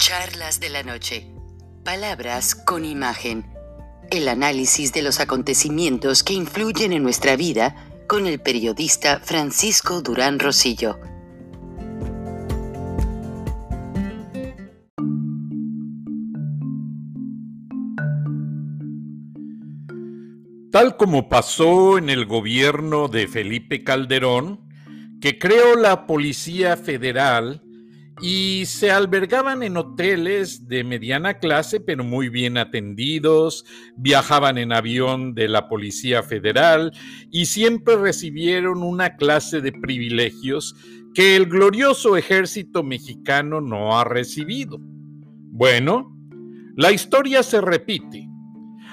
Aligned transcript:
Charlas 0.00 0.60
de 0.60 0.70
la 0.70 0.82
noche. 0.82 1.30
Palabras 1.84 2.54
con 2.54 2.86
imagen. 2.86 3.44
El 4.10 4.28
análisis 4.28 4.94
de 4.94 5.02
los 5.02 5.20
acontecimientos 5.20 6.22
que 6.22 6.32
influyen 6.32 6.94
en 6.94 7.02
nuestra 7.02 7.36
vida 7.36 7.76
con 8.08 8.26
el 8.26 8.40
periodista 8.40 9.20
Francisco 9.20 10.00
Durán 10.00 10.38
Rosillo. 10.38 10.98
Tal 20.72 20.96
como 20.96 21.28
pasó 21.28 21.98
en 21.98 22.08
el 22.08 22.24
gobierno 22.24 23.08
de 23.08 23.28
Felipe 23.28 23.84
Calderón, 23.84 24.66
que 25.20 25.38
creó 25.38 25.76
la 25.76 26.06
Policía 26.06 26.78
Federal 26.78 27.62
y 28.22 28.64
se 28.66 28.90
albergaban 28.90 29.62
en 29.62 29.76
hoteles 29.76 30.68
de 30.68 30.84
mediana 30.84 31.38
clase, 31.38 31.80
pero 31.80 32.04
muy 32.04 32.28
bien 32.28 32.58
atendidos, 32.58 33.64
viajaban 33.96 34.58
en 34.58 34.72
avión 34.72 35.34
de 35.34 35.48
la 35.48 35.68
Policía 35.68 36.22
Federal 36.22 36.92
y 37.30 37.46
siempre 37.46 37.96
recibieron 37.96 38.82
una 38.82 39.16
clase 39.16 39.60
de 39.60 39.72
privilegios 39.72 40.74
que 41.14 41.34
el 41.36 41.46
glorioso 41.46 42.16
ejército 42.16 42.82
mexicano 42.82 43.60
no 43.60 43.98
ha 43.98 44.04
recibido. 44.04 44.78
Bueno, 44.80 46.16
la 46.76 46.92
historia 46.92 47.42
se 47.42 47.60
repite. 47.60 48.28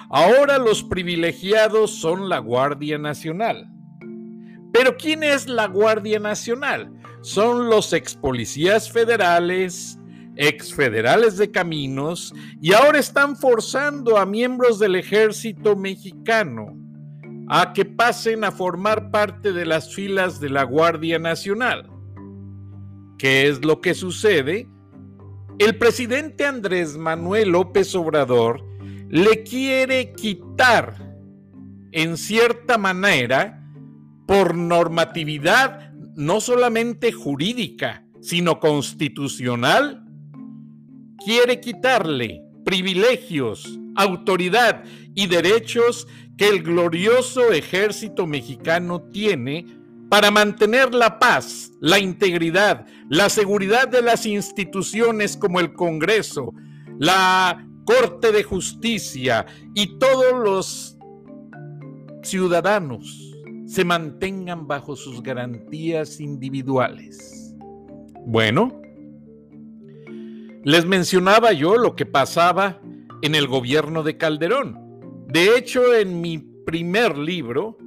Ahora 0.10 0.58
los 0.58 0.84
privilegiados 0.84 1.92
son 1.92 2.30
la 2.30 2.40
Guardia 2.40 2.98
Nacional. 2.98 3.70
Pero 4.72 4.96
¿quién 4.98 5.24
es 5.24 5.48
la 5.48 5.68
Guardia 5.68 6.20
Nacional? 6.20 6.97
Son 7.28 7.70
los 7.70 7.92
ex 7.92 8.16
policías 8.16 8.90
federales, 8.90 10.00
ex 10.38 10.74
federales 10.74 11.36
de 11.36 11.52
caminos, 11.52 12.34
y 12.62 12.72
ahora 12.72 13.00
están 13.00 13.36
forzando 13.36 14.16
a 14.16 14.26
miembros 14.26 14.80
del 14.80 14.96
ejército 14.96 15.76
mexicano 15.76 16.74
a 17.50 17.74
que 17.74 17.84
pasen 17.84 18.46
a 18.46 18.52
formar 18.54 19.12
parte 19.12 19.52
de 19.52 19.66
las 19.66 19.94
filas 19.94 20.40
de 20.40 20.52
la 20.52 20.64
Guardia 20.64 21.20
Nacional. 21.20 21.90
¿Qué 23.18 23.50
es 23.50 23.66
lo 23.66 23.82
que 23.82 23.94
sucede? 23.94 24.70
El 25.60 25.78
presidente 25.78 26.46
Andrés 26.46 26.96
Manuel 26.96 27.50
López 27.50 27.94
Obrador 27.94 28.64
le 29.10 29.44
quiere 29.44 30.14
quitar, 30.14 30.96
en 31.92 32.16
cierta 32.16 32.78
manera, 32.78 33.68
por 34.26 34.56
normatividad 34.56 35.87
no 36.18 36.42
solamente 36.42 37.12
jurídica, 37.12 38.04
sino 38.22 38.60
constitucional, 38.60 40.04
quiere 41.24 41.62
quitarle 41.62 42.42
privilegios, 42.66 43.80
autoridad 43.96 44.84
y 45.14 45.28
derechos 45.28 46.08
que 46.36 46.50
el 46.50 46.64
glorioso 46.64 47.52
ejército 47.54 48.26
mexicano 48.26 49.04
tiene 49.14 49.68
para 50.10 50.32
mantener 50.32 50.92
la 50.96 51.20
paz, 51.20 51.72
la 51.82 52.00
integridad, 52.00 52.88
la 53.10 53.30
seguridad 53.30 53.88
de 53.88 54.02
las 54.02 54.26
instituciones 54.26 55.38
como 55.38 55.60
el 55.60 55.74
Congreso, 55.74 56.52
la 56.98 57.64
Corte 57.86 58.32
de 58.32 58.42
Justicia 58.42 59.46
y 59.76 60.00
todos 60.00 60.34
los 60.44 60.98
ciudadanos 62.24 63.27
se 63.68 63.84
mantengan 63.84 64.66
bajo 64.66 64.96
sus 64.96 65.22
garantías 65.22 66.20
individuales. 66.20 67.54
Bueno, 68.26 68.82
les 70.64 70.86
mencionaba 70.86 71.52
yo 71.54 71.78
lo 71.78 71.96
que 71.96 72.06
pasaba 72.06 72.82
en 73.22 73.36
el 73.36 73.48
gobierno 73.48 74.04
de 74.04 74.18
Calderón. 74.18 74.80
De 75.28 75.58
hecho, 75.58 75.94
en 75.94 76.22
mi 76.22 76.40
primer 76.66 77.18
libro, 77.18 77.78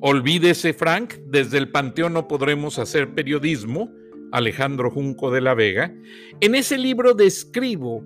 Olvídese 0.00 0.74
Frank, 0.74 1.14
desde 1.26 1.58
el 1.58 1.70
Panteón 1.70 2.12
no 2.12 2.28
podremos 2.28 2.78
hacer 2.78 3.14
periodismo, 3.14 3.90
Alejandro 4.32 4.90
Junco 4.90 5.30
de 5.30 5.40
la 5.40 5.54
Vega, 5.54 5.94
en 6.40 6.54
ese 6.54 6.76
libro 6.76 7.14
describo 7.14 8.04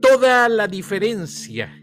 toda 0.00 0.48
la 0.48 0.66
diferencia 0.66 1.82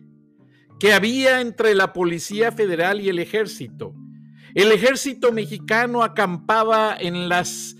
que 0.79 0.93
había 0.93 1.41
entre 1.41 1.73
la 1.75 1.93
Policía 1.93 2.51
Federal 2.51 2.99
y 2.99 3.09
el 3.09 3.19
Ejército. 3.19 3.95
El 4.55 4.71
ejército 4.71 5.31
mexicano 5.31 6.03
acampaba 6.03 6.95
en 6.97 7.29
las 7.29 7.75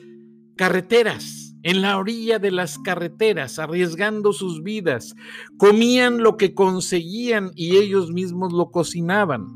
carreteras, 0.56 1.56
en 1.63 1.81
la 1.81 1.97
orilla 1.97 2.39
de 2.39 2.51
las 2.51 2.79
carreteras, 2.79 3.59
arriesgando 3.59 4.34
sus 4.34 4.63
vidas. 4.63 5.16
Comían 5.57 6.23
lo 6.23 6.38
que 6.38 6.53
conseguían 6.53 7.51
y 7.56 7.78
ellos 7.78 8.12
mismos 8.12 8.53
lo 8.53 8.72
cocinaban. 8.72 9.47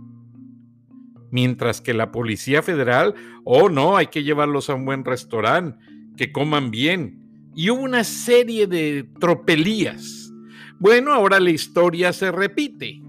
Mientras 1.32 1.82
que 1.82 1.94
la 1.94 2.12
Policía 2.12 2.62
Federal, 2.62 3.16
oh 3.44 3.70
no, 3.70 3.98
hay 3.98 4.08
que 4.08 4.24
llevarlos 4.24 4.70
a 4.70 4.76
un 4.76 4.86
buen 4.86 5.04
restaurante, 5.04 5.78
que 6.16 6.32
coman 6.32 6.72
bien. 6.72 7.52
Y 7.56 7.70
hubo 7.72 7.82
una 7.82 8.04
serie 8.04 8.68
de 8.68 9.10
tropelías 9.20 10.28
bueno, 10.80 11.12
ahora 11.12 11.40
la 11.40 11.50
historia 11.50 12.14
se 12.14 12.32
repite. 12.32 13.02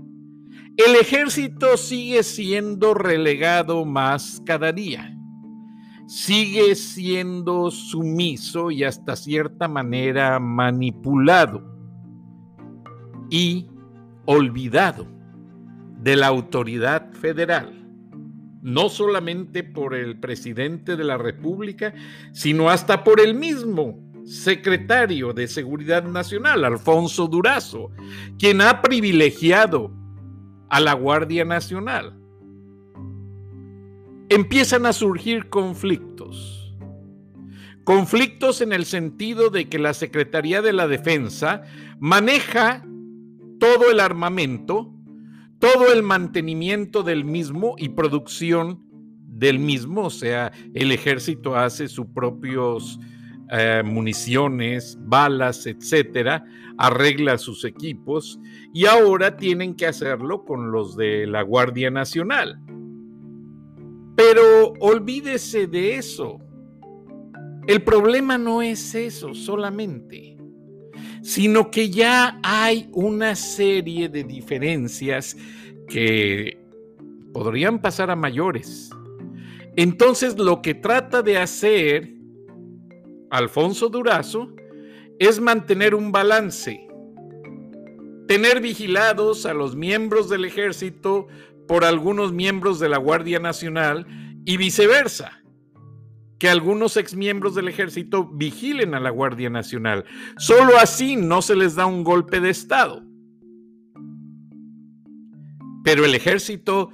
El 0.78 0.94
ejército 0.94 1.76
sigue 1.76 2.22
siendo 2.22 2.94
relegado 2.94 3.84
más 3.84 4.40
cada 4.46 4.70
día. 4.70 5.12
Sigue 6.06 6.76
siendo 6.76 7.72
sumiso 7.72 8.70
y 8.70 8.84
hasta 8.84 9.16
cierta 9.16 9.66
manera 9.66 10.38
manipulado 10.38 11.64
y 13.28 13.66
olvidado 14.24 15.08
de 16.00 16.14
la 16.14 16.28
autoridad 16.28 17.12
federal, 17.12 17.84
no 18.62 18.88
solamente 18.88 19.64
por 19.64 19.96
el 19.96 20.20
presidente 20.20 20.96
de 20.96 21.02
la 21.02 21.18
República, 21.18 21.92
sino 22.30 22.70
hasta 22.70 23.02
por 23.02 23.20
el 23.20 23.34
mismo 23.34 23.98
secretario 24.24 25.32
de 25.32 25.48
Seguridad 25.48 26.04
Nacional, 26.04 26.64
Alfonso 26.64 27.26
Durazo, 27.26 27.90
quien 28.38 28.60
ha 28.60 28.80
privilegiado 28.80 29.98
a 30.68 30.80
la 30.80 30.92
Guardia 30.94 31.44
Nacional. 31.44 32.14
Empiezan 34.28 34.86
a 34.86 34.92
surgir 34.92 35.48
conflictos. 35.48 36.76
Conflictos 37.84 38.60
en 38.60 38.72
el 38.72 38.84
sentido 38.84 39.48
de 39.48 39.68
que 39.68 39.78
la 39.78 39.94
Secretaría 39.94 40.60
de 40.60 40.74
la 40.74 40.86
Defensa 40.86 41.62
maneja 41.98 42.84
todo 43.58 43.90
el 43.90 44.00
armamento, 44.00 44.92
todo 45.58 45.92
el 45.92 46.02
mantenimiento 46.02 47.02
del 47.02 47.24
mismo 47.24 47.74
y 47.78 47.88
producción 47.90 48.84
del 49.26 49.58
mismo, 49.58 50.02
o 50.02 50.10
sea, 50.10 50.52
el 50.74 50.92
ejército 50.92 51.56
hace 51.56 51.88
sus 51.88 52.06
propios 52.06 52.98
eh, 53.50 53.82
municiones, 53.84 54.98
balas, 55.00 55.66
etcétera, 55.66 56.44
arregla 56.76 57.38
sus 57.38 57.64
equipos 57.64 58.38
y 58.74 58.84
ahora 58.86 59.36
tienen 59.36 59.74
que 59.74 59.86
hacerlo 59.86 60.44
con 60.44 60.70
los 60.70 60.96
de 60.96 61.26
la 61.26 61.42
Guardia 61.42 61.90
Nacional. 61.90 62.60
Pero 64.16 64.74
olvídese 64.80 65.66
de 65.66 65.96
eso. 65.96 66.40
El 67.66 67.82
problema 67.82 68.36
no 68.36 68.62
es 68.62 68.94
eso 68.94 69.34
solamente, 69.34 70.36
sino 71.22 71.70
que 71.70 71.90
ya 71.90 72.40
hay 72.42 72.88
una 72.92 73.34
serie 73.34 74.08
de 74.08 74.24
diferencias 74.24 75.36
que 75.88 76.58
podrían 77.32 77.80
pasar 77.80 78.10
a 78.10 78.16
mayores. 78.16 78.90
Entonces 79.76 80.36
lo 80.38 80.60
que 80.60 80.74
trata 80.74 81.22
de 81.22 81.38
hacer 81.38 82.17
Alfonso 83.30 83.88
Durazo 83.88 84.54
es 85.18 85.40
mantener 85.40 85.94
un 85.94 86.12
balance, 86.12 86.86
tener 88.26 88.60
vigilados 88.60 89.46
a 89.46 89.54
los 89.54 89.76
miembros 89.76 90.28
del 90.28 90.44
ejército 90.44 91.26
por 91.66 91.84
algunos 91.84 92.32
miembros 92.32 92.78
de 92.78 92.88
la 92.88 92.98
Guardia 92.98 93.38
Nacional 93.38 94.06
y 94.44 94.56
viceversa. 94.56 95.34
que 96.38 96.48
algunos 96.48 96.96
exmiembros 96.96 97.56
del 97.56 97.66
ejército 97.66 98.24
vigilen 98.24 98.94
a 98.94 99.00
la 99.00 99.10
Guardia 99.10 99.50
Nacional. 99.50 100.04
Solo 100.36 100.78
así 100.78 101.16
no 101.16 101.42
se 101.42 101.56
les 101.56 101.74
da 101.74 101.86
un 101.86 102.04
golpe 102.04 102.38
de 102.40 102.50
Estado. 102.50 103.02
Pero 105.82 106.04
el 106.04 106.14
ejército 106.14 106.92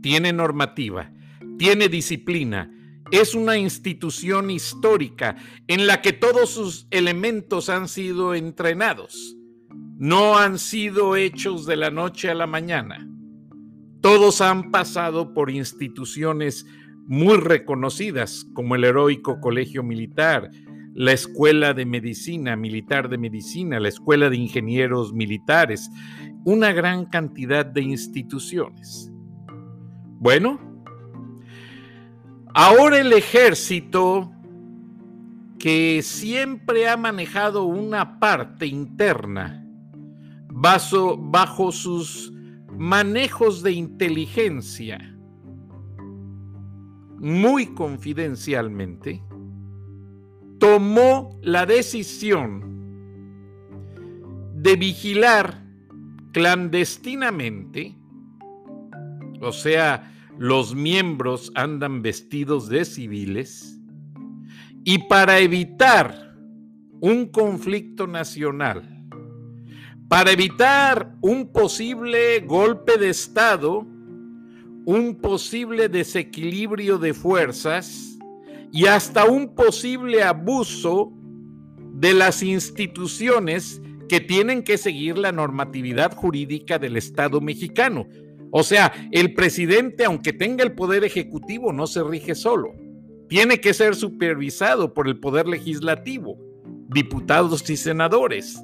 tiene 0.00 0.32
normativa, 0.32 1.12
tiene 1.58 1.90
disciplina, 1.90 2.70
es 3.10 3.34
una 3.34 3.56
institución 3.56 4.50
histórica 4.50 5.36
en 5.66 5.86
la 5.86 6.02
que 6.02 6.12
todos 6.12 6.50
sus 6.50 6.86
elementos 6.90 7.68
han 7.68 7.88
sido 7.88 8.34
entrenados, 8.34 9.36
no 9.96 10.38
han 10.38 10.58
sido 10.58 11.16
hechos 11.16 11.66
de 11.66 11.76
la 11.76 11.90
noche 11.90 12.30
a 12.30 12.34
la 12.34 12.46
mañana. 12.46 13.08
Todos 14.00 14.40
han 14.40 14.70
pasado 14.70 15.34
por 15.34 15.50
instituciones 15.50 16.66
muy 17.06 17.36
reconocidas 17.38 18.46
como 18.54 18.74
el 18.74 18.84
heroico 18.84 19.40
Colegio 19.40 19.82
Militar, 19.82 20.50
la 20.94 21.12
Escuela 21.12 21.74
de 21.74 21.86
Medicina, 21.86 22.56
Militar 22.56 23.08
de 23.08 23.18
Medicina, 23.18 23.80
la 23.80 23.88
Escuela 23.88 24.30
de 24.30 24.36
Ingenieros 24.36 25.12
Militares, 25.12 25.90
una 26.44 26.72
gran 26.72 27.06
cantidad 27.06 27.64
de 27.64 27.82
instituciones. 27.82 29.10
Bueno, 30.20 30.67
ahora 32.54 32.98
el 32.98 33.12
ejército, 33.12 34.32
que 35.58 36.02
siempre 36.02 36.88
ha 36.88 36.96
manejado 36.96 37.64
una 37.64 38.18
parte 38.20 38.66
interna 38.66 39.64
bajo, 40.48 41.16
bajo 41.16 41.72
sus 41.72 42.32
manejos 42.76 43.62
de 43.62 43.72
inteligencia, 43.72 45.16
muy 47.18 47.66
confidencialmente, 47.74 49.22
tomó 50.60 51.38
la 51.42 51.66
decisión 51.66 52.68
de 54.54 54.76
vigilar 54.76 55.64
clandestinamente, 56.32 57.96
o 59.40 59.52
sea, 59.52 60.12
los 60.38 60.74
miembros 60.74 61.50
andan 61.54 62.00
vestidos 62.00 62.68
de 62.68 62.84
civiles, 62.84 63.80
y 64.84 64.98
para 64.98 65.38
evitar 65.40 66.36
un 67.00 67.26
conflicto 67.26 68.06
nacional, 68.06 69.04
para 70.08 70.30
evitar 70.30 71.14
un 71.20 71.52
posible 71.52 72.40
golpe 72.40 72.96
de 72.96 73.10
Estado, 73.10 73.86
un 74.86 75.18
posible 75.20 75.88
desequilibrio 75.88 76.96
de 76.96 77.12
fuerzas 77.12 78.18
y 78.72 78.86
hasta 78.86 79.26
un 79.26 79.54
posible 79.54 80.22
abuso 80.22 81.12
de 81.92 82.14
las 82.14 82.42
instituciones 82.42 83.82
que 84.08 84.20
tienen 84.20 84.62
que 84.62 84.78
seguir 84.78 85.18
la 85.18 85.32
normatividad 85.32 86.14
jurídica 86.14 86.78
del 86.78 86.96
Estado 86.96 87.40
mexicano. 87.40 88.06
O 88.50 88.62
sea, 88.62 88.92
el 89.12 89.34
presidente, 89.34 90.04
aunque 90.04 90.32
tenga 90.32 90.64
el 90.64 90.72
poder 90.72 91.04
ejecutivo, 91.04 91.72
no 91.72 91.86
se 91.86 92.02
rige 92.02 92.34
solo. 92.34 92.74
Tiene 93.28 93.60
que 93.60 93.74
ser 93.74 93.94
supervisado 93.94 94.94
por 94.94 95.06
el 95.06 95.20
poder 95.20 95.46
legislativo, 95.46 96.38
diputados 96.88 97.68
y 97.68 97.76
senadores. 97.76 98.62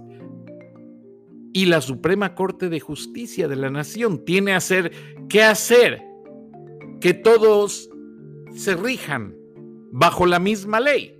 Y 1.52 1.66
la 1.66 1.80
Suprema 1.80 2.34
Corte 2.34 2.68
de 2.68 2.80
Justicia 2.80 3.46
de 3.46 3.56
la 3.56 3.70
Nación 3.70 4.24
tiene 4.24 4.54
hacer, 4.54 4.92
que 5.28 5.42
hacer 5.42 6.02
que 7.00 7.12
todos 7.12 7.90
se 8.54 8.74
rijan 8.74 9.36
bajo 9.92 10.26
la 10.26 10.38
misma 10.38 10.80
ley. 10.80 11.16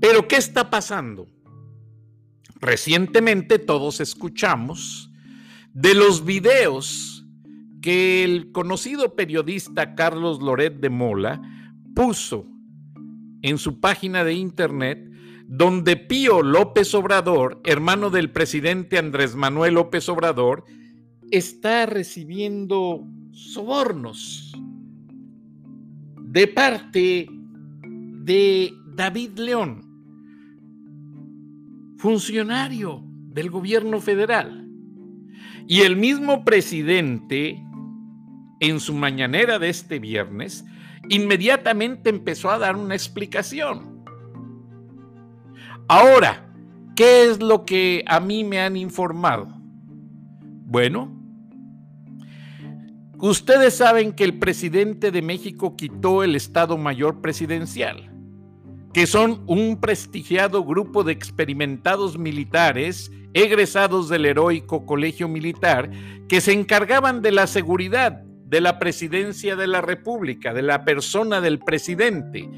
Pero 0.00 0.26
¿qué 0.26 0.36
está 0.36 0.68
pasando? 0.68 1.28
Recientemente 2.60 3.58
todos 3.58 4.00
escuchamos 4.00 5.07
de 5.80 5.94
los 5.94 6.24
videos 6.24 7.24
que 7.80 8.24
el 8.24 8.50
conocido 8.50 9.14
periodista 9.14 9.94
Carlos 9.94 10.42
Loret 10.42 10.80
de 10.80 10.90
Mola 10.90 11.40
puso 11.94 12.44
en 13.42 13.58
su 13.58 13.78
página 13.78 14.24
de 14.24 14.34
internet 14.34 15.08
donde 15.46 15.96
Pío 15.96 16.42
López 16.42 16.92
Obrador, 16.94 17.60
hermano 17.64 18.10
del 18.10 18.32
presidente 18.32 18.98
Andrés 18.98 19.36
Manuel 19.36 19.74
López 19.74 20.08
Obrador, 20.08 20.64
está 21.30 21.86
recibiendo 21.86 23.06
sobornos 23.30 24.52
de 26.20 26.48
parte 26.48 27.28
de 28.24 28.74
David 28.96 29.38
León, 29.38 29.82
funcionario 31.98 33.04
del 33.28 33.48
gobierno 33.48 34.00
federal. 34.00 34.57
Y 35.68 35.82
el 35.82 35.96
mismo 35.96 36.44
presidente, 36.44 37.62
en 38.58 38.80
su 38.80 38.94
mañanera 38.94 39.58
de 39.58 39.68
este 39.68 39.98
viernes, 39.98 40.64
inmediatamente 41.08 42.10
empezó 42.10 42.50
a 42.50 42.58
dar 42.58 42.74
una 42.74 42.94
explicación. 42.94 44.02
Ahora, 45.86 46.50
¿qué 46.96 47.28
es 47.28 47.40
lo 47.40 47.64
que 47.66 48.02
a 48.06 48.18
mí 48.18 48.44
me 48.44 48.60
han 48.60 48.76
informado? 48.76 49.46
Bueno, 50.64 51.18
Ustedes 53.20 53.74
saben 53.74 54.12
que 54.12 54.22
el 54.22 54.38
presidente 54.38 55.10
de 55.10 55.22
México 55.22 55.74
quitó 55.74 56.22
el 56.22 56.36
Estado 56.36 56.78
Mayor 56.78 57.20
Presidencial, 57.20 58.12
que 58.92 59.06
son 59.06 59.42
un 59.46 59.80
prestigiado 59.80 60.64
grupo 60.64 61.04
de 61.04 61.12
experimentados 61.12 62.18
militares 62.18 63.10
egresados 63.34 64.08
del 64.08 64.26
heroico 64.26 64.86
Colegio 64.86 65.28
Militar 65.28 65.90
que 66.28 66.40
se 66.40 66.52
encargaban 66.52 67.22
de 67.22 67.32
la 67.32 67.46
seguridad 67.46 68.22
de 68.48 68.62
la 68.62 68.78
presidencia 68.78 69.56
de 69.56 69.66
la 69.66 69.82
República, 69.82 70.54
de 70.54 70.62
la 70.62 70.84
persona 70.84 71.42
del 71.42 71.58
presidente 71.58 72.48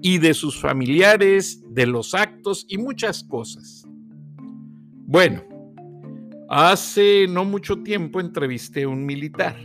y 0.00 0.18
de 0.18 0.32
sus 0.32 0.60
familiares, 0.60 1.64
de 1.68 1.86
los 1.86 2.14
actos 2.14 2.66
y 2.68 2.78
muchas 2.78 3.24
cosas. 3.24 3.84
Bueno, 5.06 5.42
hace 6.48 7.26
no 7.28 7.44
mucho 7.44 7.82
tiempo 7.82 8.20
entrevisté 8.20 8.84
a 8.84 8.88
un 8.88 9.04
militar 9.04 9.56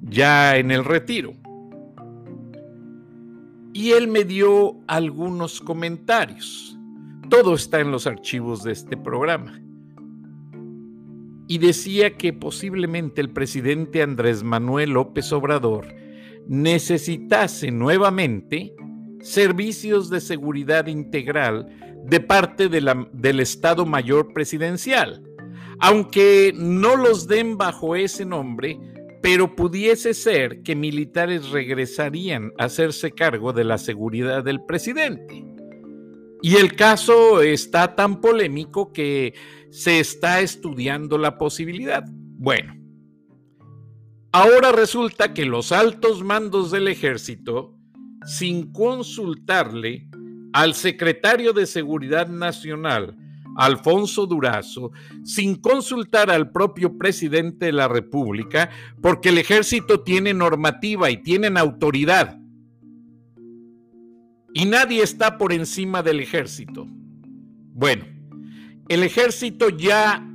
ya 0.00 0.56
en 0.56 0.70
el 0.70 0.82
retiro. 0.82 1.34
Y 3.72 3.92
él 3.92 4.08
me 4.08 4.24
dio 4.24 4.80
algunos 4.86 5.60
comentarios. 5.60 6.78
Todo 7.28 7.54
está 7.54 7.80
en 7.80 7.90
los 7.90 8.06
archivos 8.06 8.62
de 8.62 8.72
este 8.72 8.96
programa. 8.96 9.60
Y 11.48 11.58
decía 11.58 12.16
que 12.16 12.32
posiblemente 12.32 13.20
el 13.20 13.30
presidente 13.30 14.02
Andrés 14.02 14.42
Manuel 14.42 14.90
López 14.90 15.32
Obrador 15.32 15.86
necesitase 16.46 17.70
nuevamente 17.70 18.74
servicios 19.20 20.10
de 20.10 20.20
seguridad 20.20 20.86
integral 20.86 21.68
de 22.04 22.20
parte 22.20 22.68
del 22.68 23.40
Estado 23.40 23.86
Mayor 23.86 24.32
Presidencial. 24.32 25.22
Aunque 25.78 26.52
no 26.56 26.96
los 26.96 27.26
den 27.26 27.56
bajo 27.56 27.96
ese 27.96 28.24
nombre, 28.24 28.78
pero 29.22 29.54
pudiese 29.54 30.14
ser 30.14 30.62
que 30.62 30.74
militares 30.74 31.50
regresarían 31.50 32.52
a 32.58 32.64
hacerse 32.64 33.12
cargo 33.12 33.52
de 33.52 33.62
la 33.62 33.78
seguridad 33.78 34.42
del 34.42 34.64
presidente. 34.64 35.44
Y 36.42 36.56
el 36.56 36.74
caso 36.74 37.40
está 37.40 37.94
tan 37.94 38.20
polémico 38.20 38.92
que 38.92 39.32
se 39.70 40.00
está 40.00 40.40
estudiando 40.40 41.18
la 41.18 41.38
posibilidad. 41.38 42.02
Bueno, 42.10 42.74
ahora 44.32 44.72
resulta 44.72 45.32
que 45.32 45.44
los 45.44 45.70
altos 45.70 46.24
mandos 46.24 46.72
del 46.72 46.88
ejército, 46.88 47.78
sin 48.26 48.72
consultarle 48.72 50.08
al 50.52 50.74
secretario 50.74 51.52
de 51.52 51.66
Seguridad 51.66 52.26
Nacional, 52.26 53.16
Alfonso 53.56 54.26
Durazo, 54.26 54.92
sin 55.24 55.56
consultar 55.56 56.30
al 56.30 56.50
propio 56.50 56.96
presidente 56.96 57.66
de 57.66 57.72
la 57.72 57.88
República, 57.88 58.70
porque 59.00 59.28
el 59.30 59.38
ejército 59.38 60.00
tiene 60.00 60.34
normativa 60.34 61.10
y 61.10 61.22
tienen 61.22 61.56
autoridad. 61.56 62.38
Y 64.54 64.66
nadie 64.66 65.02
está 65.02 65.38
por 65.38 65.52
encima 65.52 66.02
del 66.02 66.20
ejército. 66.20 66.86
Bueno, 67.74 68.04
el 68.88 69.02
ejército 69.02 69.68
ya 69.70 70.26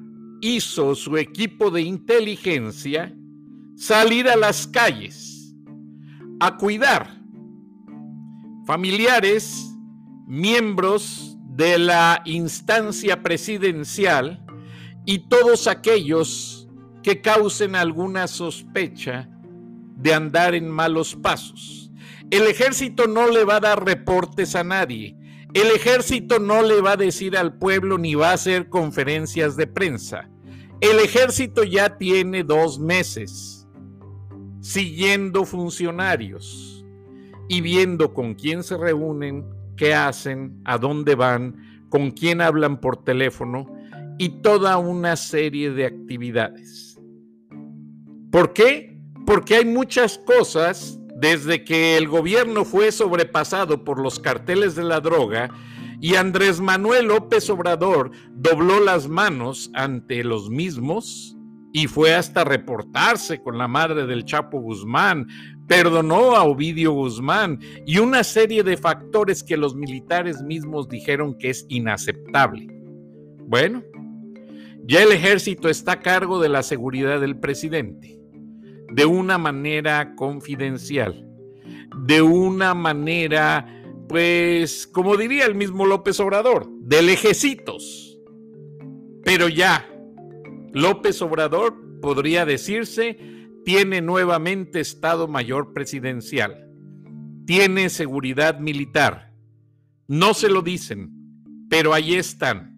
hizo 0.41 0.95
su 0.95 1.17
equipo 1.17 1.71
de 1.71 1.81
inteligencia 1.81 3.13
salir 3.75 4.27
a 4.27 4.35
las 4.35 4.67
calles 4.67 5.55
a 6.39 6.57
cuidar 6.57 7.17
familiares, 8.67 9.73
miembros 10.27 11.26
de 11.57 11.79
la 11.79 12.21
instancia 12.25 13.23
presidencial 13.23 14.45
y 15.05 15.27
todos 15.27 15.65
aquellos 15.65 16.69
que 17.01 17.19
causen 17.19 17.75
alguna 17.75 18.27
sospecha 18.27 19.27
de 19.95 20.13
andar 20.13 20.53
en 20.53 20.69
malos 20.69 21.15
pasos. 21.15 21.91
El 22.29 22.43
ejército 22.43 23.07
no 23.07 23.27
le 23.31 23.43
va 23.43 23.55
a 23.55 23.59
dar 23.59 23.83
reportes 23.83 24.55
a 24.55 24.63
nadie. 24.63 25.17
El 25.55 25.67
ejército 25.71 26.37
no 26.37 26.61
le 26.61 26.79
va 26.79 26.91
a 26.91 26.97
decir 26.97 27.35
al 27.35 27.57
pueblo 27.57 27.97
ni 27.97 28.13
va 28.13 28.29
a 28.29 28.33
hacer 28.33 28.69
conferencias 28.69 29.57
de 29.57 29.65
prensa. 29.65 30.29
El 30.79 30.99
ejército 30.99 31.63
ya 31.63 31.97
tiene 31.97 32.43
dos 32.43 32.77
meses 32.77 33.67
siguiendo 34.59 35.43
funcionarios 35.43 36.85
y 37.49 37.61
viendo 37.61 38.13
con 38.13 38.35
quién 38.35 38.61
se 38.61 38.77
reúnen, 38.77 39.43
qué 39.77 39.93
hacen, 39.93 40.59
a 40.65 40.77
dónde 40.77 41.15
van, 41.15 41.85
con 41.89 42.11
quién 42.11 42.41
hablan 42.41 42.81
por 42.81 43.03
teléfono 43.05 43.73
y 44.17 44.29
toda 44.41 44.77
una 44.77 45.15
serie 45.15 45.71
de 45.71 45.85
actividades. 45.85 46.99
¿Por 48.31 48.51
qué? 48.51 48.99
Porque 49.25 49.55
hay 49.55 49.65
muchas 49.65 50.17
cosas 50.17 50.99
desde 51.15 51.63
que 51.63 51.97
el 51.97 52.07
gobierno 52.07 52.65
fue 52.65 52.91
sobrepasado 52.91 53.83
por 53.83 53.99
los 53.99 54.19
carteles 54.19 54.75
de 54.75 54.83
la 54.83 54.99
droga 54.99 55.49
y 55.99 56.15
Andrés 56.15 56.59
Manuel 56.59 57.07
López 57.07 57.49
Obrador 57.49 58.11
dobló 58.31 58.79
las 58.79 59.07
manos 59.07 59.71
ante 59.73 60.23
los 60.23 60.49
mismos 60.49 61.36
y 61.73 61.87
fue 61.87 62.13
hasta 62.15 62.43
reportarse 62.43 63.41
con 63.41 63.57
la 63.57 63.67
madre 63.67 64.05
del 64.05 64.25
Chapo 64.25 64.59
Guzmán, 64.59 65.27
perdonó 65.67 66.35
a 66.35 66.43
Ovidio 66.43 66.93
Guzmán 66.93 67.59
y 67.85 67.99
una 67.99 68.23
serie 68.23 68.63
de 68.63 68.77
factores 68.77 69.43
que 69.43 69.57
los 69.57 69.75
militares 69.75 70.41
mismos 70.41 70.87
dijeron 70.87 71.37
que 71.37 71.49
es 71.49 71.65
inaceptable. 71.69 72.67
Bueno, 73.45 73.83
ya 74.85 75.03
el 75.03 75.11
ejército 75.11 75.69
está 75.69 75.93
a 75.93 75.99
cargo 75.99 76.39
de 76.41 76.49
la 76.49 76.63
seguridad 76.63 77.19
del 77.19 77.37
presidente 77.37 78.17
de 78.91 79.05
una 79.05 79.37
manera 79.37 80.15
confidencial, 80.15 81.27
de 82.05 82.21
una 82.21 82.73
manera, 82.73 83.83
pues, 84.07 84.87
como 84.87 85.17
diría 85.17 85.45
el 85.45 85.55
mismo 85.55 85.85
López 85.85 86.19
Obrador, 86.19 86.69
de 86.79 87.01
lejecitos. 87.01 88.17
Pero 89.23 89.49
ya, 89.49 89.85
López 90.73 91.21
Obrador, 91.21 91.99
podría 92.01 92.45
decirse, 92.45 93.17
tiene 93.65 94.01
nuevamente 94.01 94.79
Estado 94.79 95.27
Mayor 95.27 95.73
Presidencial, 95.73 96.69
tiene 97.45 97.89
seguridad 97.89 98.59
militar. 98.59 99.33
No 100.07 100.33
se 100.33 100.49
lo 100.49 100.61
dicen, 100.61 101.11
pero 101.69 101.93
ahí 101.93 102.13
están. 102.13 102.77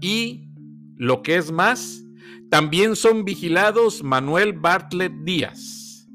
Y, 0.00 0.50
lo 0.96 1.22
que 1.22 1.36
es 1.36 1.50
más, 1.50 2.04
también 2.50 2.96
son 2.96 3.24
vigilados 3.24 4.02
Manuel 4.02 4.52
Bartlett 4.52 5.12
Díaz, 5.24 6.08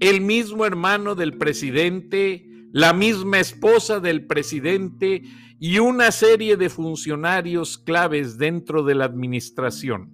el 0.00 0.20
mismo 0.20 0.66
hermano 0.66 1.14
del 1.14 1.36
presidente, 1.36 2.46
la 2.72 2.92
misma 2.92 3.40
esposa 3.40 4.00
del 4.00 4.26
presidente 4.26 5.22
y 5.60 5.78
una 5.78 6.12
serie 6.12 6.56
de 6.56 6.68
funcionarios 6.68 7.78
claves 7.78 8.38
dentro 8.38 8.84
de 8.84 8.94
la 8.94 9.04
administración. 9.04 10.12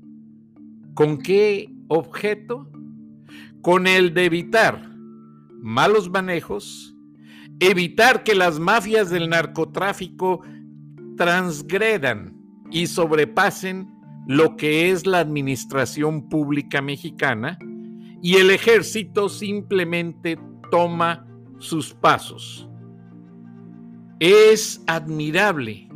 ¿Con 0.95 1.19
qué 1.19 1.71
objeto? 1.89 2.71
Con 3.61 3.87
el 3.87 4.15
de 4.15 4.25
evitar 4.27 4.91
malos 5.61 6.11
manejos, 6.11 6.95
evitar 7.61 8.23
que 8.23 8.35
las 8.35 8.59
mafias 8.59 9.11
del 9.11 9.29
narcotráfico 9.29 10.43
transgredan 11.17 12.37
y 12.71 12.87
sobrepasen 12.87 13.89
lo 14.27 14.57
que 14.57 14.91
es 14.91 15.07
la 15.07 15.21
administración 15.21 16.29
pública 16.29 16.81
mexicana 16.81 17.59
y 18.23 18.37
el 18.37 18.51
ejército 18.51 19.29
simplemente 19.29 20.39
toma 20.71 21.27
sus 21.59 21.93
pasos. 21.93 22.69
Es 24.21 24.83
admirable. 24.87 25.89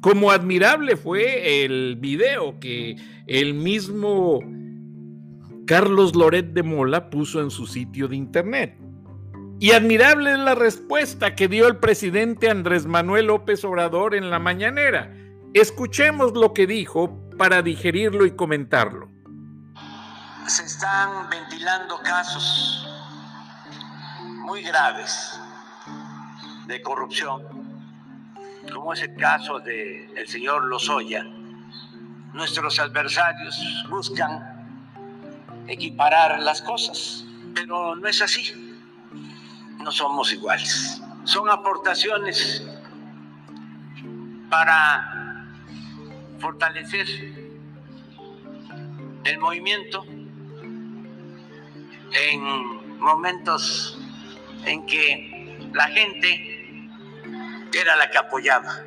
Como 0.00 0.30
admirable 0.30 0.96
fue 0.96 1.64
el 1.64 1.96
video 1.96 2.58
que 2.58 2.96
el 3.26 3.54
mismo 3.54 4.40
Carlos 5.66 6.14
Loret 6.14 6.52
de 6.52 6.62
Mola 6.62 7.08
puso 7.08 7.40
en 7.40 7.50
su 7.50 7.66
sitio 7.66 8.08
de 8.08 8.16
internet. 8.16 8.76
Y 9.60 9.70
admirable 9.70 10.32
es 10.32 10.38
la 10.38 10.56
respuesta 10.56 11.36
que 11.36 11.46
dio 11.46 11.68
el 11.68 11.76
presidente 11.76 12.50
Andrés 12.50 12.84
Manuel 12.84 13.26
López 13.26 13.64
Obrador 13.64 14.16
en 14.16 14.28
la 14.28 14.40
mañanera. 14.40 15.14
Escuchemos 15.54 16.32
lo 16.32 16.52
que 16.52 16.66
dijo 16.66 17.16
para 17.38 17.62
digerirlo 17.62 18.26
y 18.26 18.32
comentarlo. 18.32 19.08
Se 20.46 20.64
están 20.64 21.30
ventilando 21.30 22.00
casos 22.02 22.88
muy 24.44 24.62
graves 24.62 25.40
de 26.66 26.82
corrupción, 26.82 27.42
como 28.74 28.92
es 28.92 29.02
el 29.02 29.14
caso 29.14 29.60
del 29.60 30.16
el 30.16 30.28
señor 30.28 30.64
Lozoya. 30.64 31.24
Nuestros 32.32 32.78
adversarios 32.78 33.84
buscan 33.90 35.64
equiparar 35.68 36.40
las 36.40 36.62
cosas, 36.62 37.24
pero 37.54 37.94
no 37.94 38.08
es 38.08 38.22
así. 38.22 38.76
No 39.78 39.90
somos 39.90 40.32
iguales. 40.32 41.00
Son 41.24 41.48
aportaciones 41.50 42.66
para 44.48 45.46
fortalecer 46.38 47.06
el 49.24 49.38
movimiento 49.38 50.04
en 52.12 52.98
momentos 52.98 53.98
en 54.64 54.86
que 54.86 55.70
la 55.72 55.88
gente 55.88 56.51
era 57.80 57.96
la 57.96 58.10
que 58.10 58.18
apoyaba. 58.18 58.80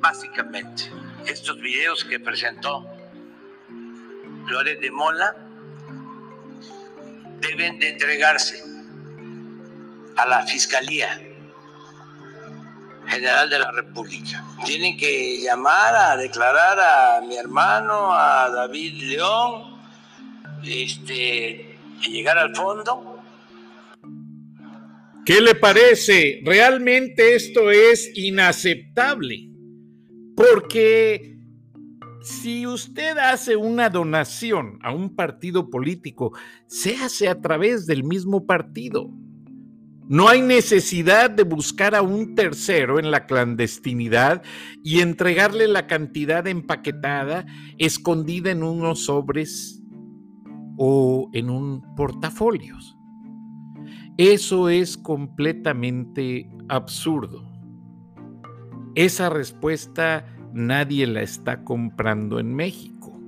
Básicamente, 0.00 0.90
estos 1.26 1.58
videos 1.60 2.04
que 2.04 2.20
presentó 2.20 2.86
Flores 4.46 4.80
de 4.80 4.90
Mola 4.90 5.34
deben 7.40 7.78
de 7.78 7.90
entregarse 7.90 8.62
a 10.16 10.26
la 10.26 10.46
Fiscalía 10.46 11.20
General 13.06 13.50
de 13.50 13.58
la 13.58 13.70
República. 13.70 14.44
Tienen 14.64 14.96
que 14.96 15.38
llamar 15.40 15.94
a 15.94 16.16
declarar 16.16 16.78
a 16.80 17.20
mi 17.20 17.36
hermano, 17.36 18.12
a 18.12 18.48
David 18.50 19.02
León, 19.02 19.78
este, 20.62 21.78
y 22.02 22.10
llegar 22.10 22.38
al 22.38 22.54
fondo. 22.54 23.13
¿Qué 25.24 25.40
le 25.40 25.54
parece? 25.54 26.42
Realmente 26.44 27.34
esto 27.34 27.70
es 27.70 28.10
inaceptable. 28.14 29.50
Porque 30.36 31.38
si 32.22 32.66
usted 32.66 33.16
hace 33.16 33.56
una 33.56 33.88
donación 33.88 34.78
a 34.82 34.92
un 34.92 35.16
partido 35.16 35.70
político, 35.70 36.32
se 36.66 36.96
hace 36.96 37.28
a 37.28 37.40
través 37.40 37.86
del 37.86 38.04
mismo 38.04 38.46
partido. 38.46 39.10
No 40.06 40.28
hay 40.28 40.42
necesidad 40.42 41.30
de 41.30 41.44
buscar 41.44 41.94
a 41.94 42.02
un 42.02 42.34
tercero 42.34 42.98
en 42.98 43.10
la 43.10 43.24
clandestinidad 43.24 44.42
y 44.82 45.00
entregarle 45.00 45.68
la 45.68 45.86
cantidad 45.86 46.46
empaquetada, 46.46 47.46
escondida 47.78 48.50
en 48.50 48.62
unos 48.62 49.06
sobres 49.06 49.80
o 50.76 51.30
en 51.32 51.48
un 51.48 51.94
portafolio. 51.94 52.76
Eso 54.16 54.68
es 54.68 54.96
completamente 54.96 56.48
absurdo. 56.68 57.44
Esa 58.94 59.28
respuesta 59.28 60.24
nadie 60.52 61.06
la 61.08 61.22
está 61.22 61.64
comprando 61.64 62.38
en 62.38 62.54
México. 62.54 63.18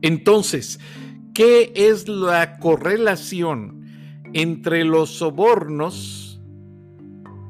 Entonces, 0.00 0.80
¿qué 1.34 1.72
es 1.74 2.08
la 2.08 2.58
correlación 2.58 3.84
entre 4.32 4.84
los 4.84 5.10
sobornos 5.10 6.40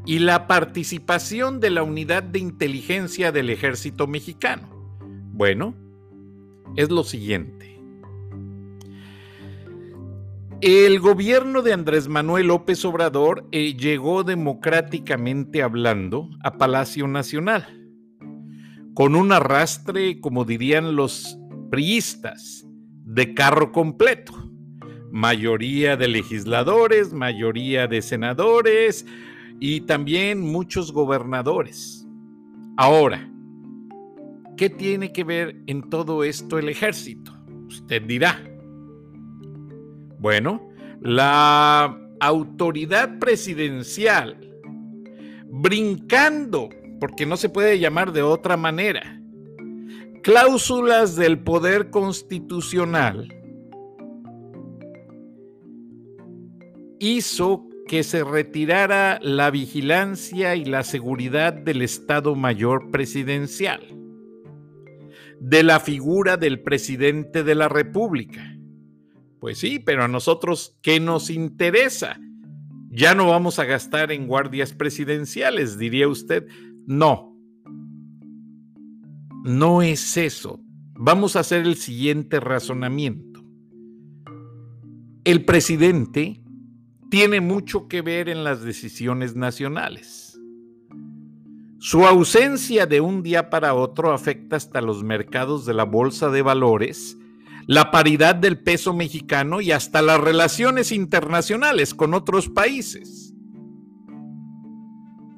y 0.04 0.18
la 0.18 0.48
participación 0.48 1.60
de 1.60 1.70
la 1.70 1.84
unidad 1.84 2.24
de 2.24 2.40
inteligencia 2.40 3.30
del 3.30 3.50
ejército 3.50 4.08
mexicano? 4.08 4.68
Bueno, 5.32 5.74
es 6.74 6.90
lo 6.90 7.04
siguiente. 7.04 7.75
El 10.62 11.00
gobierno 11.00 11.62
de 11.62 11.72
Andrés 11.72 12.08
Manuel 12.08 12.46
López 12.46 12.84
Obrador 12.84 13.46
eh, 13.52 13.76
llegó 13.76 14.24
democráticamente 14.24 15.62
hablando 15.62 16.30
a 16.42 16.56
Palacio 16.56 17.06
Nacional, 17.06 17.66
con 18.94 19.16
un 19.16 19.32
arrastre, 19.32 20.20
como 20.20 20.44
dirían 20.44 20.96
los 20.96 21.38
priistas, 21.70 22.66
de 23.04 23.34
carro 23.34 23.70
completo 23.70 24.46
mayoría 25.16 25.96
de 25.96 26.08
legisladores, 26.08 27.12
mayoría 27.12 27.86
de 27.86 28.02
senadores 28.02 29.06
y 29.60 29.80
también 29.82 30.40
muchos 30.40 30.92
gobernadores. 30.92 32.06
Ahora, 32.76 33.30
¿qué 34.58 34.68
tiene 34.68 35.12
que 35.12 35.24
ver 35.24 35.62
en 35.66 35.88
todo 35.88 36.22
esto 36.22 36.58
el 36.58 36.68
ejército? 36.68 37.32
Usted 37.66 38.02
dirá. 38.02 38.55
Bueno, 40.18 40.68
la 41.00 41.98
autoridad 42.20 43.18
presidencial 43.18 44.46
brincando, 45.48 46.68
porque 47.00 47.26
no 47.26 47.36
se 47.36 47.48
puede 47.48 47.78
llamar 47.78 48.12
de 48.12 48.22
otra 48.22 48.56
manera, 48.56 49.20
cláusulas 50.22 51.16
del 51.16 51.38
poder 51.38 51.90
constitucional, 51.90 53.32
hizo 56.98 57.66
que 57.86 58.02
se 58.02 58.24
retirara 58.24 59.18
la 59.22 59.50
vigilancia 59.50 60.56
y 60.56 60.64
la 60.64 60.82
seguridad 60.82 61.52
del 61.52 61.82
Estado 61.82 62.34
Mayor 62.34 62.90
Presidencial, 62.90 63.80
de 65.38 65.62
la 65.62 65.78
figura 65.78 66.36
del 66.36 66.60
presidente 66.60 67.44
de 67.44 67.54
la 67.54 67.68
República. 67.68 68.55
Pues 69.40 69.58
sí, 69.58 69.78
pero 69.78 70.04
a 70.04 70.08
nosotros, 70.08 70.78
¿qué 70.82 71.00
nos 71.00 71.30
interesa? 71.30 72.18
Ya 72.90 73.14
no 73.14 73.28
vamos 73.28 73.58
a 73.58 73.64
gastar 73.64 74.12
en 74.12 74.26
guardias 74.26 74.72
presidenciales, 74.72 75.78
diría 75.78 76.08
usted. 76.08 76.46
No, 76.86 77.36
no 79.44 79.82
es 79.82 80.16
eso. 80.16 80.60
Vamos 80.94 81.36
a 81.36 81.40
hacer 81.40 81.66
el 81.66 81.76
siguiente 81.76 82.40
razonamiento. 82.40 83.44
El 85.24 85.44
presidente 85.44 86.40
tiene 87.10 87.40
mucho 87.40 87.86
que 87.86 88.02
ver 88.02 88.28
en 88.28 88.44
las 88.44 88.62
decisiones 88.62 89.36
nacionales. 89.36 90.40
Su 91.78 92.06
ausencia 92.06 92.86
de 92.86 93.00
un 93.00 93.22
día 93.22 93.50
para 93.50 93.74
otro 93.74 94.12
afecta 94.12 94.56
hasta 94.56 94.80
los 94.80 95.04
mercados 95.04 95.66
de 95.66 95.74
la 95.74 95.84
bolsa 95.84 96.30
de 96.30 96.42
valores, 96.42 97.16
la 97.66 97.90
paridad 97.90 98.36
del 98.36 98.58
peso 98.58 98.94
mexicano 98.94 99.60
y 99.60 99.72
hasta 99.72 100.02
las 100.02 100.20
relaciones 100.20 100.92
internacionales 100.92 101.94
con 101.94 102.14
otros 102.14 102.48
países. 102.48 103.34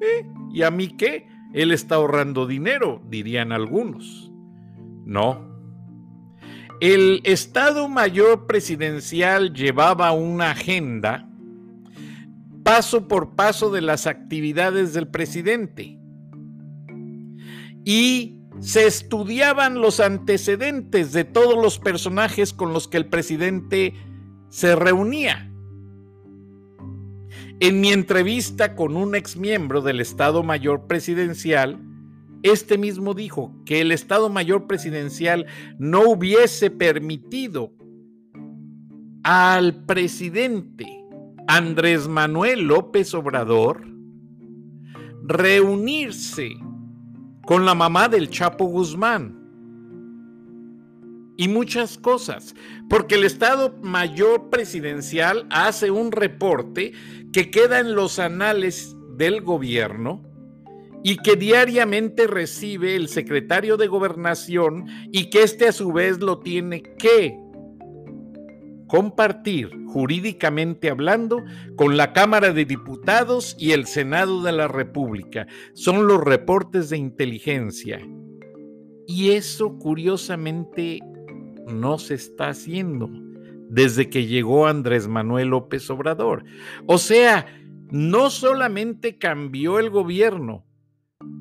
¿Eh? 0.01 0.25
¿Y 0.53 0.63
a 0.63 0.71
mí 0.71 0.89
qué? 0.89 1.27
Él 1.53 1.71
está 1.71 1.95
ahorrando 1.95 2.45
dinero, 2.45 3.01
dirían 3.09 3.51
algunos. 3.51 4.31
No. 5.05 5.49
El 6.79 7.21
Estado 7.23 7.89
Mayor 7.89 8.45
Presidencial 8.45 9.53
llevaba 9.53 10.11
una 10.11 10.51
agenda 10.51 11.29
paso 12.63 13.07
por 13.07 13.35
paso 13.35 13.71
de 13.71 13.81
las 13.81 14.05
actividades 14.05 14.93
del 14.93 15.07
presidente. 15.07 15.99
Y 17.83 18.38
se 18.59 18.85
estudiaban 18.87 19.81
los 19.81 19.99
antecedentes 19.99 21.13
de 21.13 21.23
todos 21.23 21.61
los 21.61 21.79
personajes 21.79 22.53
con 22.53 22.73
los 22.73 22.87
que 22.87 22.97
el 22.97 23.07
presidente 23.07 23.93
se 24.49 24.75
reunía. 24.75 25.51
En 27.61 27.81
mi 27.81 27.91
entrevista 27.91 28.75
con 28.75 28.95
un 28.95 29.15
ex 29.15 29.35
miembro 29.35 29.81
del 29.81 29.99
Estado 29.99 30.43
Mayor 30.43 30.87
Presidencial, 30.87 31.79
este 32.41 32.77
mismo 32.77 33.13
dijo 33.13 33.53
que 33.65 33.81
el 33.81 33.91
Estado 33.91 34.29
Mayor 34.29 34.65
Presidencial 34.65 35.45
no 35.77 36.03
hubiese 36.09 36.71
permitido 36.71 37.73
al 39.23 39.85
presidente 39.85 40.85
Andrés 41.47 42.07
Manuel 42.07 42.61
López 42.61 43.13
Obrador 43.13 43.85
reunirse 45.23 46.51
con 47.49 47.65
la 47.65 47.73
mamá 47.73 48.07
del 48.07 48.29
Chapo 48.29 48.65
Guzmán. 48.65 49.35
Y 51.35 51.47
muchas 51.47 51.97
cosas, 51.97 52.53
porque 52.87 53.15
el 53.15 53.23
Estado 53.23 53.75
Mayor 53.81 54.51
Presidencial 54.51 55.47
hace 55.49 55.89
un 55.89 56.11
reporte 56.11 56.91
que 57.33 57.49
queda 57.49 57.79
en 57.79 57.95
los 57.95 58.19
anales 58.19 58.95
del 59.17 59.41
gobierno 59.41 60.21
y 61.03 61.17
que 61.17 61.37
diariamente 61.37 62.27
recibe 62.27 62.95
el 62.95 63.07
secretario 63.07 63.77
de 63.77 63.87
gobernación 63.87 64.85
y 65.11 65.31
que 65.31 65.41
éste 65.41 65.69
a 65.69 65.71
su 65.71 65.91
vez 65.91 66.19
lo 66.19 66.41
tiene 66.41 66.83
que 66.83 67.35
compartir 68.89 69.69
jurídicamente 69.85 70.89
hablando 70.89 71.43
con 71.77 71.95
la 71.95 72.11
Cámara 72.11 72.51
de 72.51 72.65
Diputados 72.65 73.55
y 73.57 73.71
el 73.71 73.85
Senado 73.85 74.43
de 74.43 74.51
la 74.51 74.67
República. 74.67 75.47
Son 75.73 76.07
los 76.07 76.21
reportes 76.21 76.89
de 76.89 76.97
inteligencia. 76.97 78.01
Y 79.07 79.31
eso 79.31 79.77
curiosamente 79.77 80.99
no 81.67 81.97
se 81.99 82.15
está 82.15 82.49
haciendo 82.49 83.09
desde 83.69 84.09
que 84.09 84.25
llegó 84.25 84.67
Andrés 84.67 85.07
Manuel 85.07 85.49
López 85.49 85.89
Obrador. 85.89 86.43
O 86.87 86.97
sea, 86.97 87.45
no 87.91 88.29
solamente 88.29 89.17
cambió 89.17 89.79
el 89.79 89.89
gobierno, 89.91 90.65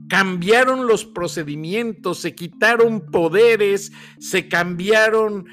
cambiaron 0.09 0.87
los 0.87 1.05
procedimientos, 1.05 2.19
se 2.19 2.35
quitaron 2.35 3.11
poderes, 3.11 3.93
se 4.19 4.49
cambiaron 4.49 5.47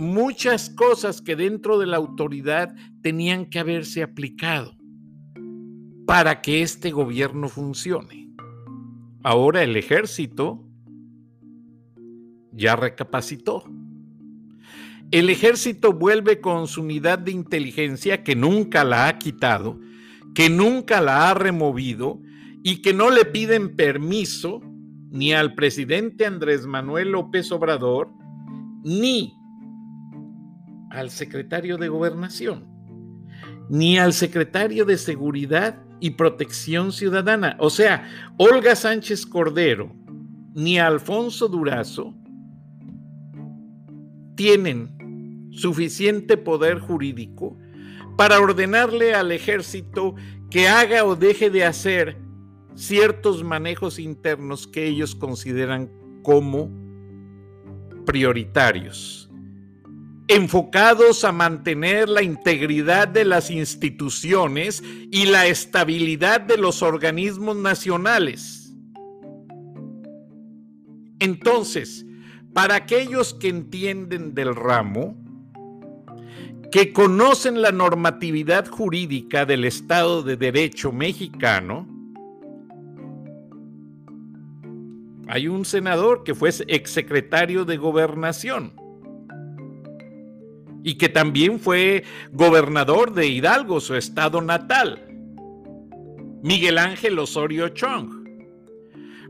muchas 0.00 0.70
cosas 0.70 1.20
que 1.20 1.36
dentro 1.36 1.78
de 1.78 1.86
la 1.86 1.98
autoridad 1.98 2.74
tenían 3.02 3.44
que 3.44 3.58
haberse 3.58 4.02
aplicado 4.02 4.74
para 6.06 6.40
que 6.40 6.62
este 6.62 6.90
gobierno 6.90 7.48
funcione. 7.48 8.30
Ahora 9.22 9.62
el 9.62 9.76
ejército 9.76 10.64
ya 12.50 12.76
recapacitó. 12.76 13.64
El 15.10 15.28
ejército 15.28 15.92
vuelve 15.92 16.40
con 16.40 16.66
su 16.66 16.80
unidad 16.80 17.18
de 17.18 17.32
inteligencia 17.32 18.24
que 18.24 18.34
nunca 18.34 18.84
la 18.84 19.06
ha 19.06 19.18
quitado, 19.18 19.78
que 20.34 20.48
nunca 20.48 21.02
la 21.02 21.28
ha 21.28 21.34
removido 21.34 22.22
y 22.62 22.80
que 22.80 22.94
no 22.94 23.10
le 23.10 23.26
piden 23.26 23.76
permiso 23.76 24.62
ni 25.10 25.34
al 25.34 25.54
presidente 25.54 26.24
Andrés 26.24 26.66
Manuel 26.66 27.10
López 27.10 27.52
Obrador, 27.52 28.08
ni 28.82 29.34
al 30.90 31.10
secretario 31.10 31.78
de 31.78 31.88
gobernación, 31.88 32.66
ni 33.68 33.98
al 33.98 34.12
secretario 34.12 34.84
de 34.84 34.98
seguridad 34.98 35.82
y 36.00 36.10
protección 36.10 36.92
ciudadana. 36.92 37.56
O 37.60 37.70
sea, 37.70 38.08
Olga 38.36 38.74
Sánchez 38.74 39.24
Cordero, 39.24 39.94
ni 40.54 40.78
Alfonso 40.78 41.48
Durazo 41.48 42.14
tienen 44.34 45.48
suficiente 45.52 46.36
poder 46.36 46.80
jurídico 46.80 47.56
para 48.16 48.40
ordenarle 48.40 49.14
al 49.14 49.32
ejército 49.32 50.14
que 50.50 50.68
haga 50.68 51.04
o 51.04 51.14
deje 51.14 51.50
de 51.50 51.64
hacer 51.64 52.18
ciertos 52.74 53.44
manejos 53.44 53.98
internos 53.98 54.66
que 54.66 54.86
ellos 54.86 55.14
consideran 55.14 55.90
como 56.22 56.70
prioritarios 58.06 59.29
enfocados 60.30 61.24
a 61.24 61.32
mantener 61.32 62.08
la 62.08 62.22
integridad 62.22 63.08
de 63.08 63.24
las 63.24 63.50
instituciones 63.50 64.80
y 65.10 65.26
la 65.26 65.48
estabilidad 65.48 66.40
de 66.40 66.56
los 66.56 66.82
organismos 66.82 67.56
nacionales. 67.56 68.72
Entonces, 71.18 72.06
para 72.54 72.76
aquellos 72.76 73.34
que 73.34 73.48
entienden 73.48 74.32
del 74.32 74.54
ramo, 74.54 75.16
que 76.70 76.92
conocen 76.92 77.60
la 77.60 77.72
normatividad 77.72 78.68
jurídica 78.68 79.44
del 79.44 79.64
Estado 79.64 80.22
de 80.22 80.36
Derecho 80.36 80.92
mexicano, 80.92 81.88
hay 85.26 85.48
un 85.48 85.64
senador 85.64 86.22
que 86.22 86.36
fue 86.36 86.50
exsecretario 86.68 87.64
de 87.64 87.78
gobernación 87.78 88.79
y 90.82 90.94
que 90.94 91.08
también 91.08 91.60
fue 91.60 92.04
gobernador 92.32 93.12
de 93.12 93.26
Hidalgo, 93.26 93.80
su 93.80 93.94
estado 93.94 94.40
natal, 94.40 95.06
Miguel 96.42 96.78
Ángel 96.78 97.18
Osorio 97.18 97.68
Chong. 97.68 98.10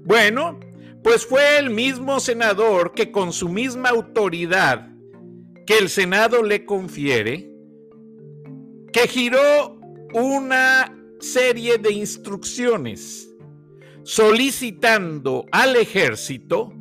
Bueno, 0.04 0.60
pues 1.02 1.26
fue 1.26 1.58
el 1.58 1.70
mismo 1.70 2.20
senador 2.20 2.92
que 2.94 3.10
con 3.10 3.32
su 3.32 3.48
misma 3.48 3.90
autoridad 3.90 4.88
que 5.66 5.78
el 5.78 5.88
Senado 5.88 6.42
le 6.42 6.64
confiere, 6.64 7.50
que 8.92 9.08
giró 9.08 9.78
una 10.12 10.96
serie 11.20 11.78
de 11.78 11.92
instrucciones 11.92 13.30
solicitando 14.02 15.46
al 15.52 15.76
ejército 15.76 16.72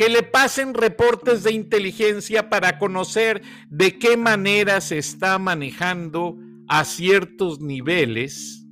que 0.00 0.08
le 0.08 0.22
pasen 0.22 0.72
reportes 0.72 1.42
de 1.42 1.52
inteligencia 1.52 2.48
para 2.48 2.78
conocer 2.78 3.42
de 3.68 3.98
qué 3.98 4.16
manera 4.16 4.80
se 4.80 4.96
está 4.96 5.38
manejando 5.38 6.38
a 6.68 6.86
ciertos 6.86 7.60
niveles 7.60 8.64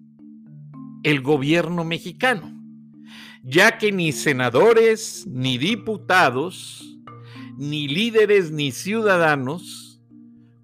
el 1.02 1.20
gobierno 1.20 1.84
mexicano, 1.84 2.58
ya 3.42 3.76
que 3.76 3.92
ni 3.92 4.12
senadores, 4.12 5.26
ni 5.26 5.58
diputados, 5.58 6.98
ni 7.58 7.88
líderes, 7.88 8.50
ni 8.50 8.72
ciudadanos 8.72 10.00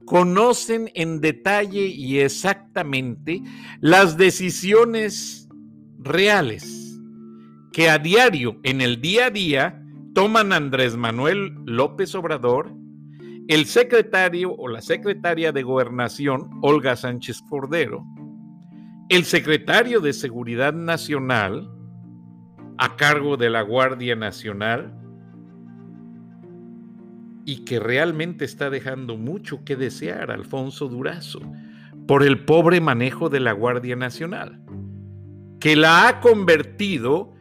conocen 0.07 0.91
en 0.95 1.21
detalle 1.21 1.89
y 1.89 2.21
exactamente 2.21 3.43
las 3.83 4.17
decisiones 4.17 5.47
reales 5.99 6.99
que 7.71 7.91
a 7.91 7.99
diario, 7.99 8.59
en 8.63 8.81
el 8.81 9.03
día 9.03 9.27
a 9.27 9.31
día, 9.31 9.84
toman 10.15 10.53
Andrés 10.53 10.97
Manuel 10.97 11.53
López 11.67 12.15
Obrador, 12.15 12.73
el 13.49 13.67
secretario 13.67 14.55
o 14.55 14.69
la 14.69 14.81
secretaria 14.81 15.51
de 15.51 15.65
gobernación, 15.65 16.51
Olga 16.63 16.97
Sánchez 16.97 17.43
Cordero, 17.49 18.05
el 19.09 19.25
secretario 19.25 20.01
de 20.01 20.13
Seguridad 20.13 20.73
Nacional, 20.73 21.69
a 22.79 22.97
cargo 22.97 23.37
de 23.37 23.51
la 23.51 23.63
Guardia 23.63 24.15
Nacional, 24.15 24.95
y 27.45 27.65
que 27.65 27.81
realmente 27.81 28.45
está 28.45 28.71
dejando 28.71 29.17
mucho 29.17 29.65
que 29.65 29.77
desear 29.77 30.31
Alfonso 30.31 30.89
Durazo 30.89 31.41
por 32.07 32.23
el 32.23 32.45
pobre 32.45 32.81
manejo 32.81 33.29
de 33.29 33.41
la 33.41 33.53
Guardia 33.53 33.97
Nacional, 33.97 34.63
que 35.61 35.75
la 35.75 36.09
ha 36.09 36.21
convertido 36.21 37.34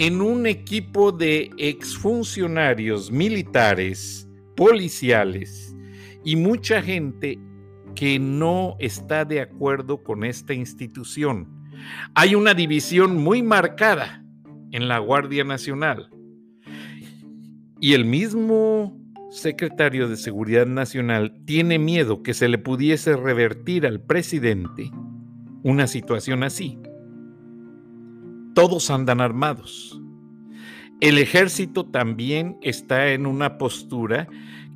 en 0.00 0.22
un 0.22 0.46
equipo 0.46 1.12
de 1.12 1.50
exfuncionarios 1.58 3.12
militares, 3.12 4.26
policiales 4.56 5.76
y 6.24 6.36
mucha 6.36 6.80
gente 6.80 7.38
que 7.94 8.18
no 8.18 8.76
está 8.78 9.26
de 9.26 9.42
acuerdo 9.42 10.02
con 10.02 10.24
esta 10.24 10.54
institución. 10.54 11.68
Hay 12.14 12.34
una 12.34 12.54
división 12.54 13.18
muy 13.18 13.42
marcada 13.42 14.24
en 14.72 14.88
la 14.88 14.98
Guardia 15.00 15.44
Nacional. 15.44 16.08
Y 17.78 17.92
el 17.92 18.06
mismo 18.06 18.98
secretario 19.30 20.08
de 20.08 20.16
Seguridad 20.16 20.64
Nacional 20.66 21.42
tiene 21.44 21.78
miedo 21.78 22.22
que 22.22 22.32
se 22.32 22.48
le 22.48 22.56
pudiese 22.56 23.16
revertir 23.16 23.86
al 23.86 24.00
presidente 24.00 24.90
una 25.62 25.86
situación 25.86 26.42
así. 26.42 26.78
Todos 28.54 28.90
andan 28.90 29.20
armados. 29.20 30.00
El 31.00 31.18
ejército 31.18 31.86
también 31.86 32.58
está 32.60 33.12
en 33.12 33.26
una 33.26 33.56
postura 33.56 34.28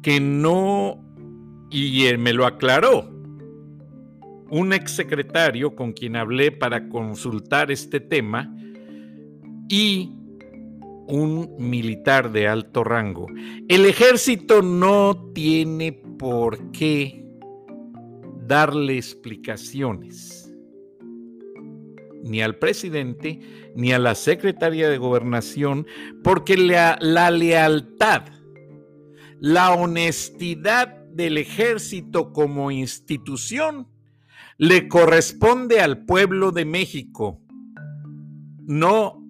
que 0.02 0.20
no, 0.20 1.04
y 1.70 2.06
me 2.18 2.32
lo 2.32 2.46
aclaró, 2.46 3.10
un 4.50 4.72
exsecretario 4.72 5.74
con 5.74 5.92
quien 5.92 6.16
hablé 6.16 6.52
para 6.52 6.88
consultar 6.88 7.70
este 7.70 8.00
tema 8.00 8.54
y 9.68 10.12
un 11.06 11.54
militar 11.58 12.32
de 12.32 12.48
alto 12.48 12.84
rango. 12.84 13.26
El 13.68 13.84
ejército 13.84 14.62
no 14.62 15.32
tiene 15.34 15.92
por 15.92 16.70
qué 16.70 17.24
darle 18.46 18.96
explicaciones 18.96 20.43
ni 22.24 22.40
al 22.40 22.56
presidente 22.56 23.38
ni 23.76 23.92
a 23.92 23.98
la 23.98 24.14
secretaria 24.14 24.88
de 24.88 24.96
gobernación 24.96 25.86
porque 26.22 26.56
la, 26.56 26.96
lealtad, 27.30 28.24
la 29.40 29.72
honestidad 29.72 31.04
del 31.12 31.36
ejército 31.36 32.32
como 32.32 32.70
institución 32.70 33.88
le 34.56 34.88
corresponde 34.88 35.80
al 35.80 36.04
pueblo 36.06 36.50
de 36.50 36.64
México, 36.64 37.40
no 38.62 39.22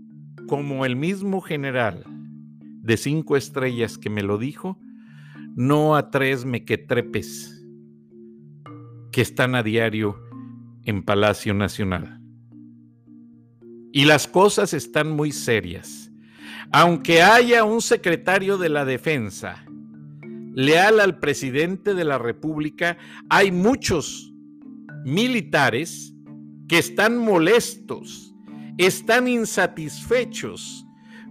como 0.46 0.84
el 0.84 0.96
mismo 0.96 1.40
general 1.40 2.04
de 2.82 2.96
cinco 2.96 3.36
estrellas 3.36 3.98
que 3.98 4.10
me 4.10 4.22
lo 4.22 4.38
dijo, 4.38 4.78
no 5.56 5.96
a 5.96 6.10
tres 6.10 6.44
mequetrepes 6.44 7.66
que 9.10 9.20
están 9.20 9.54
a 9.54 9.62
diario 9.62 10.20
en 10.84 11.02
Palacio 11.02 11.54
Nacional. 11.54 12.23
Y 13.94 14.04
las 14.04 14.28
cosas 14.28 14.74
están 14.74 15.10
muy 15.10 15.32
serias. 15.32 16.10
Aunque 16.70 17.22
haya 17.22 17.64
un 17.64 17.80
secretario 17.80 18.58
de 18.58 18.68
la 18.68 18.84
defensa 18.84 19.64
leal 20.54 21.00
al 21.00 21.18
presidente 21.18 21.94
de 21.94 22.04
la 22.04 22.18
República, 22.18 22.98
hay 23.30 23.50
muchos 23.50 24.34
militares 25.04 26.12
que 26.68 26.78
están 26.78 27.16
molestos 27.16 28.34
están 28.78 29.28
insatisfechos 29.28 30.86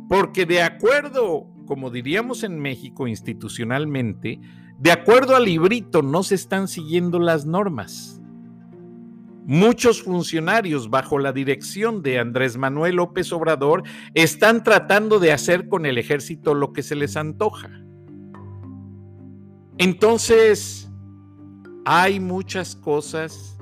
porque 0.07 0.45
de 0.45 0.61
acuerdo, 0.61 1.47
como 1.65 1.89
diríamos 1.89 2.43
en 2.43 2.59
México 2.59 3.07
institucionalmente, 3.07 4.39
de 4.77 4.91
acuerdo 4.91 5.35
al 5.35 5.45
librito 5.45 6.01
no 6.01 6.23
se 6.23 6.35
están 6.35 6.67
siguiendo 6.67 7.19
las 7.19 7.45
normas. 7.45 8.21
Muchos 9.45 10.03
funcionarios 10.03 10.89
bajo 10.89 11.19
la 11.19 11.33
dirección 11.33 12.01
de 12.01 12.17
Andrés 12.17 12.55
Manuel 12.55 12.95
López 12.95 13.33
Obrador 13.33 13.83
están 14.13 14.63
tratando 14.63 15.19
de 15.19 15.33
hacer 15.33 15.67
con 15.67 15.85
el 15.85 15.97
ejército 15.97 16.53
lo 16.53 16.71
que 16.71 16.81
se 16.81 16.95
les 16.95 17.17
antoja. 17.17 17.69
Entonces, 19.77 20.89
hay 21.83 22.21
muchas 22.21 22.75
cosas 22.75 23.57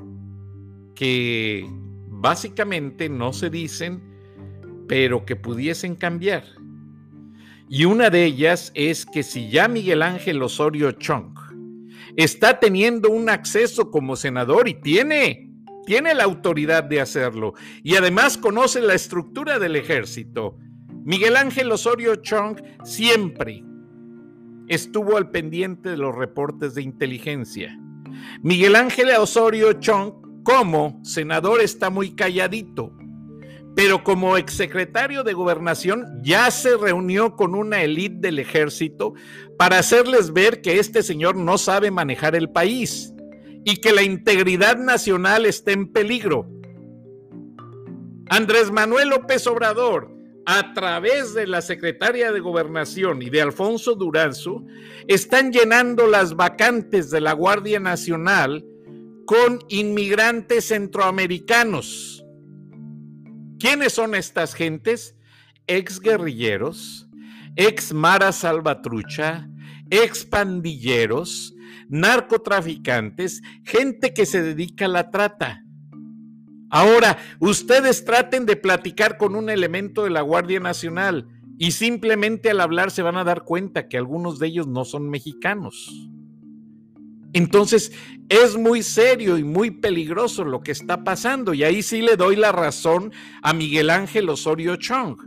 que 0.93 1.65
básicamente 2.09 3.09
no 3.09 3.33
se 3.33 3.49
dicen, 3.49 4.03
pero 4.87 5.25
que 5.25 5.35
pudiesen 5.35 5.95
cambiar. 5.95 6.43
Y 7.67 7.85
una 7.85 8.11
de 8.11 8.25
ellas 8.25 8.71
es 8.75 9.05
que 9.05 9.23
si 9.23 9.49
ya 9.49 9.67
Miguel 9.67 10.03
Ángel 10.03 10.43
Osorio 10.43 10.91
Chong 10.91 11.33
está 12.17 12.59
teniendo 12.59 13.09
un 13.09 13.29
acceso 13.29 13.89
como 13.89 14.15
senador 14.15 14.67
y 14.67 14.75
tiene, 14.75 15.50
tiene 15.85 16.13
la 16.13 16.23
autoridad 16.23 16.83
de 16.83 17.01
hacerlo, 17.01 17.53
y 17.83 17.95
además 17.95 18.37
conoce 18.37 18.81
la 18.81 18.93
estructura 18.93 19.59
del 19.59 19.75
ejército, 19.75 20.57
Miguel 21.03 21.35
Ángel 21.35 21.71
Osorio 21.71 22.15
Chong 22.17 22.61
siempre 22.83 23.63
estuvo 24.67 25.17
al 25.17 25.31
pendiente 25.31 25.89
de 25.89 25.97
los 25.97 26.15
reportes 26.15 26.75
de 26.75 26.83
inteligencia. 26.83 27.75
Miguel 28.43 28.75
Ángel 28.75 29.09
Osorio 29.17 29.73
Chong 29.73 30.43
como 30.43 30.99
senador 31.03 31.59
está 31.61 31.89
muy 31.89 32.15
calladito, 32.15 32.95
pero 33.75 34.03
como 34.03 34.37
exsecretario 34.37 35.23
de 35.23 35.33
gobernación 35.33 36.05
ya 36.21 36.51
se 36.51 36.77
reunió 36.77 37.35
con 37.35 37.55
una 37.55 37.81
élite 37.81 38.27
del 38.27 38.39
ejército 38.39 39.13
para 39.57 39.79
hacerles 39.79 40.33
ver 40.33 40.61
que 40.61 40.79
este 40.79 41.01
señor 41.01 41.35
no 41.35 41.57
sabe 41.57 41.89
manejar 41.89 42.35
el 42.35 42.49
país 42.49 43.13
y 43.63 43.77
que 43.77 43.91
la 43.91 44.03
integridad 44.03 44.77
nacional 44.77 45.45
está 45.45 45.71
en 45.71 45.91
peligro. 45.91 46.47
Andrés 48.29 48.71
Manuel 48.71 49.09
López 49.09 49.45
Obrador, 49.47 50.09
a 50.45 50.73
través 50.73 51.33
de 51.33 51.47
la 51.47 51.61
secretaria 51.61 52.31
de 52.31 52.39
gobernación 52.39 53.21
y 53.21 53.29
de 53.29 53.41
Alfonso 53.41 53.95
Duranzo, 53.95 54.63
están 55.07 55.51
llenando 55.51 56.07
las 56.07 56.35
vacantes 56.35 57.11
de 57.11 57.21
la 57.21 57.33
Guardia 57.33 57.79
Nacional 57.79 58.65
con 59.25 59.59
inmigrantes 59.69 60.69
centroamericanos. 60.69 62.25
¿Quiénes 63.59 63.93
son 63.93 64.15
estas 64.15 64.55
gentes? 64.55 65.15
Ex 65.67 65.99
guerrilleros, 65.99 67.07
ex 67.55 67.93
Mara 67.93 68.31
Salvatrucha, 68.31 69.47
ex 69.89 70.25
pandilleros, 70.25 71.53
narcotraficantes, 71.91 73.41
gente 73.63 74.13
que 74.13 74.25
se 74.25 74.41
dedica 74.41 74.85
a 74.85 74.87
la 74.87 75.11
trata. 75.11 75.63
Ahora, 76.69 77.17
ustedes 77.39 78.05
traten 78.05 78.45
de 78.45 78.55
platicar 78.55 79.17
con 79.17 79.35
un 79.35 79.49
elemento 79.49 80.05
de 80.05 80.09
la 80.09 80.21
Guardia 80.21 80.61
Nacional 80.61 81.27
y 81.59 81.71
simplemente 81.71 82.49
al 82.49 82.61
hablar 82.61 82.91
se 82.91 83.01
van 83.01 83.17
a 83.17 83.25
dar 83.25 83.43
cuenta 83.43 83.89
que 83.89 83.97
algunos 83.97 84.39
de 84.39 84.47
ellos 84.47 84.67
no 84.67 84.85
son 84.85 85.09
mexicanos. 85.09 86.09
Entonces, 87.33 87.91
es 88.29 88.55
muy 88.55 88.83
serio 88.83 89.37
y 89.37 89.43
muy 89.43 89.71
peligroso 89.71 90.45
lo 90.45 90.61
que 90.61 90.71
está 90.71 91.03
pasando. 91.03 91.53
Y 91.53 91.63
ahí 91.63 91.83
sí 91.83 92.01
le 92.01 92.15
doy 92.15 92.37
la 92.37 92.53
razón 92.53 93.11
a 93.41 93.53
Miguel 93.53 93.89
Ángel 93.89 94.29
Osorio 94.29 94.77
Chong, 94.77 95.17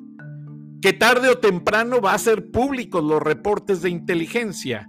que 0.80 0.94
tarde 0.94 1.28
o 1.28 1.38
temprano 1.38 2.00
va 2.00 2.14
a 2.14 2.18
ser 2.18 2.50
públicos 2.50 3.04
los 3.04 3.22
reportes 3.22 3.82
de 3.82 3.90
inteligencia 3.90 4.88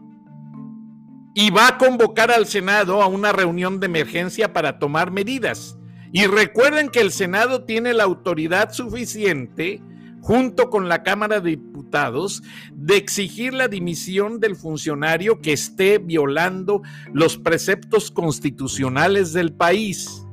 y 1.38 1.50
va 1.50 1.68
a 1.68 1.78
convocar 1.78 2.32
al 2.32 2.48
Senado 2.48 3.04
a 3.04 3.08
una 3.08 3.34
reunión 3.34 3.82
de 3.82 3.88
emergencia 3.88 4.54
para 4.54 4.80
tomar 4.80 5.12
medidas. 5.12 5.78
Y 6.14 6.28
recuerden 6.28 6.90
que 6.90 7.02
el 7.02 7.12
Senado 7.12 7.66
tiene 7.66 7.94
la 7.94 8.06
autoridad 8.06 8.72
suficiente 8.72 9.84
junto 10.22 10.70
con 10.70 10.88
la 10.88 11.04
Cámara 11.04 11.42
de 11.42 11.52
Diputados, 11.52 12.42
de 12.74 12.96
exigir 12.96 13.54
la 13.54 13.68
dimisión 13.68 14.40
del 14.40 14.56
funcionario 14.56 15.42
que 15.42 15.52
esté 15.52 15.98
violando 15.98 16.82
los 17.14 17.38
preceptos 17.38 18.12
constitucionales 18.12 19.34
del 19.34 19.54
país, 19.54 20.26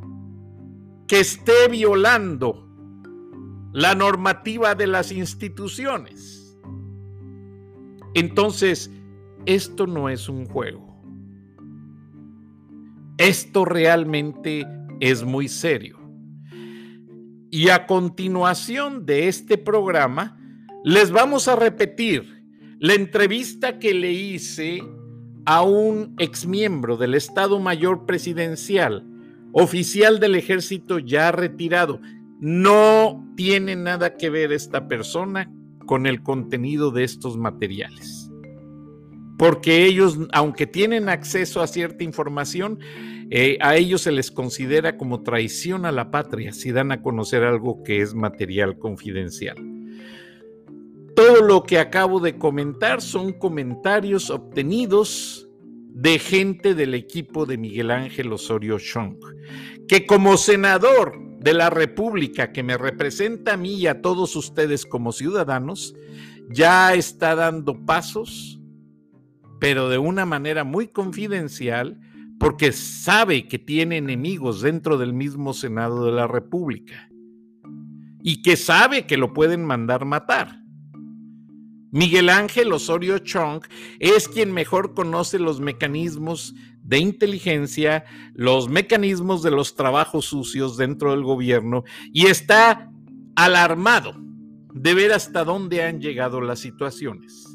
que 1.09 1.19
esté 1.19 1.67
violando 1.69 2.69
la 3.73 3.97
normativa 3.97 4.77
de 4.77 4.87
las 4.87 5.11
instituciones. 5.11 6.57
Entonces, 8.15 8.89
esto 9.47 9.89
no 9.89 10.09
es 10.09 10.29
un 10.29 10.47
juego. 10.47 10.92
Esto 13.19 13.65
realmente 13.65 14.67
es 15.01 15.25
muy 15.25 15.49
serio. 15.49 15.99
Y 17.51 17.69
a 17.69 17.87
continuación 17.87 19.05
de 19.05 19.29
este 19.29 19.59
programa, 19.59 20.39
les 20.85 21.11
vamos 21.11 21.49
a 21.49 21.57
repetir 21.57 22.43
la 22.79 22.95
entrevista 22.95 23.79
que 23.79 23.95
le 23.95 24.13
hice 24.13 24.83
a 25.45 25.63
un 25.63 26.15
exmiembro 26.19 26.97
del 26.97 27.15
Estado 27.15 27.61
Mayor 27.61 28.07
Presidencial, 28.07 29.07
oficial 29.53 30.19
del 30.19 30.35
ejército 30.35 30.99
ya 30.99 31.31
retirado. 31.31 32.01
No 32.41 33.33
tiene 33.37 33.77
nada 33.77 34.17
que 34.17 34.31
ver 34.31 34.53
esta 34.53 34.89
persona 34.89 35.53
con 35.87 36.07
el 36.07 36.23
contenido 36.23 36.91
de 36.91 37.05
estos 37.05 37.37
materiales. 37.37 38.22
Porque 39.39 39.85
ellos, 39.85 40.19
aunque 40.33 40.67
tienen 40.67 41.09
acceso 41.09 41.63
a 41.63 41.67
cierta 41.67 42.05
información, 42.05 42.79
eh, 43.31 43.57
a 43.61 43.77
ellos 43.77 44.03
se 44.03 44.13
les 44.13 44.31
considera 44.31 44.97
como 44.99 45.23
traición 45.23 45.87
a 45.87 45.93
la 45.93 46.11
patria 46.11 46.53
si 46.53 46.71
dan 46.71 46.93
a 46.93 47.01
conocer 47.01 47.43
algo 47.45 47.83
que 47.83 48.03
es 48.03 48.15
material 48.15 48.79
confidencial. 48.79 49.57
Todo 51.17 51.43
lo 51.43 51.63
que 51.63 51.79
acabo 51.79 52.21
de 52.21 52.37
comentar 52.39 53.01
son 53.01 53.33
comentarios 53.33 54.31
obtenidos 54.31 55.49
de 55.95 56.19
gente 56.19 56.75
del 56.75 56.95
equipo 56.95 57.45
de 57.45 57.59
Miguel 57.59 57.91
Ángel 57.91 58.33
Osorio 58.33 58.79
Chong, 58.79 59.17
que 59.89 60.07
como 60.07 60.37
senador 60.37 61.19
de 61.39 61.55
la 61.55 61.71
República 61.71 62.53
que 62.53 62.63
me 62.63 62.79
representa 62.79 63.55
a 63.55 63.57
mí 63.57 63.75
y 63.75 63.87
a 63.87 64.01
todos 64.01 64.37
ustedes 64.37 64.87
como 64.87 65.13
ciudadanos, 65.13 65.95
ya 66.49 66.95
está 66.95 67.35
dando 67.35 67.85
pasos, 67.85 68.61
pero 69.63 69.89
de 69.89 69.97
una 69.97 70.27
manera 70.27 70.65
muy 70.65 70.89
confidencial, 70.89 72.01
porque 72.41 72.73
sabe 72.73 73.47
que 73.47 73.61
tiene 73.61 73.99
enemigos 73.99 74.61
dentro 74.61 74.99
del 74.99 75.13
mismo 75.13 75.55
Senado 75.55 76.05
de 76.05 76.11
la 76.11 76.27
República 76.27 77.09
y 78.25 78.43
que 78.43 78.57
sabe 78.57 79.07
que 79.07 79.17
lo 79.17 79.33
pueden 79.33 79.65
mandar 79.65 80.05
matar. 80.05 80.59
Miguel 81.93 82.29
Ángel 82.29 82.73
Osorio 82.73 83.21
Chong 83.21 83.63
es 84.01 84.27
quien 84.27 84.51
mejor 84.53 84.95
conoce 84.95 85.39
los 85.39 85.61
mecanismos 85.61 86.57
de 86.83 86.99
inteligencia, 86.99 88.05
los 88.35 88.69
mecanismos 88.69 89.45
de 89.45 89.53
los 89.53 89.77
trabajos 89.77 90.25
sucios 90.25 90.77
dentro 90.77 91.13
del 91.13 91.23
gobierno 91.23 91.85
y 92.13 92.27
está 92.27 92.91
alarmado 93.37 94.17
de 94.75 94.95
ver 94.95 95.13
hasta 95.13 95.45
dónde 95.45 95.85
han 95.85 96.01
llegado 96.01 96.41
las 96.41 96.59
situaciones. 96.59 97.52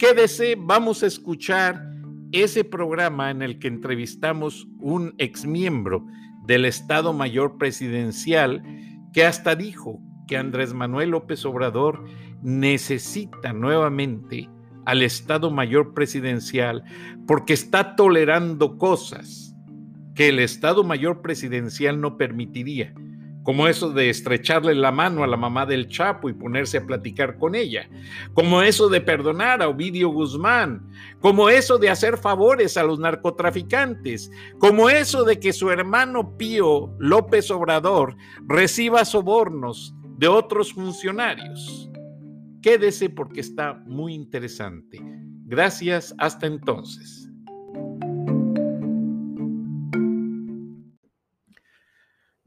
Quédese, 0.00 0.56
vamos 0.58 1.02
a 1.02 1.06
escuchar 1.06 1.86
ese 2.32 2.64
programa 2.64 3.30
en 3.30 3.42
el 3.42 3.58
que 3.58 3.68
entrevistamos 3.68 4.66
un 4.78 5.14
exmiembro 5.18 6.06
del 6.46 6.64
Estado 6.64 7.12
Mayor 7.12 7.58
Presidencial 7.58 8.62
que 9.12 9.26
hasta 9.26 9.54
dijo 9.54 10.00
que 10.26 10.38
Andrés 10.38 10.72
Manuel 10.72 11.10
López 11.10 11.44
Obrador 11.44 12.02
necesita 12.40 13.52
nuevamente 13.52 14.48
al 14.86 15.02
Estado 15.02 15.50
Mayor 15.50 15.92
Presidencial 15.92 16.82
porque 17.26 17.52
está 17.52 17.94
tolerando 17.94 18.78
cosas 18.78 19.54
que 20.14 20.30
el 20.30 20.38
Estado 20.38 20.82
Mayor 20.82 21.20
Presidencial 21.20 22.00
no 22.00 22.16
permitiría, 22.16 22.94
como 23.42 23.66
eso 23.66 23.90
de 23.90 24.10
estrecharle 24.10 24.74
la 24.74 24.92
mano 24.92 25.24
a 25.24 25.26
la 25.26 25.36
mamá 25.36 25.66
del 25.66 25.88
Chapo 25.88 26.28
y 26.28 26.34
ponerse 26.34 26.78
a 26.78 26.86
platicar 26.86 27.38
con 27.38 27.54
ella, 27.54 27.88
como 28.34 28.62
eso 28.62 28.88
de 28.88 29.00
perdonar 29.00 29.62
a 29.62 29.68
Ovidio 29.68 30.10
Guzmán, 30.10 30.88
como 31.20 31.48
eso 31.48 31.78
de 31.78 31.90
hacer 31.90 32.18
favores 32.18 32.76
a 32.76 32.82
los 32.82 32.98
narcotraficantes, 32.98 34.30
como 34.58 34.90
eso 34.90 35.24
de 35.24 35.40
que 35.40 35.52
su 35.52 35.70
hermano 35.70 36.36
Pío 36.36 36.94
López 36.98 37.50
Obrador 37.50 38.16
reciba 38.46 39.04
sobornos 39.04 39.94
de 40.18 40.28
otros 40.28 40.72
funcionarios. 40.74 41.90
Quédese 42.62 43.08
porque 43.08 43.40
está 43.40 43.82
muy 43.86 44.12
interesante. 44.12 45.00
Gracias, 45.46 46.14
hasta 46.18 46.46
entonces. 46.46 47.19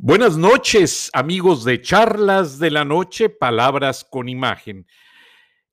Buenas 0.05 0.35
noches, 0.35 1.09
amigos 1.13 1.63
de 1.63 1.81
Charlas 1.81 2.59
de 2.59 2.69
la 2.71 2.83
Noche, 2.83 3.29
Palabras 3.29 4.03
con 4.03 4.27
Imagen. 4.27 4.85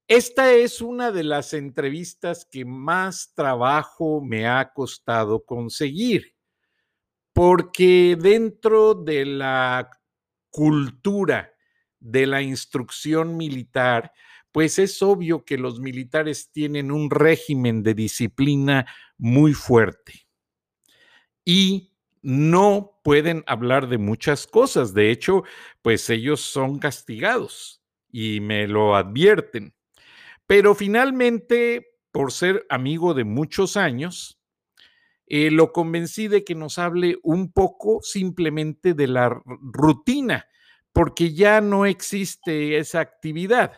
Esta 0.07 0.53
es 0.53 0.81
una 0.81 1.11
de 1.11 1.25
las 1.25 1.53
entrevistas 1.53 2.47
que 2.49 2.65
más 2.65 3.35
trabajo 3.35 4.23
me 4.23 4.47
ha 4.47 4.73
costado 4.73 5.45
conseguir, 5.45 6.37
porque 7.33 8.17
dentro 8.21 8.95
de 8.95 9.27
la 9.27 9.91
cultura 10.49 11.53
de 11.99 12.29
la 12.29 12.41
instrucción 12.41 13.37
militar, 13.37 14.13
pues 14.53 14.79
es 14.79 15.03
obvio 15.03 15.45
que 15.45 15.59
los 15.59 15.81
militares 15.81 16.53
tienen 16.53 16.93
un 16.93 17.11
régimen 17.11 17.83
de 17.83 17.95
disciplina 17.95 18.87
muy 19.19 19.55
fuerte 19.55 20.29
y 21.45 21.90
no 22.23 23.01
pueden 23.03 23.45
hablar 23.47 23.89
de 23.89 23.99
muchas 23.99 24.47
cosas. 24.47 24.95
De 24.95 25.11
hecho, 25.11 25.45
pues 25.83 26.09
ellos 26.11 26.41
son 26.41 26.79
castigados 26.79 27.83
y 28.11 28.41
me 28.41 28.67
lo 28.69 28.97
advierten. 28.97 29.75
Pero 30.47 30.75
finalmente, 30.75 31.99
por 32.13 32.33
ser 32.33 32.67
amigo 32.69 33.15
de 33.15 33.25
muchos 33.25 33.77
años, 33.77 34.41
eh, 35.27 35.51
lo 35.51 35.73
convencí 35.73 36.29
de 36.29 36.45
que 36.45 36.55
nos 36.55 36.79
hable 36.79 37.19
un 37.23 37.53
poco 37.53 38.01
simplemente 38.03 38.95
de 38.95 39.07
la 39.07 39.41
rutina, 39.47 40.47
porque 40.93 41.33
ya 41.33 41.61
no 41.61 41.87
existe 41.87 42.79
esa 42.79 43.01
actividad 43.01 43.73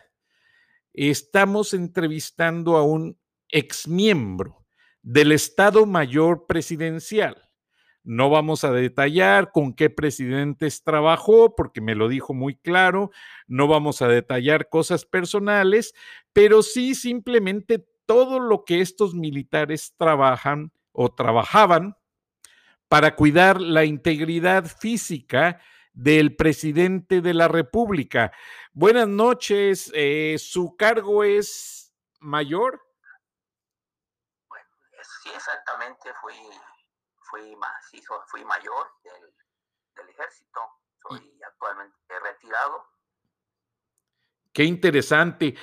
estamos 0.93 1.73
entrevistando 1.73 2.77
a 2.77 2.83
un 2.83 3.17
exmiembro 3.49 4.65
del 5.01 5.31
Estado 5.31 5.85
Mayor 5.85 6.45
Presidencial. 6.47 7.49
No 8.03 8.29
vamos 8.29 8.63
a 8.63 8.71
detallar 8.71 9.51
con 9.51 9.73
qué 9.73 9.89
presidentes 9.89 10.83
trabajó, 10.83 11.55
porque 11.55 11.79
me 11.79 11.95
lo 11.95 12.09
dijo 12.09 12.33
muy 12.33 12.55
claro. 12.55 13.11
No 13.47 13.67
vamos 13.67 14.01
a 14.01 14.07
detallar 14.07 14.67
cosas 14.69 15.05
personales, 15.05 15.93
pero 16.33 16.63
sí 16.63 16.95
simplemente 16.95 17.85
todo 18.05 18.39
lo 18.39 18.65
que 18.65 18.81
estos 18.81 19.15
militares 19.15 19.93
trabajan 19.97 20.71
o 20.91 21.13
trabajaban 21.13 21.95
para 22.89 23.15
cuidar 23.15 23.61
la 23.61 23.85
integridad 23.85 24.65
física 24.65 25.61
del 25.93 26.35
presidente 26.35 27.21
de 27.21 27.33
la 27.33 27.47
República. 27.47 28.31
Buenas 28.73 29.07
noches, 29.07 29.91
eh, 29.95 30.35
¿su 30.39 30.75
cargo 30.75 31.23
es 31.23 31.93
mayor? 32.19 32.81
Sí, 35.23 35.29
exactamente, 35.33 36.09
fui, 36.21 36.33
fui, 37.33 38.01
fui 38.27 38.45
mayor 38.45 38.87
del, 39.03 40.09
ejército, 40.09 40.59
soy 41.01 41.39
actualmente 41.45 41.97
retirado. 42.19 42.85
Qué 44.51 44.63
interesante. 44.63 45.55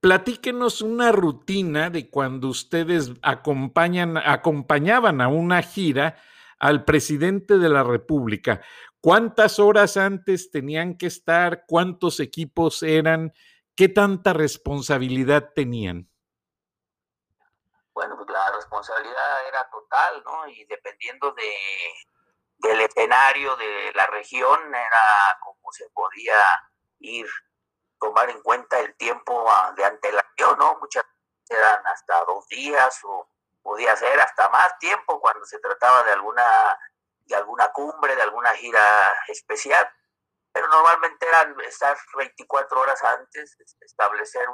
Platíquenos 0.00 0.82
una 0.82 1.10
rutina 1.10 1.90
de 1.90 2.08
cuando 2.08 2.48
ustedes 2.48 3.12
acompañan, 3.22 4.16
acompañaban 4.16 5.20
a 5.20 5.28
una 5.28 5.62
gira 5.62 6.16
al 6.58 6.84
presidente 6.84 7.58
de 7.58 7.68
la 7.68 7.82
República. 7.82 8.60
¿Cuántas 9.00 9.58
horas 9.58 9.96
antes 9.96 10.50
tenían 10.50 10.96
que 10.96 11.06
estar? 11.06 11.64
¿Cuántos 11.66 12.20
equipos 12.20 12.82
eran? 12.82 13.32
¿Qué 13.74 13.88
tanta 13.88 14.32
responsabilidad 14.32 15.52
tenían? 15.54 16.08
Bueno, 17.92 18.16
pues 18.16 18.28
la 18.28 18.52
responsabilidad 18.54 19.45
total, 19.70 20.22
¿no? 20.24 20.46
Y 20.48 20.64
dependiendo 20.66 21.32
de, 21.32 21.56
del 22.58 22.80
escenario 22.80 23.56
de 23.56 23.92
la 23.94 24.06
región, 24.06 24.74
era 24.74 25.38
como 25.40 25.72
se 25.72 25.88
podía 25.90 26.40
ir, 27.00 27.26
tomar 27.98 28.30
en 28.30 28.42
cuenta 28.42 28.78
el 28.80 28.94
tiempo 28.96 29.46
ah, 29.50 29.72
de 29.76 29.84
antelación, 29.84 30.58
¿no? 30.58 30.78
Muchas 30.80 31.04
eran 31.48 31.86
hasta 31.86 32.24
dos 32.24 32.46
días 32.48 32.98
o 33.04 33.30
podía 33.62 33.96
ser 33.96 34.18
hasta 34.20 34.48
más 34.48 34.76
tiempo 34.78 35.20
cuando 35.20 35.44
se 35.44 35.58
trataba 35.60 36.02
de 36.02 36.12
alguna 36.12 36.78
de 37.26 37.34
alguna 37.34 37.72
cumbre, 37.72 38.14
de 38.14 38.22
alguna 38.22 38.52
gira 38.54 39.12
especial, 39.28 39.88
pero 40.52 40.68
normalmente 40.68 41.26
eran 41.26 41.58
estar 41.62 41.96
24 42.16 42.80
horas 42.80 43.02
antes, 43.02 43.56
establecer 43.80 44.48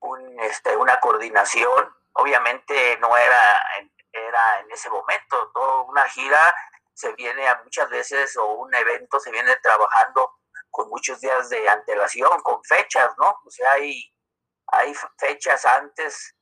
un, 0.00 0.40
este, 0.40 0.76
una 0.76 1.00
coordinación, 1.00 1.90
obviamente 2.12 2.98
no 2.98 3.16
era 3.16 3.62
en, 3.78 3.90
era 4.12 4.60
en 4.60 4.70
ese 4.70 4.90
momento, 4.90 5.50
toda 5.52 5.82
una 5.82 6.08
gira 6.08 6.54
se 6.94 7.12
viene 7.14 7.46
a 7.46 7.60
muchas 7.62 7.88
veces 7.90 8.36
o 8.36 8.54
un 8.54 8.74
evento 8.74 9.20
se 9.20 9.30
viene 9.30 9.54
trabajando 9.62 10.38
con 10.70 10.88
muchos 10.88 11.20
días 11.20 11.48
de 11.48 11.68
antelación, 11.68 12.40
con 12.42 12.62
fechas, 12.64 13.10
¿no? 13.18 13.40
O 13.44 13.50
sea, 13.50 13.72
hay, 13.72 14.02
hay 14.66 14.92
fechas 15.16 15.64
antes 15.64 16.34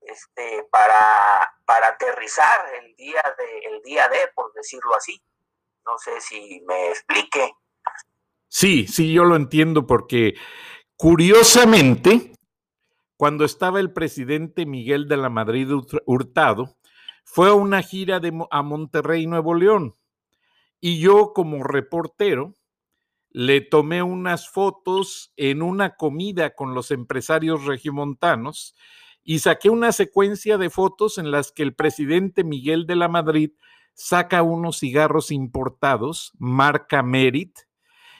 este, 0.00 0.66
para, 0.70 1.52
para 1.64 1.88
aterrizar 1.88 2.74
el 2.74 2.94
día, 2.96 3.22
de, 3.38 3.58
el 3.74 3.82
día 3.82 4.08
de, 4.08 4.28
por 4.34 4.52
decirlo 4.52 4.94
así. 4.94 5.22
No 5.84 5.98
sé 5.98 6.20
si 6.20 6.60
me 6.66 6.88
explique. 6.88 7.54
Sí, 8.48 8.86
sí, 8.86 9.12
yo 9.12 9.24
lo 9.24 9.34
entiendo 9.34 9.86
porque 9.86 10.34
curiosamente, 10.96 12.34
cuando 13.16 13.44
estaba 13.44 13.80
el 13.80 13.92
presidente 13.92 14.66
Miguel 14.66 15.08
de 15.08 15.16
la 15.16 15.30
Madrid 15.30 15.68
Hurtado, 16.04 16.76
fue 17.34 17.48
a 17.48 17.54
una 17.54 17.80
gira 17.80 18.20
a 18.50 18.62
Monterrey, 18.62 19.26
Nuevo 19.26 19.54
León. 19.54 19.96
Y 20.82 21.00
yo 21.00 21.32
como 21.32 21.64
reportero 21.64 22.56
le 23.30 23.62
tomé 23.62 24.02
unas 24.02 24.50
fotos 24.50 25.32
en 25.38 25.62
una 25.62 25.96
comida 25.96 26.54
con 26.54 26.74
los 26.74 26.90
empresarios 26.90 27.64
regiomontanos 27.64 28.74
y 29.22 29.38
saqué 29.38 29.70
una 29.70 29.92
secuencia 29.92 30.58
de 30.58 30.68
fotos 30.68 31.16
en 31.16 31.30
las 31.30 31.52
que 31.52 31.62
el 31.62 31.74
presidente 31.74 32.44
Miguel 32.44 32.86
de 32.86 32.96
la 32.96 33.08
Madrid 33.08 33.52
saca 33.94 34.42
unos 34.42 34.80
cigarros 34.80 35.30
importados, 35.30 36.32
marca 36.38 37.02
Merit, 37.02 37.60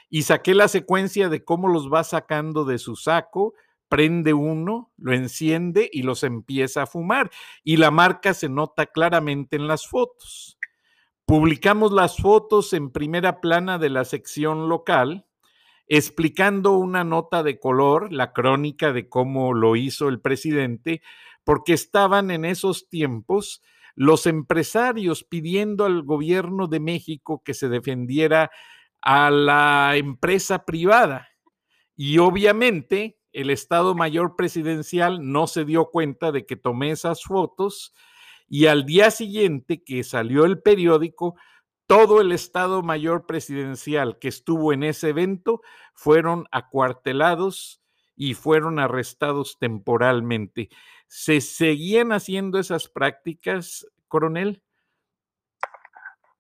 y 0.09 0.23
saqué 0.23 0.55
la 0.55 0.69
secuencia 0.69 1.29
de 1.29 1.45
cómo 1.45 1.69
los 1.69 1.93
va 1.93 2.03
sacando 2.03 2.65
de 2.65 2.79
su 2.79 2.97
saco, 2.97 3.53
prende 3.93 4.33
uno, 4.33 4.91
lo 4.97 5.13
enciende 5.13 5.91
y 5.93 6.01
los 6.01 6.23
empieza 6.23 6.85
a 6.85 6.87
fumar. 6.87 7.31
Y 7.63 7.77
la 7.77 7.91
marca 7.91 8.33
se 8.33 8.49
nota 8.49 8.87
claramente 8.87 9.57
en 9.57 9.67
las 9.67 9.87
fotos. 9.87 10.57
Publicamos 11.27 11.93
las 11.93 12.17
fotos 12.17 12.73
en 12.73 12.91
primera 12.91 13.43
plana 13.43 13.77
de 13.77 13.91
la 13.91 14.07
sección 14.07 14.71
local, 14.71 15.27
explicando 15.89 16.73
una 16.73 17.05
nota 17.05 17.43
de 17.43 17.61
color, 17.61 18.15
la 18.15 18.33
crónica 18.33 18.95
de 18.95 19.11
cómo 19.11 19.53
lo 19.53 19.77
hizo 19.77 20.09
el 20.09 20.23
presidente, 20.23 21.03
porque 21.45 21.75
estaban 21.75 22.31
en 22.31 22.47
esos 22.47 22.89
tiempos 22.89 23.61
los 23.95 24.25
empresarios 24.25 25.23
pidiendo 25.23 25.85
al 25.85 26.03
gobierno 26.03 26.67
de 26.67 26.81
México 26.81 27.43
que 27.45 27.53
se 27.53 27.69
defendiera 27.69 28.51
a 29.03 29.31
la 29.31 29.97
empresa 29.97 30.65
privada. 30.65 31.29
Y 31.95 32.17
obviamente 32.17 33.19
el 33.33 33.51
Estado 33.51 33.95
Mayor 33.95 34.37
Presidencial 34.37 35.19
no 35.31 35.47
se 35.47 35.65
dio 35.65 35.91
cuenta 35.91 36.33
de 36.33 36.47
que 36.47 36.57
tomé 36.57 36.91
esas 36.91 37.25
fotos 37.25 37.95
y 38.49 38.67
al 38.67 38.85
día 38.85 39.11
siguiente 39.11 39.83
que 39.83 40.05
salió 40.05 40.45
el 40.45 40.61
periódico, 40.61 41.37
todo 41.87 42.21
el 42.21 42.33
Estado 42.33 42.83
Mayor 42.83 43.27
Presidencial 43.27 44.19
que 44.19 44.29
estuvo 44.29 44.73
en 44.73 44.83
ese 44.83 45.09
evento 45.09 45.63
fueron 45.95 46.47
acuartelados 46.51 47.83
y 48.15 48.35
fueron 48.35 48.79
arrestados 48.79 49.59
temporalmente. 49.59 50.69
¿Se 51.07 51.41
seguían 51.41 52.13
haciendo 52.13 52.59
esas 52.59 52.89
prácticas, 52.89 53.87
coronel? 54.09 54.63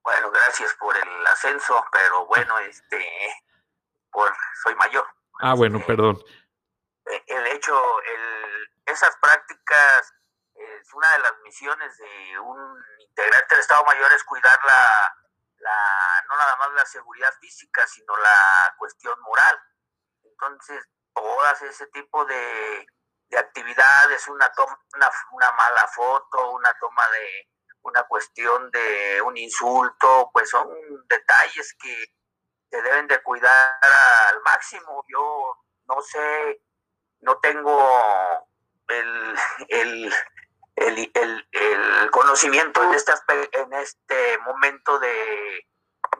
Bueno, 0.03 0.31
gracias 0.33 0.75
por 0.79 0.97
el 0.97 1.27
ascenso, 1.27 1.83
pero 1.93 2.27
bueno, 2.27 2.59
este, 2.69 3.05
por, 4.11 4.31
soy 4.63 4.75
mayor. 4.75 5.05
Ah, 5.41 5.55
bueno, 5.55 5.79
este, 5.79 5.87
perdón. 5.87 6.19
Eh, 7.07 7.25
el 7.27 7.47
hecho, 7.49 8.03
el, 8.03 8.71
esas 8.87 9.17
prácticas 9.17 10.15
es 10.55 10.95
una 10.95 11.12
de 11.12 11.19
las 11.21 11.38
misiones 11.43 11.97
de 11.99 12.38
un 12.38 12.85
integrante 13.01 13.55
del 13.55 13.61
Estado 13.61 13.85
Mayor 13.85 14.12
es 14.12 14.25
cuidar 14.25 14.59
la, 14.65 15.17
la, 15.59 16.25
no 16.29 16.37
nada 16.37 16.57
más 16.57 16.73
la 16.73 16.87
seguridad 16.87 17.33
física, 17.41 17.87
sino 17.87 18.17
la 18.17 18.75
cuestión 18.79 19.19
moral. 19.21 19.61
Entonces, 20.23 20.85
todas 21.15 21.61
ese 21.62 21.87
tipo 21.88 22.25
de, 22.25 22.87
de 23.29 23.38
actividades, 23.38 24.29
una, 24.29 24.53
toma, 24.53 24.79
una, 24.95 25.11
una 25.33 25.53
mala 25.53 25.87
foto, 25.88 26.51
una 26.51 26.73
toma 26.79 27.09
de 27.11 27.49
una 27.83 28.05
cuestión 28.05 28.71
de 28.71 29.21
un 29.23 29.37
insulto, 29.37 30.31
pues 30.33 30.49
son 30.51 30.69
detalles 31.09 31.75
que 31.81 32.07
se 32.71 32.83
deben 32.83 33.07
de 33.09 33.23
cuidar 33.23 33.79
al 34.31 34.41
máximo. 34.43 35.05
Yo 35.09 35.57
no 35.87 36.01
sé, 36.01 36.62
no 37.23 37.39
tengo 37.39 38.47
el, 38.89 39.37
el, 39.69 40.13
el, 40.77 41.49
el, 41.53 42.11
conocimiento 42.11 42.83
en 42.83 42.95
este, 42.95 43.13
en 43.53 43.73
este 43.75 44.39
momento 44.39 44.99
de, 44.99 45.67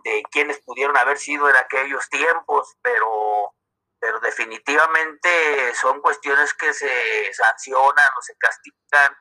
de 0.05 0.23
quienes 0.31 0.61
pudieron 0.61 0.97
haber 0.97 1.19
sido 1.19 1.49
en 1.51 1.57
aquellos 1.57 2.09
tiempos, 2.09 2.77
pero, 2.83 3.55
pero 3.99 4.21
definitivamente 4.21 5.75
son 5.75 6.01
cuestiones 6.01 6.55
que 6.55 6.73
se 6.73 7.33
sancionan 7.35 8.11
o 8.17 8.23
se 8.23 8.37
castigan, 8.39 9.17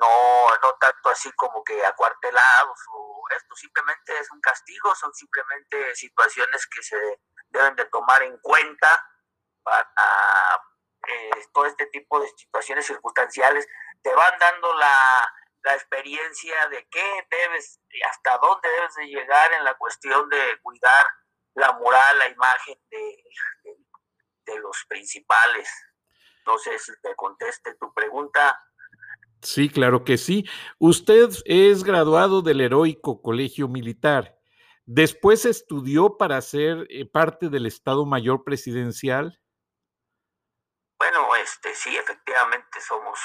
no, 0.00 0.48
no 0.62 0.74
tanto 0.80 1.08
así 1.08 1.30
como 1.32 1.62
que 1.64 1.84
acuartelados 1.84 2.78
o 2.92 3.24
esto 3.36 3.56
simplemente 3.56 4.18
es 4.18 4.30
un 4.30 4.40
castigo, 4.40 4.94
son 4.94 5.12
simplemente 5.14 5.94
situaciones 5.94 6.66
que 6.66 6.82
se 6.82 7.20
deben 7.48 7.74
de 7.76 7.86
tomar 7.86 8.22
en 8.22 8.36
cuenta 8.38 9.02
para 9.62 9.88
eh, 11.08 11.30
todo 11.52 11.66
este 11.66 11.86
tipo 11.86 12.20
de 12.20 12.28
situaciones 12.36 12.86
circunstanciales 12.86 13.66
te 14.02 14.14
van 14.14 14.32
dando 14.38 14.74
la, 14.74 15.30
experiencia 15.74 16.68
de 16.68 16.86
qué 16.90 17.26
debes, 17.30 17.80
hasta 18.10 18.36
dónde 18.36 18.68
debes 18.68 18.94
de 18.96 19.06
llegar 19.06 19.50
en 19.54 19.64
la 19.64 19.74
cuestión 19.78 20.28
de 20.28 20.60
cuidar 20.62 21.06
la 21.54 21.72
moral, 21.72 22.18
la 22.18 22.28
imagen 22.28 22.78
de, 22.90 23.16
de, 24.44 24.58
los 24.58 24.84
principales. 24.86 25.66
Si 26.58 26.92
te 27.00 27.14
conteste 27.16 27.74
tu 27.80 27.94
pregunta. 27.94 28.60
Sí, 29.40 29.70
claro 29.70 30.04
que 30.04 30.18
sí. 30.18 30.44
Usted 30.78 31.30
es 31.46 31.82
graduado 31.82 32.42
del 32.42 32.60
Heroico 32.60 33.22
Colegio 33.22 33.66
Militar. 33.66 34.38
Después 34.86 35.46
estudió 35.46 36.18
para 36.18 36.40
ser 36.42 36.86
eh, 36.90 37.06
parte 37.06 37.48
del 37.48 37.64
Estado 37.64 38.04
Mayor 38.04 38.44
Presidencial. 38.44 39.40
Bueno, 40.98 41.34
este 41.36 41.74
sí, 41.74 41.96
efectivamente 41.96 42.80
somos 42.80 43.18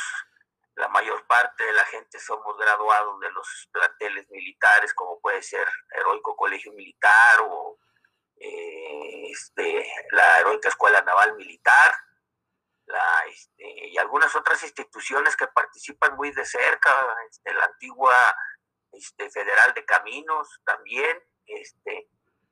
la 0.80 0.88
mayor 0.88 1.28
parte 1.28 1.66
de 1.66 1.74
la 1.74 1.84
gente 1.86 2.20
somos 2.20 2.58
graduados 2.58 3.20
de 3.20 3.30
los 3.32 3.70
planteles 3.72 4.30
militares, 4.30 4.94
como 4.94 5.20
puede 5.20 5.42
ser 5.42 5.68
Heroico 5.92 6.38
Colegio 6.38 6.72
Militar 6.72 7.42
o 7.42 7.78
eh, 8.38 9.30
este, 9.30 9.86
la 10.12 10.40
Heroica 10.40 10.70
Escuela 10.70 11.02
Naval 11.02 11.36
Militar, 11.36 11.94
la, 12.86 13.26
este, 13.28 13.88
y 13.90 13.98
algunas 13.98 14.34
otras 14.36 14.64
instituciones 14.64 15.36
que 15.36 15.48
participan 15.48 16.16
muy 16.16 16.32
de 16.32 16.46
cerca, 16.46 16.92
este, 17.30 17.54
la 17.54 17.66
antigua 17.66 18.16
este, 18.94 19.30
Federal 19.30 19.74
de 19.74 19.84
Caminos 19.84 20.62
también, 20.64 21.22
este, 21.46 22.10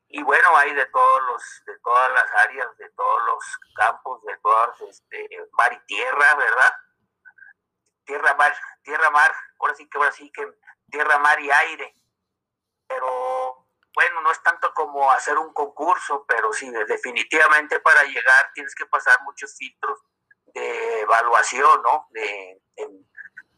y 0.10 0.24
bueno, 0.24 0.56
hay 0.58 0.74
de 0.74 0.86
todos 0.88 1.22
los, 1.24 1.64
de 1.66 1.78
todas 1.80 2.12
las 2.12 2.32
áreas, 2.46 2.78
de 2.78 2.90
todos 2.92 3.26
los 3.26 3.60
campos, 3.76 4.24
de 4.24 4.38
todas, 4.38 4.82
este, 4.82 5.28
mar 5.52 5.74
y 5.74 5.86
tierra, 5.86 6.36
¿verdad? 6.36 6.74
tierra, 8.08 8.34
mar, 8.36 8.56
tierra, 8.84 9.12
mar, 9.12 9.32
ahora 9.60 9.76
sí 9.76 9.88
que 9.88 9.98
ahora 9.98 10.12
sí 10.12 10.32
que 10.32 10.48
tierra, 10.90 11.20
mar 11.20 11.40
y 11.40 11.52
aire. 11.52 11.94
Pero 12.88 13.68
bueno, 13.94 14.22
no 14.22 14.32
es 14.32 14.42
tanto 14.42 14.74
como 14.74 15.12
hacer 15.12 15.38
un 15.38 15.54
concurso, 15.54 16.26
pero 16.28 16.52
sí, 16.54 16.72
definitivamente 16.88 17.80
para 17.82 18.04
llegar 18.06 18.52
tienes 18.54 18.74
que 18.74 18.86
pasar 18.86 19.22
muchos 19.24 19.56
filtros 19.56 20.00
de 20.54 21.02
evaluación, 21.02 21.84
¿no? 21.84 22.08
De, 22.12 22.62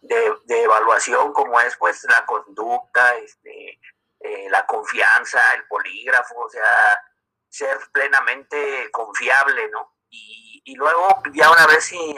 de, 0.01 0.63
evaluación 0.63 1.31
como 1.33 1.59
es 1.61 1.77
pues 1.77 2.03
la 2.05 2.25
conducta, 2.25 3.15
este, 3.17 3.79
eh, 4.19 4.49
la 4.49 4.65
confianza, 4.65 5.39
el 5.55 5.65
polígrafo, 5.67 6.39
o 6.39 6.49
sea, 6.49 7.01
ser 7.47 7.77
plenamente 7.91 8.89
confiable, 8.91 9.69
¿no? 9.69 9.97
Y, 10.09 10.75
luego 10.75 11.07
ya 11.33 11.51
una 11.51 11.65
vez 11.65 11.91
eh, 11.93 12.15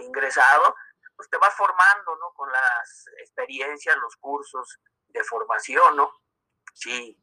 ingresado, 0.00 0.76
pues 1.16 1.30
te 1.30 1.38
vas 1.38 1.54
formando, 1.54 2.16
¿no? 2.16 2.32
Con 2.34 2.52
las 2.52 3.06
experiencias, 3.20 3.96
los 3.96 4.16
cursos 4.16 4.80
de 5.08 5.24
formación, 5.24 5.96
¿no? 5.96 6.10
Sí, 6.74 7.18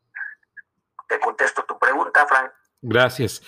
te 1.07 1.19
contesto 1.19 1.63
tu 1.63 1.77
pregunta, 1.77 2.25
Frank. 2.25 2.51
Gracias. 2.81 3.41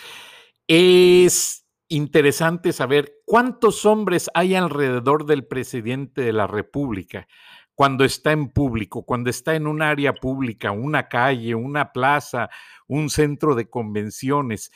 Es 0.68 1.66
interesante 1.88 2.74
saber 2.74 3.22
cuántos 3.26 3.86
hombres 3.86 4.30
hay 4.34 4.56
alrededor 4.56 5.26
del 5.26 5.48
presidente 5.48 6.22
de 6.22 6.34
la 6.34 6.48
República 6.48 7.28
cuando 7.76 8.04
está 8.04 8.32
en 8.32 8.52
público, 8.52 9.06
cuando 9.06 9.30
está 9.30 9.56
en 9.56 9.68
un 9.68 9.82
área 9.82 10.14
pública, 10.14 10.72
una 10.72 11.08
calle, 11.10 11.56
una 11.56 11.92
plaza, 11.92 12.50
un 12.88 13.10
centro 13.10 13.56
de 13.56 13.70
convenciones. 13.70 14.72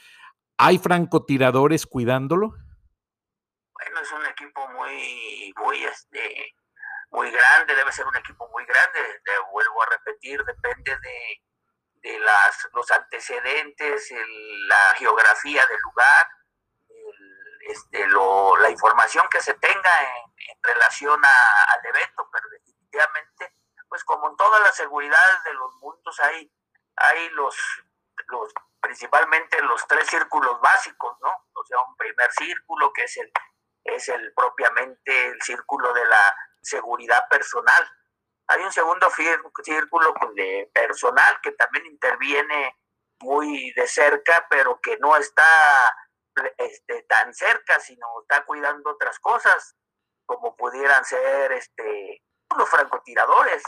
¿Hay 0.58 0.80
francotiradores 0.80 1.86
cuidándolo? 1.86 2.50
Bueno, 2.50 4.00
es 4.02 4.12
un 4.12 4.26
equipo 4.26 4.68
muy, 4.70 5.54
muy, 5.58 5.84
este, 5.84 6.56
muy 7.12 7.30
grande, 7.32 7.76
debe 7.76 7.92
ser 7.92 8.08
un 8.08 8.18
equipo 8.18 8.50
muy 8.50 8.66
grande, 8.66 9.00
te 9.24 9.32
vuelvo 9.52 9.84
a 9.84 9.90
repetir, 9.92 10.44
depende 10.44 10.98
de, 10.98 12.10
de 12.10 12.20
las, 12.20 12.68
los 12.74 12.90
antecedentes, 12.92 14.12
la 14.68 14.96
geografía 14.98 15.66
del 15.68 15.80
lugar, 15.84 16.28
este, 17.68 18.06
la 18.62 18.70
información 18.70 19.28
que 19.30 19.42
se 19.42 19.54
tenga 19.56 20.00
en, 20.02 20.28
relación 20.64 21.20
al 21.24 21.86
evento, 21.86 22.30
pero 22.32 22.50
definitivamente, 22.92 23.54
pues 23.90 24.04
como 24.04 24.30
en 24.30 24.38
todas 24.38 24.62
las 24.62 24.76
seguridades 24.76 25.44
de 25.44 25.54
los 25.54 25.74
mundos 25.76 26.20
hay, 26.22 26.52
hay 26.96 27.30
los, 27.30 27.56
los 28.28 28.54
principalmente 28.82 29.62
los 29.62 29.86
tres 29.88 30.08
círculos 30.08 30.60
básicos, 30.62 31.18
¿no? 31.22 31.32
O 31.54 31.66
sea, 31.66 31.80
un 31.82 31.96
primer 31.96 32.32
círculo 32.32 32.92
que 32.94 33.04
es 33.04 33.18
el, 33.18 33.32
es 33.84 34.10
el 34.10 34.34
propiamente 34.34 35.28
el 35.28 35.42
círculo 35.42 35.94
de 35.94 36.06
la 36.06 36.36
seguridad 36.62 37.28
personal. 37.30 37.88
Hay 38.48 38.62
un 38.62 38.72
segundo 38.72 39.10
círculo 39.64 40.14
pues, 40.14 40.36
de 40.36 40.70
personal 40.74 41.40
que 41.42 41.52
también 41.52 41.86
interviene 41.86 42.78
muy 43.20 43.72
de 43.74 43.88
cerca, 43.88 44.48
pero 44.50 44.80
que 44.80 44.98
no 45.00 45.18
está 45.18 45.46
este, 46.58 47.04
tan 47.04 47.34
cerca, 47.34 47.80
sino 47.80 48.22
está 48.22 48.46
cuidando 48.46 48.92
otras 48.92 49.20
cosas, 49.20 49.76
como 50.26 50.56
pudieran 50.56 51.04
ser 51.04 51.52
este, 51.52 52.22
los 52.56 52.70
francotiradores. 52.70 53.64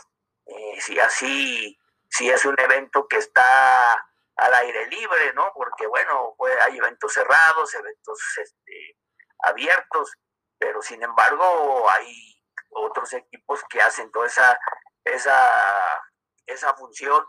Eh, 0.46 0.82
si 0.82 1.00
así, 1.00 1.80
si 2.10 2.30
es 2.30 2.46
un 2.46 2.60
evento 2.60 3.08
que 3.08 3.18
está 3.18 3.94
al 4.36 4.54
aire 4.54 4.88
libre, 4.88 5.34
¿no? 5.34 5.52
Porque 5.54 5.86
bueno, 5.88 6.36
hay 6.62 6.78
eventos 6.78 7.14
cerrados, 7.14 7.74
eventos 7.74 8.20
este, 8.38 8.98
abiertos, 9.40 10.14
pero 10.58 10.82
sin 10.82 11.04
embargo 11.04 11.90
hay 11.90 12.42
otros 12.70 13.14
equipos 13.14 13.64
que 13.70 13.82
hacen 13.82 14.12
toda 14.12 14.28
esa, 14.28 14.58
esa, 15.04 16.04
esa 16.46 16.74
función 16.76 17.26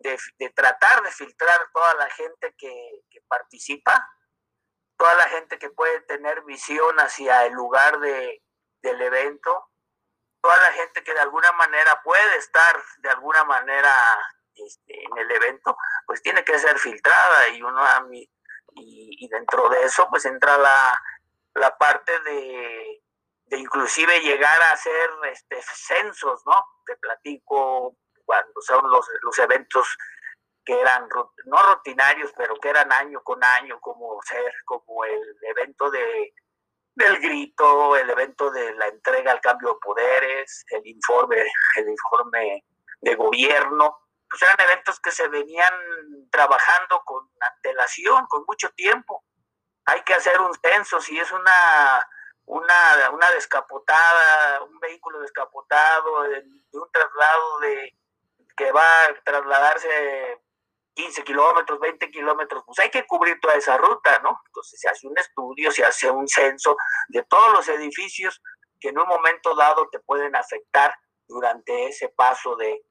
de, 0.00 0.18
tratar 0.54 1.02
de 1.02 1.10
filtrar 1.12 1.70
toda 1.72 1.94
la 1.94 2.10
gente 2.10 2.54
que, 2.56 3.02
participa, 3.28 4.08
toda 4.96 5.14
la 5.14 5.28
gente 5.28 5.58
que 5.58 5.70
puede 5.70 6.00
tener 6.02 6.42
visión 6.42 6.96
hacia 6.98 7.46
el 7.46 7.52
lugar 7.52 8.00
de, 8.00 8.42
del 8.82 9.00
evento, 9.00 9.69
toda 10.40 10.56
la 10.60 10.72
gente 10.72 11.02
que 11.04 11.12
de 11.12 11.20
alguna 11.20 11.52
manera 11.52 12.00
puede 12.02 12.36
estar 12.36 12.82
de 12.98 13.10
alguna 13.10 13.44
manera 13.44 13.92
este, 14.54 15.04
en 15.04 15.18
el 15.18 15.30
evento, 15.30 15.76
pues 16.06 16.22
tiene 16.22 16.44
que 16.44 16.58
ser 16.58 16.78
filtrada 16.78 17.48
y 17.48 17.62
uno 17.62 17.82
y, 18.12 18.28
y 18.74 19.28
dentro 19.28 19.68
de 19.68 19.84
eso 19.84 20.06
pues 20.10 20.24
entra 20.24 20.56
la, 20.58 21.02
la 21.54 21.76
parte 21.76 22.18
de, 22.20 23.02
de 23.46 23.58
inclusive 23.58 24.20
llegar 24.20 24.62
a 24.62 24.72
hacer 24.72 25.10
este, 25.32 25.60
censos, 25.62 26.42
¿no? 26.46 26.64
Te 26.86 26.96
platico 26.96 27.96
cuando 28.24 28.60
son 28.60 28.88
los, 28.90 29.06
los 29.22 29.38
eventos 29.40 29.96
que 30.64 30.80
eran 30.80 31.08
no 31.46 31.74
rutinarios, 31.74 32.32
pero 32.36 32.54
que 32.56 32.68
eran 32.68 32.92
año 32.92 33.22
con 33.22 33.42
año, 33.42 33.80
como 33.80 34.20
ser, 34.22 34.52
como 34.64 35.04
el 35.04 35.36
evento 35.42 35.90
de 35.90 36.32
del 36.94 37.18
grito, 37.18 37.96
el 37.96 38.10
evento 38.10 38.50
de 38.50 38.74
la 38.74 38.88
entrega 38.88 39.32
al 39.32 39.40
cambio 39.40 39.74
de 39.74 39.80
poderes, 39.80 40.64
el 40.70 40.86
informe, 40.86 41.36
el 41.76 41.88
informe 41.88 42.64
de 43.00 43.14
gobierno, 43.14 43.98
pues 44.28 44.42
eran 44.42 44.60
eventos 44.60 45.00
que 45.00 45.10
se 45.10 45.28
venían 45.28 45.72
trabajando 46.30 47.02
con 47.04 47.28
antelación, 47.40 48.26
con 48.26 48.44
mucho 48.46 48.70
tiempo. 48.70 49.24
Hay 49.86 50.02
que 50.02 50.14
hacer 50.14 50.40
un 50.40 50.52
censo, 50.62 51.00
si 51.00 51.18
es 51.18 51.32
una 51.32 52.06
una, 52.50 53.10
una 53.12 53.30
descapotada, 53.30 54.62
un 54.64 54.78
vehículo 54.80 55.20
descapotado, 55.20 56.22
de, 56.24 56.42
un 56.72 56.90
traslado 56.90 57.60
de 57.60 57.96
que 58.56 58.72
va 58.72 59.04
a 59.04 59.14
trasladarse 59.24 60.42
15 60.94 61.24
kilómetros, 61.24 61.78
20 61.80 62.10
kilómetros, 62.10 62.62
pues 62.66 62.78
hay 62.80 62.90
que 62.90 63.06
cubrir 63.06 63.38
toda 63.40 63.54
esa 63.54 63.76
ruta, 63.76 64.20
¿no? 64.22 64.40
Entonces 64.46 64.80
se 64.80 64.88
hace 64.88 65.06
un 65.06 65.16
estudio, 65.18 65.70
se 65.70 65.84
hace 65.84 66.10
un 66.10 66.26
censo 66.26 66.76
de 67.08 67.22
todos 67.24 67.52
los 67.52 67.68
edificios 67.68 68.42
que 68.78 68.88
en 68.88 68.98
un 68.98 69.06
momento 69.06 69.54
dado 69.54 69.88
te 69.90 70.00
pueden 70.00 70.34
afectar 70.34 70.94
durante 71.28 71.88
ese 71.88 72.08
paso 72.08 72.56
de 72.56 72.82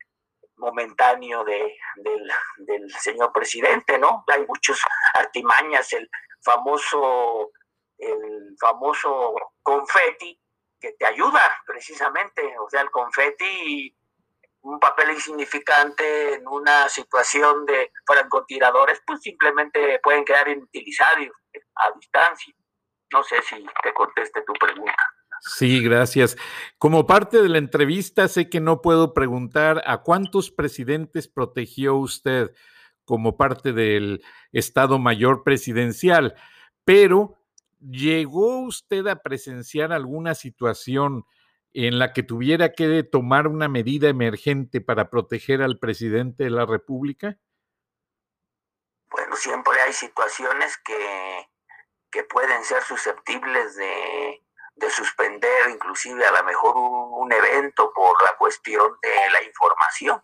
momentáneo 0.56 1.44
de, 1.44 1.78
del, 1.98 2.32
del 2.58 2.92
señor 2.92 3.32
presidente, 3.32 3.98
¿no? 3.98 4.24
Hay 4.28 4.46
muchos 4.46 4.82
artimañas, 5.14 5.94
el 5.94 6.10
famoso 6.42 7.52
el 8.00 8.56
famoso 8.60 9.36
confeti 9.62 10.40
que 10.80 10.94
te 10.94 11.06
ayuda 11.06 11.42
precisamente, 11.66 12.42
o 12.58 12.70
sea, 12.70 12.82
el 12.82 12.90
confeti 12.90 13.96
un 14.62 14.80
papel 14.80 15.12
insignificante 15.12 16.36
en 16.36 16.48
una 16.48 16.90
situación 16.90 17.66
de 17.66 17.92
francotiradores, 18.06 19.02
pues 19.06 19.22
simplemente 19.22 20.00
pueden 20.04 20.26
quedar 20.26 20.50
inutilizados 20.50 21.28
a 21.76 21.92
distancia. 21.98 22.54
No 23.12 23.24
sé 23.24 23.42
si 23.42 23.66
te 23.84 23.94
conteste 23.94 24.42
tu 24.46 24.54
pregunta. 24.54 24.96
Sí, 25.42 25.82
gracias. 25.82 26.38
Como 26.78 27.08
parte 27.08 27.42
de 27.42 27.50
la 27.50 27.58
entrevista, 27.58 28.28
sé 28.28 28.50
que 28.50 28.60
no 28.60 28.82
puedo 28.82 29.14
preguntar 29.14 29.82
a 29.86 30.00
cuántos 30.00 30.52
presidentes 30.52 31.28
protegió 31.28 31.96
usted 31.96 32.54
como 33.06 33.38
parte 33.38 33.74
del 33.74 34.22
Estado 34.52 35.00
Mayor 35.00 35.44
Presidencial, 35.44 36.36
pero 36.84 37.38
¿llegó 37.80 38.60
usted 38.60 39.08
a 39.08 39.22
presenciar 39.22 39.94
alguna 39.94 40.36
situación 40.36 41.26
en 41.74 42.00
la 42.00 42.14
que 42.14 42.24
tuviera 42.24 42.74
que 42.74 43.04
tomar 43.04 43.48
una 43.48 43.68
medida 43.68 44.10
emergente 44.10 44.82
para 44.82 45.10
proteger 45.10 45.62
al 45.62 45.78
presidente 45.78 46.44
de 46.44 46.50
la 46.50 46.66
República? 46.66 47.38
Bueno, 49.12 49.36
siempre 49.36 49.80
hay 49.82 49.94
situaciones 49.94 50.78
que, 50.78 51.50
que 52.12 52.24
pueden 52.24 52.64
ser 52.64 52.82
susceptibles 52.84 53.76
de, 53.76 54.44
de, 54.76 54.90
suspender 54.90 55.70
inclusive 55.70 56.26
a 56.26 56.32
lo 56.32 56.44
mejor 56.44 56.76
un, 56.76 57.32
evento 57.32 57.92
por 57.94 58.22
la 58.24 58.36
cuestión 58.38 58.98
de 59.02 59.32
la 59.32 59.44
información. 59.44 60.24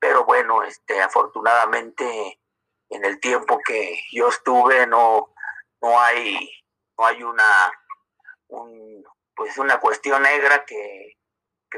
Pero 0.00 0.24
bueno, 0.24 0.62
este, 0.62 1.00
afortunadamente 1.00 2.40
en 2.88 3.04
el 3.04 3.20
tiempo 3.20 3.60
que 3.64 4.00
yo 4.12 4.28
estuve 4.28 4.86
no, 4.86 5.34
no 5.80 6.00
hay 6.00 6.50
no 6.96 7.06
hay 7.06 7.22
una 7.22 7.72
pues 9.38 9.56
una 9.56 9.78
cuestión 9.78 10.20
negra 10.22 10.64
que, 10.66 11.14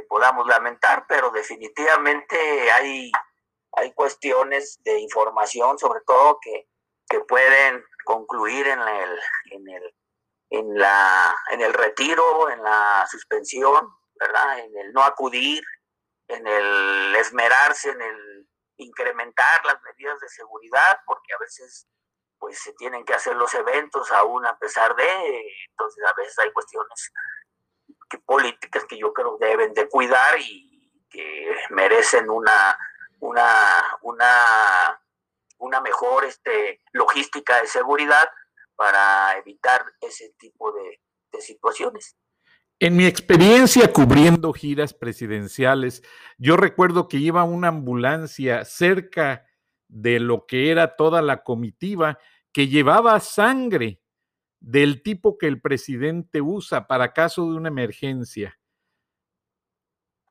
podamos 0.09 0.47
lamentar, 0.47 1.05
pero 1.07 1.31
definitivamente 1.31 2.73
hay, 2.73 3.13
hay 3.73 3.93
cuestiones 3.93 4.81
de 4.83 4.99
información, 4.99 5.79
sobre 5.79 6.01
todo 6.07 6.39
que, 6.41 6.69
que 7.09 7.21
pueden 7.21 7.85
concluir 8.05 8.67
en 8.67 8.81
el, 8.81 9.21
en 9.51 9.69
el, 9.69 9.95
en 10.51 10.79
la, 10.79 11.37
en 11.51 11.61
el 11.61 11.75
retiro, 11.75 12.49
en 12.49 12.63
la 12.63 13.07
suspensión, 13.11 13.93
¿verdad? 14.15 14.61
En 14.61 14.77
el 14.79 14.93
no 14.93 15.03
acudir, 15.03 15.63
en 16.29 16.47
el 16.47 17.15
esmerarse, 17.17 17.91
en 17.91 18.01
el 18.01 18.49
incrementar 18.79 19.67
las 19.67 19.83
medidas 19.83 20.19
de 20.21 20.29
seguridad, 20.31 21.01
porque 21.05 21.35
a 21.35 21.39
veces 21.39 21.87
pues 22.39 22.59
se 22.59 22.73
tienen 22.73 23.05
que 23.05 23.13
hacer 23.13 23.37
los 23.37 23.53
eventos 23.53 24.11
aún 24.13 24.47
a 24.47 24.59
pesar 24.59 24.97
de, 24.97 25.43
entonces 25.73 26.03
a 26.05 26.15
veces 26.15 26.39
hay 26.39 26.51
cuestiones 26.53 27.13
políticas 28.19 28.85
que 28.85 28.99
yo 28.99 29.13
creo 29.13 29.39
deben 29.39 29.75
de 29.75 29.89
cuidar 29.89 30.41
y 30.41 30.91
que 31.09 31.55
merecen 31.71 32.31
una, 32.31 32.79
una, 33.21 33.45
una, 34.03 35.03
una 35.59 35.81
mejor 35.81 36.25
este, 36.25 36.81
logística 36.93 37.61
de 37.61 37.67
seguridad 37.67 38.29
para 38.77 39.37
evitar 39.39 39.85
ese 40.01 40.35
tipo 40.39 40.73
de, 40.73 41.01
de 41.33 41.41
situaciones. 41.41 42.17
En 42.79 42.97
mi 42.97 43.05
experiencia 43.05 43.93
cubriendo 43.93 44.53
giras 44.55 44.95
presidenciales, 44.95 46.03
yo 46.39 46.57
recuerdo 46.57 47.09
que 47.09 47.19
iba 47.19 47.45
una 47.45 47.69
ambulancia 47.69 48.65
cerca 48.65 49.47
de 49.89 50.19
lo 50.19 50.47
que 50.47 50.71
era 50.71 50.97
toda 50.97 51.21
la 51.21 51.43
comitiva 51.43 52.19
que 52.53 52.69
llevaba 52.69 53.21
sangre 53.21 54.01
del 54.61 55.03
tipo 55.03 55.39
que 55.39 55.47
el 55.47 55.61
presidente 55.61 56.41
usa 56.41 56.87
para 56.87 57.13
caso 57.13 57.51
de 57.51 57.57
una 57.57 57.69
emergencia. 57.69 58.59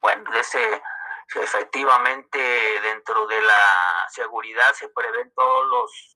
Bueno, 0.01 0.32
ese, 0.34 0.82
efectivamente 1.36 2.39
dentro 2.82 3.27
de 3.27 3.41
la 3.41 4.07
seguridad 4.09 4.73
se 4.73 4.89
prevén 4.89 5.32
todos 5.36 5.67
los 5.67 6.15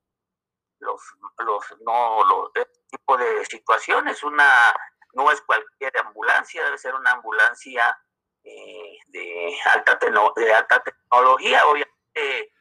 los, 0.79 1.01
los 1.45 1.81
no 1.81 2.23
los 2.25 2.51
tipo 2.89 3.17
de 3.17 3.45
situaciones 3.45 4.21
una 4.23 4.73
no 5.13 5.31
es 5.31 5.39
cualquier 5.41 5.97
ambulancia 5.97 6.63
debe 6.65 6.77
ser 6.77 6.93
una 6.93 7.11
ambulancia 7.11 7.97
eh, 8.43 8.97
de 9.07 9.57
alta 9.73 9.97
de 10.35 10.53
alta 10.53 10.83
tecnología 10.83 11.65
obviamente 11.67 12.51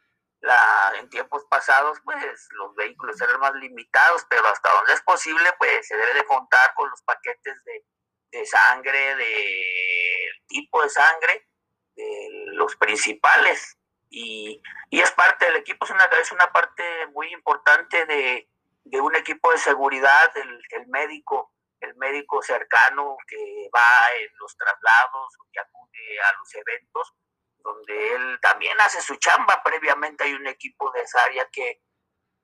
la, 0.43 0.93
en 0.99 1.09
tiempos 1.09 1.45
pasados, 1.49 1.99
pues 2.05 2.49
los 2.51 2.75
vehículos 2.75 3.21
eran 3.21 3.39
más 3.41 3.55
limitados, 3.55 4.27
pero 4.29 4.47
hasta 4.49 4.73
donde 4.73 4.93
es 4.93 5.03
posible, 5.03 5.49
pues 5.59 5.87
se 5.87 5.97
debe 5.97 6.15
de 6.15 6.25
contar 6.25 6.75
con 6.75 6.91
los 6.91 7.01
paquetes 7.03 7.65
de, 7.65 7.85
de 8.33 8.47
sangre, 8.47 9.15
de 9.15 10.27
tipo 10.49 10.83
de 10.83 10.89
sangre, 10.89 11.49
de 11.95 12.29
los 12.55 12.75
principales. 12.77 13.79
Y, 14.11 14.61
y, 14.91 15.01
es 15.01 15.13
parte 15.13 15.47
del 15.47 15.57
equipo, 15.57 15.85
es 15.85 15.91
una, 15.93 16.05
es 16.21 16.33
una 16.33 16.53
parte 16.53 17.07
muy 17.15 17.33
importante 17.33 18.05
de, 18.05 18.51
de 18.85 19.01
un 19.01 19.15
equipo 19.15 19.51
de 19.53 19.59
seguridad, 19.59 20.37
el, 20.37 20.61
el 20.71 20.87
médico, 20.89 21.53
el 21.81 21.95
médico 21.97 22.43
cercano 22.43 23.17
que 23.27 23.71
va 23.75 24.17
en 24.21 24.37
los 24.39 24.57
traslados, 24.57 25.37
que 25.53 25.61
acude 25.61 26.21
a 26.29 26.33
los 26.39 26.55
eventos, 26.57 27.15
donde 27.63 28.15
él 28.15 28.39
también 28.41 28.81
hace 28.81 29.01
su 29.01 29.17
chamba. 29.17 29.63
Previamente 29.65 30.25
hay 30.25 30.35
un 30.35 30.47
equipo 30.47 30.91
de 30.93 31.03
esa 31.03 31.23
área 31.25 31.49
que, 31.51 31.81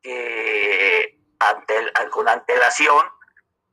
que 0.03 1.19
ante, 1.39 1.93
con 2.11 2.29
antelación, 2.29 3.07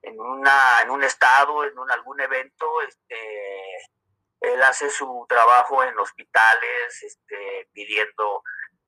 en, 0.01 0.19
una, 0.19 0.81
en 0.81 0.91
un 0.91 1.03
estado, 1.03 1.63
en 1.63 1.77
un, 1.77 1.89
algún 1.91 2.19
evento, 2.21 2.81
este, 2.81 3.77
él 4.41 4.61
hace 4.63 4.89
su 4.89 5.25
trabajo 5.27 5.83
en 5.83 5.97
hospitales, 5.97 7.03
este, 7.03 7.69
pidiendo 7.73 8.43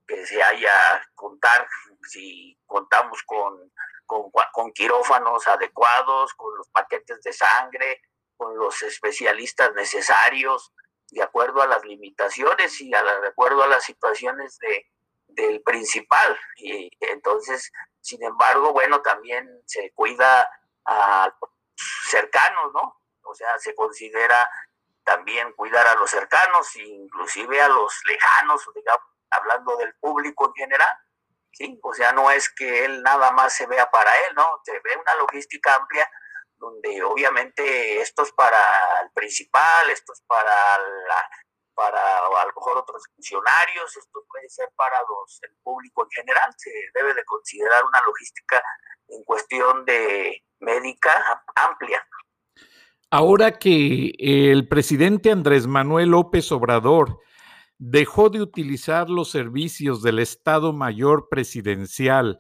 que 0.05 0.25
se 0.25 0.41
haya 0.41 1.05
contar, 1.15 1.67
si 2.03 2.57
contamos 2.65 3.23
con, 3.23 3.71
con, 4.05 4.31
con 4.53 4.71
quirófanos 4.71 5.47
adecuados, 5.47 6.33
con 6.35 6.55
los 6.55 6.69
paquetes 6.69 7.21
de 7.23 7.33
sangre, 7.33 8.01
con 8.37 8.55
los 8.57 8.81
especialistas 8.83 9.73
necesarios, 9.73 10.71
de 11.11 11.23
acuerdo 11.23 11.61
a 11.61 11.67
las 11.67 11.83
limitaciones 11.85 12.79
y 12.81 12.93
a 12.93 13.03
de 13.03 13.27
acuerdo 13.27 13.63
a 13.63 13.67
las 13.67 13.83
situaciones 13.83 14.57
de, 14.59 14.85
del 15.27 15.61
principal. 15.61 16.37
Y 16.57 16.89
entonces, 16.99 17.71
sin 18.01 18.23
embargo, 18.23 18.73
bueno, 18.73 19.01
también 19.01 19.61
se 19.65 19.91
cuida 19.93 20.49
a 20.85 21.33
cercanos, 22.09 22.73
¿no? 22.73 23.01
O 23.23 23.35
sea, 23.35 23.57
se 23.59 23.75
considera 23.75 24.49
también 25.03 25.53
cuidar 25.53 25.87
a 25.87 25.95
los 25.95 26.09
cercanos, 26.09 26.75
inclusive 26.75 27.61
a 27.61 27.69
los 27.69 27.93
lejanos, 28.05 28.67
digamos, 28.75 29.07
hablando 29.29 29.77
del 29.77 29.93
público 29.95 30.47
en 30.47 30.53
general. 30.53 30.97
¿sí? 31.51 31.79
O 31.81 31.93
sea, 31.93 32.11
no 32.11 32.29
es 32.31 32.49
que 32.49 32.85
él 32.85 33.01
nada 33.03 33.31
más 33.31 33.53
se 33.53 33.65
vea 33.67 33.89
para 33.89 34.11
él, 34.27 34.35
¿no? 34.35 34.59
Se 34.63 34.73
ve 34.73 34.97
una 34.99 35.15
logística 35.15 35.75
amplia 35.75 36.09
donde 36.57 37.01
obviamente 37.03 38.01
esto 38.01 38.23
es 38.23 38.31
para 38.31 38.59
el 39.03 39.11
principal, 39.11 39.89
esto 39.89 40.13
es 40.13 40.21
para 40.27 40.51
la, 41.07 41.29
para 41.73 42.17
a 42.19 42.45
lo 42.45 42.53
mejor 42.55 42.77
otros 42.77 43.03
funcionarios, 43.15 43.95
esto 43.95 44.25
puede 44.29 44.49
ser 44.49 44.69
para 44.75 44.97
los, 45.01 45.39
el 45.43 45.55
público 45.63 46.03
en 46.03 46.09
general, 46.09 46.53
se 46.57 46.71
debe 46.93 47.13
de 47.13 47.23
considerar 47.25 47.85
una 47.85 48.01
logística 48.01 48.61
en 49.09 49.23
cuestión 49.23 49.85
de 49.85 50.43
médica 50.59 51.43
amplia. 51.55 52.05
Ahora 53.09 53.57
que 53.57 54.13
el 54.19 54.67
presidente 54.67 55.31
Andrés 55.31 55.65
Manuel 55.65 56.09
López 56.09 56.51
Obrador 56.51 57.21
dejó 57.77 58.29
de 58.29 58.41
utilizar 58.41 59.09
los 59.09 59.29
servicios 59.29 60.01
del 60.01 60.19
Estado 60.19 60.73
Mayor 60.73 61.29
Presidencial, 61.29 62.39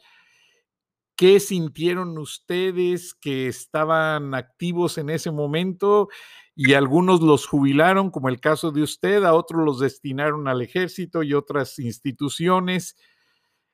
¿Qué 1.17 1.39
sintieron 1.39 2.15
ustedes 2.19 3.15
que 3.15 3.47
estaban 3.47 4.35
activos 4.35 4.99
en 4.99 5.09
ese 5.09 5.31
momento 5.31 6.09
y 6.55 6.73
algunos 6.75 7.21
los 7.21 7.47
jubilaron, 7.47 8.11
como 8.11 8.29
el 8.29 8.39
caso 8.39 8.71
de 8.71 8.83
usted, 8.83 9.23
a 9.23 9.33
otros 9.33 9.65
los 9.65 9.79
destinaron 9.79 10.47
al 10.47 10.61
ejército 10.61 11.23
y 11.23 11.33
otras 11.33 11.79
instituciones? 11.79 12.95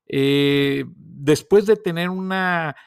Eh, 0.07 0.85
después 0.87 1.65
de 1.65 1.75
tener 1.75 2.09
una, 2.09 2.77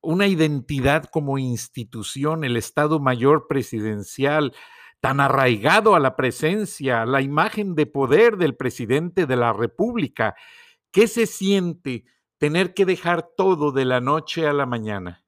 una 0.00 0.26
identidad 0.26 1.04
como 1.04 1.38
institución, 1.38 2.42
el 2.42 2.56
Estado 2.56 2.98
Mayor 2.98 3.46
Presidencial, 3.48 4.54
tan 5.00 5.20
arraigado 5.20 5.94
a 5.94 6.00
la 6.00 6.16
presencia, 6.16 7.02
a 7.02 7.06
la 7.06 7.22
imagen 7.22 7.76
de 7.76 7.86
poder 7.86 8.38
del 8.38 8.56
presidente 8.56 9.26
de 9.26 9.36
la 9.36 9.52
República, 9.52 10.34
¿qué 10.90 11.06
se 11.06 11.26
siente? 11.26 12.06
Tener 12.38 12.74
que 12.74 12.84
dejar 12.84 13.22
todo 13.36 13.72
de 13.72 13.84
la 13.84 14.00
noche 14.00 14.46
a 14.46 14.52
la 14.52 14.66
mañana? 14.66 15.24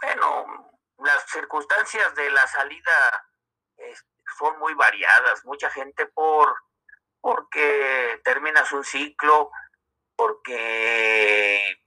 Bueno, 0.00 0.70
las 0.98 1.24
circunstancias 1.30 2.14
de 2.14 2.30
la 2.30 2.46
salida 2.46 3.26
son 4.38 4.58
muy 4.58 4.74
variadas. 4.74 5.44
Mucha 5.44 5.70
gente 5.70 6.06
por 6.06 6.54
porque 7.20 8.20
terminas 8.24 8.72
un 8.72 8.82
ciclo, 8.84 9.50
porque 10.16 11.78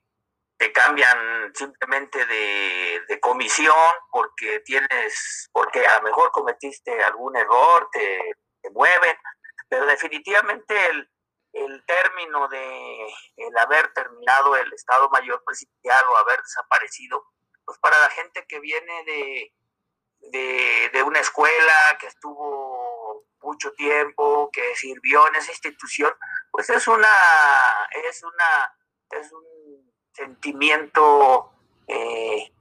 te 0.57 0.71
cambian 0.71 1.53
simplemente 1.53 2.25
de, 2.25 3.01
de, 3.09 3.19
comisión, 3.19 3.75
porque 4.09 4.61
tienes, 4.61 5.49
porque 5.51 5.85
a 5.85 5.97
lo 5.97 6.03
mejor 6.03 6.31
cometiste 6.31 7.03
algún 7.03 7.35
error, 7.35 7.89
te, 7.91 8.33
te 8.61 8.69
mueven, 8.69 9.17
pero 9.67 9.85
definitivamente 9.85 10.73
el, 10.87 11.09
el 11.55 11.85
término 11.85 12.47
de 12.49 13.07
el 13.37 13.57
haber 13.57 13.93
terminado 13.93 14.55
el 14.57 14.71
Estado 14.73 15.09
Mayor 15.09 15.41
Presidencial 15.45 16.05
o 16.09 16.17
haber 16.17 16.41
desaparecido, 16.41 17.23
pues 17.63 17.79
para 17.79 17.97
la 17.99 18.09
gente 18.09 18.45
que 18.47 18.59
viene 18.59 19.03
de, 19.05 20.91
de, 20.91 21.03
una 21.03 21.19
escuela, 21.19 21.97
que 21.99 22.07
estuvo 22.07 23.25
mucho 23.41 23.71
tiempo, 23.73 24.49
que 24.51 24.75
sirvió 24.75 25.27
en 25.29 25.35
esa 25.35 25.51
institución, 25.51 26.13
pues 26.51 26.69
es 26.69 26.87
una, 26.87 27.07
es 28.09 28.23
una, 28.23 28.77
es 29.11 29.31
un 29.31 29.93
sentimiento 30.13 31.51
eh, 31.87 32.51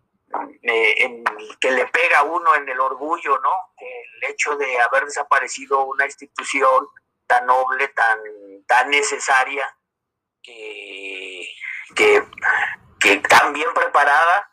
eh, 0.63 1.25
que 1.61 1.71
le 1.71 1.87
pega 1.87 2.21
a 2.21 2.25
uno 2.25 2.55
en 2.55 2.69
el 2.69 2.79
orgullo, 2.79 3.39
¿no? 3.41 3.53
El 3.77 4.31
hecho 4.31 4.57
de 4.57 4.81
haber 4.81 5.07
desaparecido 5.07 5.85
una 5.85 6.07
institución 6.07 6.89
tan 7.27 7.47
noble, 7.47 7.89
tan, 7.89 8.19
tan 8.67 8.91
necesaria, 8.91 9.67
que, 10.43 11.49
que, 11.95 13.17
tan 13.29 13.53
bien 13.53 13.73
preparada 13.75 14.51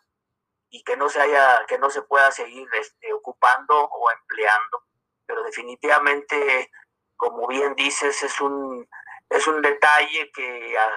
y 0.69 0.83
que 0.83 0.95
no 0.95 1.09
se 1.09 1.21
haya, 1.21 1.65
que 1.67 1.77
no 1.77 1.89
se 1.89 2.01
pueda 2.03 2.31
seguir 2.31 2.67
este, 2.73 3.13
ocupando 3.13 3.85
o 3.85 4.11
empleando. 4.11 4.85
Pero 5.25 5.43
definitivamente, 5.43 6.71
como 7.17 7.47
bien 7.47 7.75
dices, 7.75 8.23
es 8.23 8.41
un, 8.41 8.87
es 9.29 9.47
un 9.47 9.61
detalle 9.61 10.31
que 10.31 10.77
a 10.77 10.89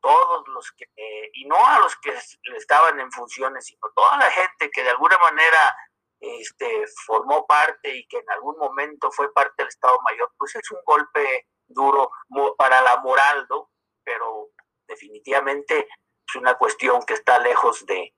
todos 0.00 0.48
los 0.48 0.72
que, 0.72 0.86
y 1.34 1.44
no 1.46 1.56
a 1.64 1.78
los 1.78 1.96
que 1.96 2.12
estaban 2.56 2.98
en 3.00 3.10
funciones, 3.12 3.66
sino 3.66 3.80
toda 3.94 4.16
la 4.16 4.30
gente 4.30 4.70
que 4.70 4.82
de 4.82 4.90
alguna 4.90 5.16
manera 5.18 5.76
este, 6.20 6.84
formó 7.06 7.46
parte 7.46 7.94
y 7.94 8.06
que 8.06 8.18
en 8.18 8.30
algún 8.30 8.58
momento 8.58 9.10
fue 9.10 9.32
parte 9.32 9.54
del 9.58 9.68
Estado 9.68 9.98
Mayor, 10.02 10.32
pues 10.38 10.54
es 10.56 10.70
un 10.70 10.80
golpe 10.84 11.46
duro 11.72 12.10
para 12.56 12.80
la 12.82 13.00
moral, 13.00 13.46
¿no? 13.48 13.70
Pero 14.04 14.50
definitivamente 14.86 15.88
es 16.28 16.36
una 16.36 16.54
cuestión 16.54 17.02
que 17.06 17.14
está 17.14 17.38
lejos 17.38 17.84
de, 17.86 18.14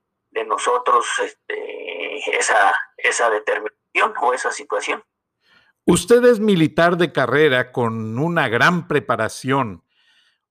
nosotros 0.47 1.05
este, 1.23 2.37
esa, 2.37 2.75
esa 2.97 3.29
determinación 3.29 4.13
o 4.21 4.33
esa 4.33 4.51
situación. 4.51 5.01
Usted 5.85 6.25
es 6.25 6.39
militar 6.39 6.97
de 6.97 7.13
carrera 7.13 7.71
con 7.71 8.19
una 8.19 8.49
gran 8.49 8.87
preparación. 8.87 9.83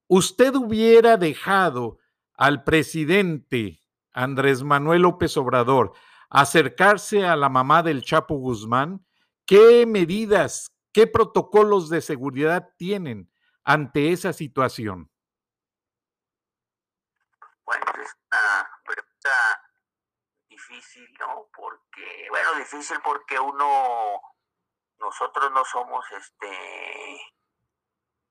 ¿Usted 0.07 0.55
hubiera 0.55 1.17
dejado 1.17 1.99
al 2.35 2.65
presidente 2.65 3.81
Andrés 4.13 4.63
Manuel 4.63 5.03
López 5.03 5.37
Obrador 5.37 5.93
acercarse 6.31 7.27
a 7.27 7.37
la 7.37 7.49
mamá 7.49 7.83
del 7.83 8.05
Chapo 8.05 8.37
Guzmán? 8.37 9.05
¿Qué 9.47 9.87
medidas, 9.87 10.74
qué 10.95 11.09
protocolos 11.09 11.91
de 11.91 12.01
seguridad 12.01 12.71
tienen 12.79 13.31
ante 13.65 14.13
esa 14.13 14.33
situación? 14.33 15.11
Bueno, 17.65 17.85
es 18.01 18.17
una 18.31 18.71
pregunta 18.87 19.63
difícil, 20.49 21.13
¿no? 21.19 21.49
Porque, 21.53 22.29
bueno, 22.31 22.55
difícil 22.55 22.99
porque 23.03 23.39
uno, 23.41 24.21
nosotros 25.01 25.51
no 25.51 25.65
somos, 25.65 26.07
este, 26.13 27.21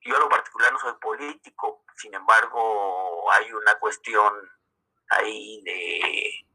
yo 0.01 0.15
en 0.15 0.21
lo 0.21 0.29
particular 0.29 0.71
no 0.71 0.79
soy 0.79 0.93
político, 1.01 1.83
sin 1.97 2.13
embargo, 2.13 3.29
hay 3.33 3.51
una 3.51 3.77
cuestión 3.79 4.33
ahí 5.09 5.61
de 5.63 6.47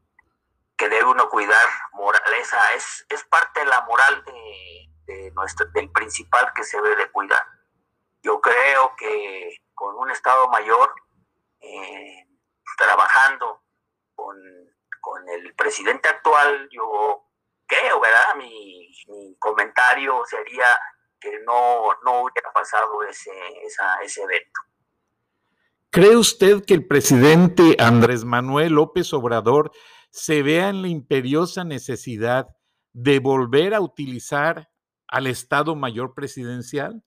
que 0.75 0.89
debe 0.89 1.05
uno 1.05 1.29
cuidar, 1.29 1.69
moraleza, 1.93 2.73
es, 2.75 3.05
es 3.11 3.25
parte 3.25 3.61
de 3.61 3.67
la 3.67 3.83
moral 3.83 4.25
de, 4.25 4.89
del 5.73 5.91
principal 5.91 6.53
que 6.55 6.65
se 6.65 6.81
debe 6.81 6.97
de 6.97 7.11
cuidar. 7.11 7.43
Yo 8.23 8.41
creo 8.41 8.95
que 8.97 9.57
con 9.75 9.97
un 9.97 10.11
Estado 10.11 10.49
mayor, 10.49 10.91
eh, 11.61 12.27
trabajando 12.77 13.63
con, 14.15 14.37
el 15.29 15.55
presidente 15.55 16.09
actual, 16.09 16.69
yo 16.71 17.25
creo, 17.67 18.01
¿verdad? 18.01 18.35
Mi, 18.37 19.37
comentario 19.39 20.23
sería 20.27 20.67
que 21.21 21.39
no, 21.47 21.95
no 22.05 22.23
hubiera 22.23 22.53
pasado 22.53 23.03
ese, 23.05 23.31
ese 24.03 24.23
evento. 24.23 24.61
¿Cree 25.91 26.17
usted 26.17 26.65
que 26.67 26.75
el 26.75 26.87
presidente 26.87 27.77
Andrés 27.79 28.25
Manuel 28.25 28.75
López 28.75 29.13
Obrador 29.13 29.71
se 30.11 30.43
vea 30.43 30.69
en 30.69 30.83
la 30.83 30.89
imperiosa 30.89 31.65
necesidad 31.65 32.49
de 32.93 33.19
volver 33.19 33.75
a 33.75 33.81
utilizar 33.81 34.69
al 35.09 35.27
Estado 35.27 35.75
Mayor 35.75 36.15
Presidencial? 36.15 37.03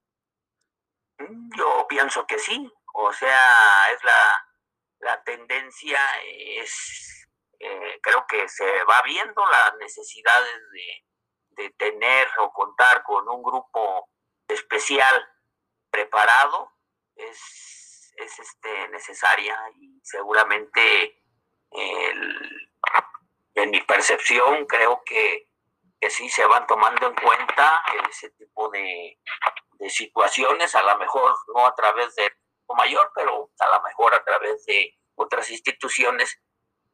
Yo 1.55 1.85
pienso 1.87 2.25
que 2.25 2.39
sí, 2.39 2.71
o 2.93 3.13
sea, 3.13 3.91
es 3.93 4.03
la, 4.03 4.47
la 4.99 5.23
tendencia 5.23 5.99
es, 6.23 7.29
eh, 7.59 7.99
creo 8.01 8.25
que 8.27 8.47
se 8.47 8.83
va 8.83 9.01
viendo 9.03 9.45
las 9.45 9.75
necesidades 9.77 10.59
de, 10.71 11.63
de 11.63 11.69
tener 11.71 12.27
o 12.39 12.51
contar 12.51 13.03
con 13.03 13.27
un 13.29 13.43
grupo 13.43 14.09
especial 14.47 15.23
preparado 15.89 16.71
es, 17.15 18.13
es 18.17 18.39
este, 18.39 18.87
necesaria 18.89 19.57
y 19.75 19.99
seguramente 20.03 21.21
en 23.55 23.69
mi 23.69 23.81
percepción 23.81 24.65
creo 24.65 25.01
que, 25.05 25.50
que, 26.01 26.09
sí 26.09 26.29
se 26.29 26.45
van 26.45 26.65
tomando 26.67 27.07
en 27.07 27.15
cuenta 27.15 27.83
ese 28.09 28.31
tipo 28.31 28.69
de, 28.69 29.19
de 29.73 29.89
situaciones, 29.89 30.75
a 30.75 30.81
lo 30.81 30.97
mejor 30.97 31.35
no 31.55 31.65
a 31.65 31.75
través 31.75 32.15
de 32.15 32.31
mayor, 32.75 33.11
pero 33.15 33.51
a 33.59 33.77
lo 33.77 33.83
mejor 33.83 34.13
a 34.13 34.23
través 34.23 34.65
de 34.65 34.97
otras 35.15 35.49
instituciones 35.51 36.41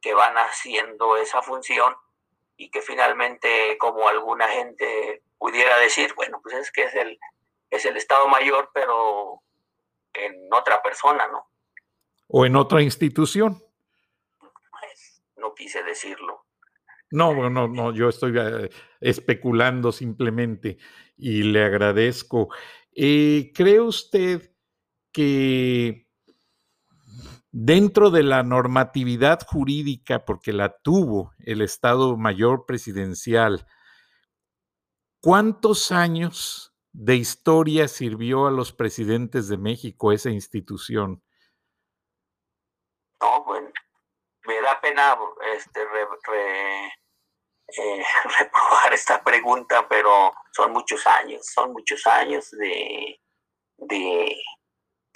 que 0.00 0.14
van 0.14 0.36
haciendo 0.36 1.16
esa 1.16 1.42
función 1.42 1.96
y 2.56 2.70
que 2.70 2.82
finalmente, 2.82 3.76
como 3.78 4.08
alguna 4.08 4.48
gente 4.48 5.22
pudiera 5.38 5.78
decir, 5.78 6.14
bueno, 6.14 6.40
pues 6.42 6.56
es 6.56 6.72
que 6.72 6.84
es 6.84 6.94
el, 6.94 7.18
es 7.70 7.84
el 7.84 7.96
Estado 7.96 8.28
Mayor, 8.28 8.70
pero 8.74 9.42
en 10.12 10.52
otra 10.52 10.82
persona, 10.82 11.28
¿no? 11.28 11.48
O 12.28 12.44
en 12.44 12.56
otra 12.56 12.82
institución. 12.82 13.62
Pues, 14.38 15.22
no 15.36 15.54
quise 15.54 15.82
decirlo. 15.82 16.44
No, 17.10 17.48
no, 17.48 17.68
no, 17.68 17.92
yo 17.94 18.08
estoy 18.08 18.34
eh, 18.38 18.70
especulando 19.00 19.92
simplemente 19.92 20.78
y 21.16 21.42
le 21.42 21.64
agradezco. 21.64 22.48
Eh, 22.94 23.50
¿Cree 23.54 23.80
usted 23.80 24.52
que 25.10 26.08
dentro 27.50 28.10
de 28.10 28.22
la 28.22 28.42
normatividad 28.42 29.40
jurídica, 29.46 30.24
porque 30.24 30.52
la 30.52 30.78
tuvo 30.78 31.32
el 31.38 31.62
Estado 31.62 32.16
Mayor 32.16 32.66
Presidencial, 32.66 33.66
¿cuántos 35.20 35.90
años 35.90 36.74
de 36.92 37.16
historia 37.16 37.88
sirvió 37.88 38.46
a 38.46 38.50
los 38.50 38.72
presidentes 38.72 39.48
de 39.48 39.56
México 39.56 40.12
esa 40.12 40.30
institución? 40.30 41.22
No, 43.20 43.44
bueno, 43.44 43.70
pena 44.88 45.18
este, 45.54 45.80
eh, 47.76 48.04
reprobar 48.38 48.92
esta 48.92 49.22
pregunta, 49.22 49.86
pero 49.88 50.32
son 50.52 50.72
muchos 50.72 51.06
años, 51.06 51.46
son 51.46 51.72
muchos 51.72 52.06
años 52.06 52.50
de, 52.52 53.20
de 53.76 54.36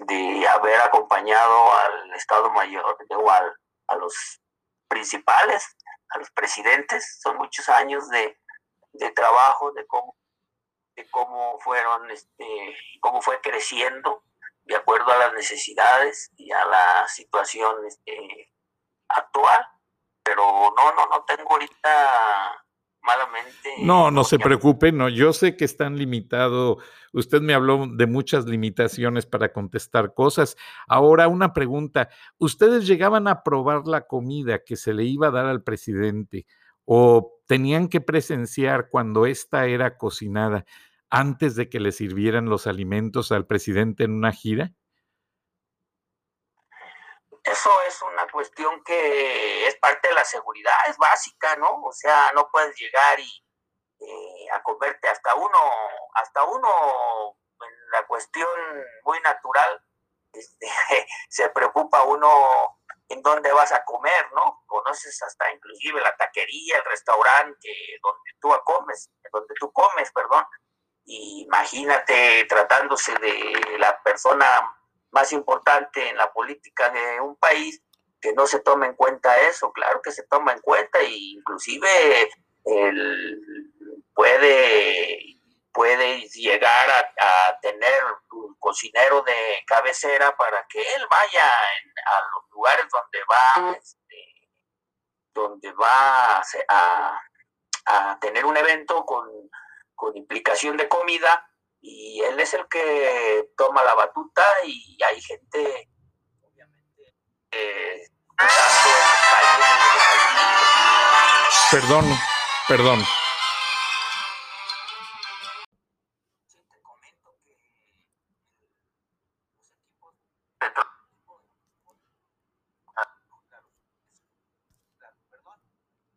de 0.07 0.49
haber 0.49 0.81
acompañado 0.81 1.73
al 1.73 2.15
Estado 2.15 2.51
Mayor 2.51 2.85
o 2.85 3.31
a 3.31 3.97
los 3.97 4.41
principales, 4.89 5.77
a 6.11 6.19
los 6.19 6.31
presidentes. 6.31 7.21
Son 7.21 7.37
muchos 7.37 7.69
años 7.69 8.09
de, 8.09 8.37
trabajo, 9.15 9.73
de 9.73 9.87
cómo, 9.87 10.17
de 10.97 11.09
cómo 11.11 11.59
fueron, 11.61 12.11
este, 12.11 12.77
cómo 13.01 13.23
fue 13.23 13.41
creciendo 13.41 14.25
de 14.65 14.77
acuerdo 14.77 15.11
a 15.13 15.19
las 15.19 15.35
necesidades 15.35 16.31
y 16.37 16.53
a 16.53 16.65
la 16.65 17.09
situación 17.09 17.85
este, 17.87 18.52
actual. 19.17 19.67
Pero 20.25 20.43
no, 20.77 20.95
no, 20.95 21.07
no 21.07 21.25
tengo 21.25 21.51
ahorita 21.51 22.63
malamente. 23.03 23.71
No, 23.81 24.11
no 24.11 24.25
se 24.25 24.39
preocupe, 24.39 24.93
no, 24.93 25.09
yo 25.09 25.33
sé 25.33 25.57
que 25.57 25.65
están 25.65 25.99
limitado. 25.99 26.79
Usted 27.13 27.41
me 27.41 27.55
habló 27.55 27.87
de 27.87 28.07
muchas 28.07 28.47
limitaciones 28.47 29.27
para 29.27 29.53
contestar 29.53 30.15
cosas. 30.15 30.57
Ahora 30.87 31.29
una 31.29 31.53
pregunta, 31.53 32.09
¿ustedes 32.39 32.87
llegaban 32.87 33.29
a 33.29 33.43
probar 33.43 33.87
la 33.87 34.07
comida 34.07 34.63
que 34.65 34.77
se 34.77 34.95
le 34.95 35.05
iba 35.05 35.29
a 35.29 35.33
dar 35.33 35.47
al 35.47 35.63
presidente 35.63 36.47
o 36.85 37.41
tenían 37.47 37.89
que 37.89 38.01
presenciar 38.01 38.89
cuando 38.89 39.27
ésta 39.27 39.67
era 39.67 39.97
cocinada 39.97 40.65
antes 41.11 41.57
de 41.57 41.69
que 41.69 41.81
le 41.81 41.93
sirvieran 41.93 42.47
los 42.47 42.67
alimentos 42.67 43.33
al 43.33 43.47
presidente 43.47 44.05
en 44.05 44.13
una 44.13 44.33
gira? 44.33 44.73
Eso 47.53 47.71
es 47.87 48.03
una 48.03 48.27
cuestión 48.29 48.83
que 48.83 49.67
es 49.67 49.77
parte 49.77 50.09
de 50.09 50.15
la 50.15 50.25
seguridad, 50.25 50.75
es 50.89 50.97
básica, 50.97 51.57
¿no? 51.57 51.83
O 51.85 51.93
sea, 51.93 52.33
no 52.35 52.49
puedes 52.51 52.75
llegar 52.77 53.21
y 53.21 53.45
eh, 54.01 54.51
a 54.53 54.63
comerte 54.63 55.09
hasta 55.09 55.35
uno, 55.35 55.59
hasta 56.15 56.45
uno 56.45 57.37
en 57.61 57.91
la 57.93 58.07
cuestión 58.07 58.49
muy 59.05 59.21
natural, 59.21 59.85
este, 60.33 60.67
se 61.29 61.51
preocupa 61.51 62.03
uno 62.05 62.79
en 63.09 63.23
dónde 63.23 63.53
vas 63.53 63.73
a 63.73 63.85
comer, 63.85 64.33
¿no? 64.35 64.63
Conoces 64.67 65.23
hasta 65.23 65.53
inclusive 65.53 66.01
la 66.01 66.17
taquería, 66.17 66.79
el 66.79 66.85
restaurante 66.87 67.69
donde 68.03 68.31
tú 68.41 68.51
comes, 68.65 69.11
donde 69.31 69.55
tú 69.61 69.71
comes, 69.73 70.11
perdón. 70.13 70.45
imagínate 71.05 72.47
tratándose 72.47 73.15
de 73.19 73.77
la 73.79 74.03
persona 74.03 74.75
más 75.13 75.33
importante 75.33 76.09
en 76.09 76.17
la 76.17 76.33
política 76.33 76.91
de 76.91 77.21
un 77.21 77.37
país, 77.37 77.83
que 78.21 78.33
no 78.33 78.47
se 78.47 78.61
tome 78.61 78.87
en 78.87 78.95
cuenta 78.95 79.37
eso, 79.43 79.73
claro 79.73 80.01
que 80.03 80.13
se 80.13 80.25
toma 80.25 80.53
en 80.53 80.61
cuenta 80.61 81.01
e 81.01 81.11
inclusive 81.11 82.31
puede, 84.15 85.19
puede 85.73 86.21
llegar 86.29 86.91
a, 86.91 87.59
tener 87.61 88.03
un 88.33 88.57
cocinero 88.59 89.23
de 89.23 89.63
cabecera 89.67 90.37
para 90.37 90.67
que 90.69 90.81
él 90.81 91.07
vaya 91.09 91.47
a 91.47 92.21
los 92.35 92.51
lugares 92.51 92.87
donde 92.91 93.19
va, 93.31 93.77
este, 93.77 94.51
donde 95.33 95.73
va 95.73 96.39
a, 96.39 97.21
a, 97.87 98.19
tener 98.21 98.45
un 98.45 98.57
evento 98.57 99.05
con, 99.05 99.29
con 99.95 100.17
implicación 100.17 100.77
de 100.77 100.89
comida 100.89 101.49
y 101.83 102.21
él 102.21 102.39
es 102.39 102.55
el 102.55 102.67
que 102.69 103.51
toma 103.57 103.83
la 103.83 103.95
batuta 103.95 104.45
y 104.65 104.97
hay 105.03 105.21
gente, 105.21 105.91
obviamente, 106.41 107.15
eh, 107.51 108.07
Perdón, 111.71 112.05
perdón. 112.69 113.01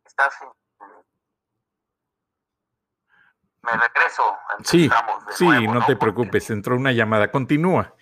Estás 0.04 0.55
me 3.66 3.72
regreso. 3.72 4.38
Sí, 4.64 4.88
sí, 5.30 5.66
no, 5.66 5.84
te 5.84 5.96
preocupes, 5.96 6.50
entró 6.50 6.76
una 6.76 6.92
llamada. 6.92 7.30
Continúa. 7.30 7.92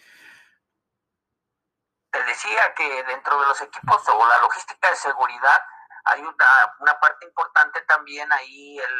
Te 2.11 2.23
decía 2.25 2.75
que 2.75 3.03
dentro 3.05 3.41
de 3.41 3.47
los 3.47 3.61
equipos 3.63 4.09
o 4.09 4.29
la 4.29 4.39
logística 4.39 4.91
de 4.91 4.97
seguridad 4.97 5.63
hay 6.05 6.21
una, 6.21 6.75
una 6.81 7.01
parte 7.01 7.27
importante 7.27 7.81
también 7.83 8.31
ahí, 8.33 8.79
el, 8.79 8.95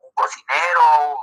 un 0.00 0.12
cocinero 0.14 1.18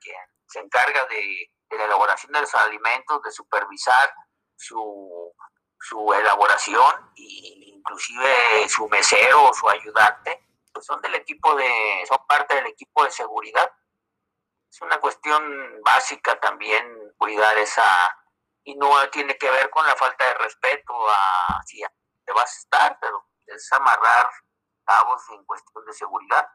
que 0.00 0.14
se 0.46 0.60
encarga 0.60 1.04
de, 1.06 1.50
la 1.76 1.84
elaboración 1.84 2.32
de 2.32 2.40
los 2.40 2.54
alimentos, 2.54 3.22
de 3.22 3.32
supervisar 3.32 4.14
su, 4.56 5.34
su 5.80 6.12
elaboración 6.14 7.12
e 7.16 7.74
inclusive 7.74 8.68
su 8.68 8.88
mesero 8.88 9.50
o 9.50 9.54
su 9.54 9.68
ayudante 9.68 10.51
pues 10.72 10.86
son 10.86 11.00
del 11.02 11.14
equipo 11.14 11.54
de, 11.54 12.04
son 12.08 12.18
parte 12.26 12.54
del 12.54 12.66
equipo 12.66 13.04
de 13.04 13.10
seguridad. 13.10 13.70
Es 14.70 14.80
una 14.80 14.98
cuestión 15.00 15.42
básica 15.84 16.40
también 16.40 17.12
cuidar 17.18 17.58
esa, 17.58 17.84
y 18.64 18.74
no 18.76 18.90
tiene 19.10 19.36
que 19.36 19.50
ver 19.50 19.70
con 19.70 19.86
la 19.86 19.94
falta 19.96 20.26
de 20.26 20.34
respeto 20.34 20.94
a 21.10 21.60
si 21.66 21.80
te 22.24 22.32
vas 22.32 22.54
a 22.54 22.58
estar, 22.58 22.98
pero 23.00 23.28
es 23.46 23.72
amarrar 23.72 24.30
cabos 24.84 25.22
en 25.36 25.44
cuestión 25.44 25.84
de 25.84 25.92
seguridad. 25.92 26.46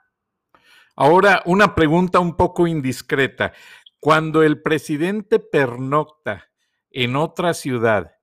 Ahora, 0.95 1.43
una 1.45 1.75
pregunta 1.75 2.19
un 2.19 2.35
poco 2.35 2.65
indiscreta. 2.65 3.53
Cuando 3.99 4.41
el 4.43 4.61
presidente 4.61 5.39
pernocta 5.39 6.49
en 6.89 7.15
otra 7.15 7.53
ciudad, 7.53 8.17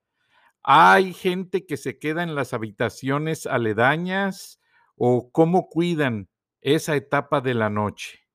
¿hay 0.62 1.12
gente 1.14 1.66
que 1.66 1.76
se 1.76 1.98
queda 1.98 2.22
en 2.22 2.34
las 2.34 2.52
habitaciones 2.52 3.46
aledañas? 3.46 4.60
O 4.96 5.30
cómo 5.32 5.68
cuidan 5.68 6.28
esa 6.60 6.94
etapa 6.94 7.40
de 7.40 7.54
la 7.54 7.70
noche 7.70 8.26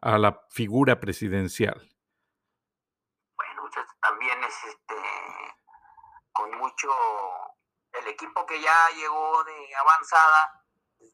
a 0.00 0.18
la 0.18 0.40
figura 0.50 1.00
presidencial? 1.00 1.88
Bueno, 3.36 3.70
también 4.00 4.42
es 4.44 4.64
este, 4.64 4.94
con 6.32 6.56
mucho, 6.58 6.88
el 8.00 8.08
equipo 8.08 8.44
que 8.46 8.60
ya 8.60 8.88
llegó 8.96 9.44
de 9.44 9.74
avanzada, 9.74 10.64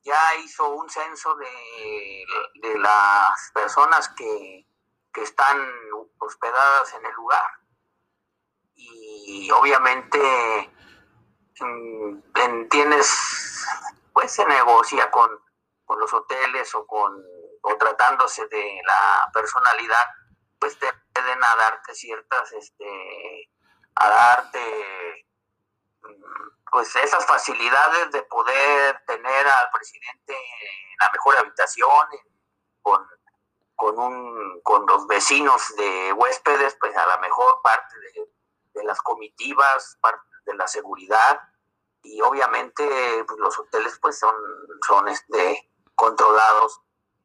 ya 0.02 0.36
hizo 0.44 0.68
un 0.70 0.88
censo 0.90 1.34
de, 1.36 2.24
de 2.54 2.78
las 2.78 3.50
personas 3.54 4.08
que, 4.16 4.66
que 5.12 5.22
están 5.22 5.58
hospedadas 6.18 6.94
en 6.94 7.06
el 7.06 7.12
lugar. 7.12 7.44
Y 8.74 9.50
obviamente 9.50 10.18
mm, 11.60 12.68
tienes, 12.70 13.66
pues 14.12 14.32
se 14.32 14.44
negocia 14.44 15.10
con, 15.10 15.30
con 15.84 15.98
los 15.98 16.12
hoteles 16.12 16.74
o 16.74 16.86
con 16.86 17.22
o 17.62 17.76
tratándose 17.76 18.46
de 18.48 18.80
la 18.84 19.30
personalidad, 19.32 20.04
pues 20.58 20.78
te 20.78 20.92
pueden 21.14 21.42
a 21.42 21.56
darte 21.56 21.94
ciertas, 21.94 22.52
este, 22.52 23.50
a 23.94 24.08
darte 24.08 25.26
pues 26.72 26.96
esas 26.96 27.26
facilidades 27.26 28.10
de 28.12 28.22
poder 28.22 29.02
tener 29.06 29.46
al 29.46 29.70
presidente 29.70 30.32
en 30.34 30.96
la 30.98 31.10
mejor 31.12 31.36
habitación, 31.36 32.06
con, 32.80 33.06
con, 33.76 33.98
un, 33.98 34.60
con 34.62 34.86
los 34.86 35.06
vecinos 35.06 35.76
de 35.76 36.14
huéspedes, 36.14 36.74
pues 36.80 36.96
a 36.96 37.06
la 37.06 37.18
mejor 37.18 37.60
parte 37.62 37.94
de, 38.74 38.84
las 38.84 39.00
comitivas, 39.02 39.98
parte 40.00 40.26
de 40.46 40.54
la 40.54 40.66
seguridad, 40.66 41.40
y 42.02 42.20
obviamente 42.20 42.84
pues, 43.26 43.38
los 43.38 43.58
hoteles 43.58 43.98
pues 44.00 44.18
son, 44.18 44.34
son 44.86 45.08
este, 45.08 45.70
controlados 45.94 46.80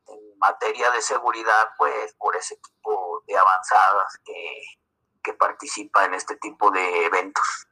en 0.08 0.38
materia 0.40 0.90
de 0.92 1.02
seguridad 1.02 1.70
pues 1.78 2.14
por 2.18 2.36
ese 2.36 2.56
equipo 2.56 3.24
de 3.28 3.38
avanzadas 3.38 4.20
que, 4.24 4.62
que 5.24 5.34
participa 5.34 6.06
en 6.06 6.14
este 6.14 6.36
tipo 6.38 6.72
de 6.72 7.06
eventos. 7.06 7.68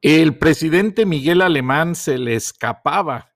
El 0.00 0.36
presidente 0.36 1.06
Miguel 1.06 1.42
Alemán 1.42 1.94
se 1.94 2.18
le 2.18 2.34
escapaba 2.34 3.32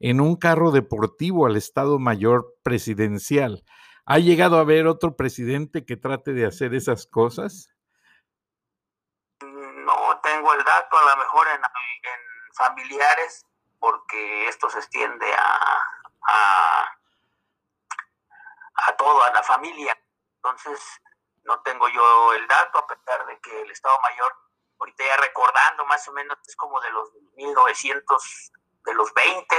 en 0.00 0.20
un 0.20 0.36
carro 0.36 0.70
deportivo 0.70 1.46
al 1.46 1.56
Estado 1.56 1.98
Mayor 1.98 2.56
Presidencial. 2.62 3.64
¿Ha 4.04 4.18
llegado 4.18 4.58
a 4.58 4.60
haber 4.60 4.86
otro 4.86 5.16
presidente 5.16 5.86
que 5.86 5.96
trate 5.96 6.32
de 6.32 6.44
hacer 6.44 6.74
esas 6.74 7.06
cosas? 7.06 7.69
Tengo 10.22 10.52
el 10.54 10.64
dato, 10.64 10.98
a 10.98 11.04
lo 11.04 11.16
mejor 11.16 11.48
en, 11.48 11.60
familiares, 12.52 13.46
porque 13.78 14.48
esto 14.48 14.68
se 14.68 14.78
extiende 14.78 15.32
a, 15.32 15.58
a, 16.26 16.98
a 18.74 18.96
todo, 18.96 19.22
a 19.22 19.32
la 19.32 19.42
familia. 19.42 19.96
Entonces, 20.36 20.80
no 21.44 21.60
tengo 21.62 21.88
yo 21.88 22.34
el 22.34 22.46
dato, 22.48 22.78
a 22.78 22.86
pesar 22.86 23.24
de 23.26 23.40
que 23.40 23.62
el 23.62 23.70
Estado 23.70 23.98
Mayor 24.02 24.36
ahorita 24.80 25.04
ya 25.04 25.16
recordando 25.18 25.84
más 25.84 26.06
o 26.08 26.12
menos, 26.12 26.38
es 26.46 26.56
como 26.56 26.80
de 26.80 26.90
los 26.90 27.10
1900, 27.36 28.52
de 28.84 28.94
los 28.94 29.12
20, 29.14 29.56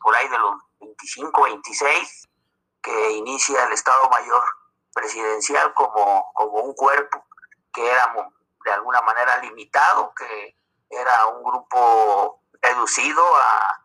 por 0.00 0.14
ahí 0.14 0.28
de 0.28 0.38
los 0.38 0.54
25, 0.80 1.42
26, 1.42 2.28
que 2.82 3.10
inicia 3.12 3.64
el 3.64 3.72
Estado 3.72 4.08
Mayor 4.10 4.44
Presidencial 4.92 5.72
como, 5.74 6.30
como 6.34 6.60
un 6.60 6.74
cuerpo 6.74 7.26
que 7.72 7.90
era 7.90 8.14
de 8.64 8.72
alguna 8.72 9.00
manera 9.02 9.38
limitado, 9.38 10.12
que 10.14 10.56
era 10.88 11.26
un 11.26 11.42
grupo 11.42 12.42
reducido 12.60 13.22
a, 13.36 13.80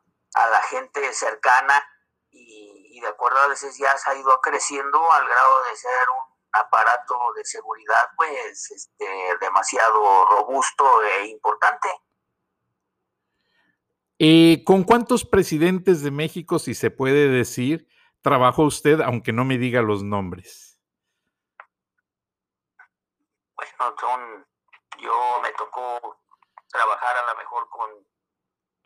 la 0.51 0.61
gente 0.61 1.11
cercana 1.11 1.83
y, 2.29 2.97
y 2.97 3.01
de 3.01 3.07
acuerdo 3.07 3.39
a 3.39 3.47
veces 3.47 3.77
ya 3.77 3.97
se 3.97 4.09
ha 4.09 4.15
ido 4.15 4.39
creciendo 4.39 5.11
al 5.11 5.27
grado 5.27 5.63
de 5.63 5.75
ser 5.75 6.09
un 6.09 6.29
aparato 6.53 7.33
de 7.35 7.45
seguridad 7.45 8.05
pues 8.15 8.71
este, 8.71 9.05
demasiado 9.41 10.25
robusto 10.29 11.03
e 11.03 11.27
importante. 11.27 11.89
Eh, 14.19 14.63
¿Con 14.65 14.83
cuántos 14.83 15.25
presidentes 15.25 16.03
de 16.03 16.11
México, 16.11 16.59
si 16.59 16.75
se 16.75 16.91
puede 16.91 17.29
decir, 17.29 17.87
trabajó 18.21 18.63
usted, 18.63 18.99
aunque 19.01 19.31
no 19.31 19.45
me 19.45 19.57
diga 19.57 19.81
los 19.81 20.03
nombres? 20.03 20.77
Bueno, 23.55 23.95
son, 23.99 24.47
yo 25.01 25.39
me 25.41 25.51
tocó 25.53 26.19
trabajar 26.71 27.17
a 27.17 27.33
lo 27.33 27.37
mejor 27.37 27.69
con 27.69 27.89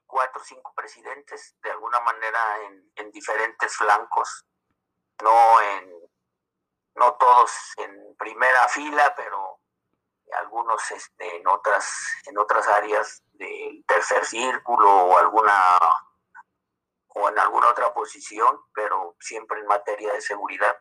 cuatro 0.06 0.42
o 0.42 0.46
cinco 0.46 0.74
presidentes, 0.76 1.56
de 1.62 1.72
alguna 1.72 2.00
manera 2.02 2.40
en, 2.66 2.92
en 2.96 3.12
diferentes 3.12 3.76
flancos, 3.76 4.46
no 5.22 5.62
en 5.62 6.04
no 6.96 7.14
todos 7.16 7.52
en 7.78 8.16
primera 8.18 8.68
fila, 8.68 9.14
pero 9.16 9.60
algunos 10.40 10.92
este, 10.92 11.38
en 11.38 11.48
otras 11.48 11.92
en 12.26 12.38
otras 12.38 12.68
áreas 12.68 13.24
del 13.34 13.84
tercer 13.88 14.26
círculo 14.26 14.90
o 14.90 15.18
alguna 15.18 15.78
o 17.16 17.30
en 17.30 17.38
alguna 17.38 17.70
otra 17.70 17.94
posición, 17.94 18.60
pero 18.74 19.16
siempre 19.20 19.60
en 19.60 19.68
materia 19.68 20.14
de 20.14 20.22
seguridad. 20.22 20.76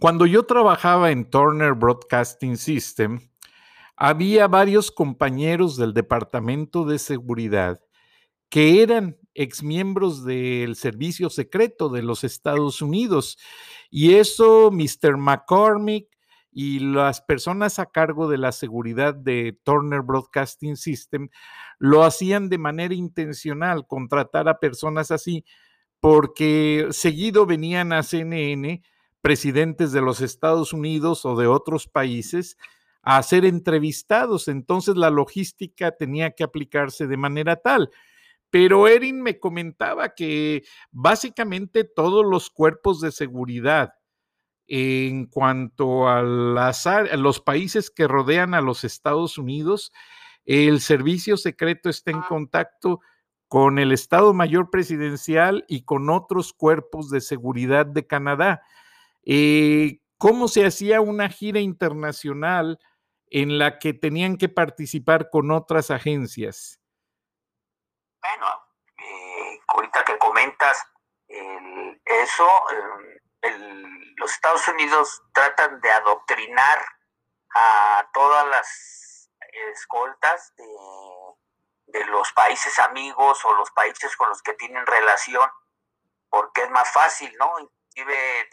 Cuando 0.00 0.26
yo 0.26 0.46
trabajaba 0.46 1.10
en 1.10 1.28
Turner 1.28 1.72
Broadcasting 1.72 2.56
System, 2.56 3.27
había 4.00 4.46
varios 4.46 4.92
compañeros 4.92 5.76
del 5.76 5.92
Departamento 5.92 6.84
de 6.84 7.00
Seguridad 7.00 7.80
que 8.48 8.80
eran 8.80 9.18
exmiembros 9.34 10.24
del 10.24 10.76
Servicio 10.76 11.30
Secreto 11.30 11.88
de 11.88 12.02
los 12.02 12.22
Estados 12.22 12.80
Unidos. 12.80 13.38
Y 13.90 14.14
eso, 14.14 14.70
Mr. 14.70 15.16
McCormick 15.16 16.06
y 16.52 16.78
las 16.78 17.20
personas 17.20 17.80
a 17.80 17.86
cargo 17.86 18.28
de 18.28 18.38
la 18.38 18.52
seguridad 18.52 19.14
de 19.14 19.58
Turner 19.64 20.02
Broadcasting 20.02 20.76
System 20.76 21.28
lo 21.78 22.04
hacían 22.04 22.48
de 22.48 22.58
manera 22.58 22.94
intencional, 22.94 23.84
contratar 23.86 24.48
a 24.48 24.60
personas 24.60 25.10
así, 25.10 25.44
porque 25.98 26.86
seguido 26.90 27.46
venían 27.46 27.92
a 27.92 28.04
CNN 28.04 28.80
presidentes 29.20 29.90
de 29.90 30.02
los 30.02 30.20
Estados 30.20 30.72
Unidos 30.72 31.24
o 31.24 31.34
de 31.34 31.48
otros 31.48 31.88
países 31.88 32.56
a 33.02 33.22
ser 33.22 33.44
entrevistados. 33.44 34.48
Entonces 34.48 34.96
la 34.96 35.10
logística 35.10 35.92
tenía 35.92 36.32
que 36.32 36.44
aplicarse 36.44 37.06
de 37.06 37.16
manera 37.16 37.56
tal. 37.56 37.90
Pero 38.50 38.88
Erin 38.88 39.22
me 39.22 39.38
comentaba 39.38 40.14
que 40.14 40.64
básicamente 40.90 41.84
todos 41.84 42.24
los 42.24 42.50
cuerpos 42.50 43.00
de 43.00 43.12
seguridad 43.12 43.94
en 44.68 45.26
cuanto 45.26 46.08
a, 46.08 46.22
los 46.22 47.40
países 47.40 47.90
que 47.90 48.06
rodean 48.06 48.52
a 48.54 48.60
los 48.60 48.84
Estados 48.84 49.38
Unidos, 49.38 49.92
el 50.44 50.80
servicio 50.80 51.36
secreto 51.38 51.88
está 51.88 52.10
en 52.10 52.20
contacto 52.20 53.00
con 53.48 53.78
el 53.78 53.92
Estado 53.92 54.34
Mayor 54.34 54.68
Presidencial 54.70 55.64
y 55.68 55.84
con 55.84 56.10
otros 56.10 56.52
cuerpos 56.52 57.10
de 57.10 57.22
seguridad 57.22 57.86
de 57.86 58.06
Canadá. 58.06 58.62
Eh, 59.24 60.00
¿Cómo 60.18 60.48
se 60.48 60.66
hacía 60.66 61.00
una 61.00 61.28
gira 61.28 61.60
internacional 61.60 62.78
en 63.30 63.58
la 63.58 63.78
que 63.78 63.94
tenían 63.94 64.36
que 64.36 64.48
participar 64.48 65.30
con 65.30 65.50
otras 65.50 65.90
agencias? 65.90 66.80
Bueno, 68.20 68.46
eh, 68.98 69.60
ahorita 69.68 70.04
que 70.04 70.18
comentas 70.18 70.84
eso, 72.08 72.48
em, 73.42 74.14
los 74.16 74.32
Estados 74.32 74.66
Unidos 74.68 75.22
tratan 75.32 75.80
de 75.80 75.90
adoctrinar 75.90 76.78
a 77.54 78.08
todas 78.12 78.46
las 78.48 79.30
escoltas 79.72 80.54
de, 80.56 82.04
los 82.06 82.32
países 82.32 82.78
amigos 82.78 83.44
o 83.44 83.54
los 83.54 83.70
países 83.72 84.14
con 84.16 84.28
los 84.28 84.42
que 84.42 84.54
tienen 84.54 84.86
relación, 84.86 85.48
porque 86.28 86.62
es 86.62 86.70
más 86.70 86.90
fácil, 86.92 87.34
¿no? 87.38 87.52
Inclusive 87.98 88.48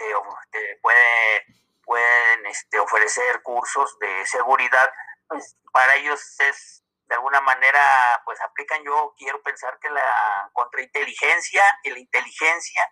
te, 0.52 0.80
puede, 0.82 1.46
pueden 1.84 2.46
este, 2.48 2.80
ofrecer 2.80 3.42
cursos 3.44 3.98
de 4.00 4.26
seguridad, 4.26 4.92
pues 5.28 5.56
para 5.72 5.96
ellos 5.96 6.20
es 6.40 6.84
de 7.08 7.16
alguna 7.16 7.42
manera 7.42 8.22
pues 8.26 8.42
aplican. 8.42 8.84
Yo 8.84 9.14
quiero 9.18 9.42
pensar 9.44 9.78
que 9.80 9.90
la 9.90 10.50
contrainteligencia 10.54 11.64
y 11.84 11.92
la 11.92 12.00
inteligencia 12.00 12.90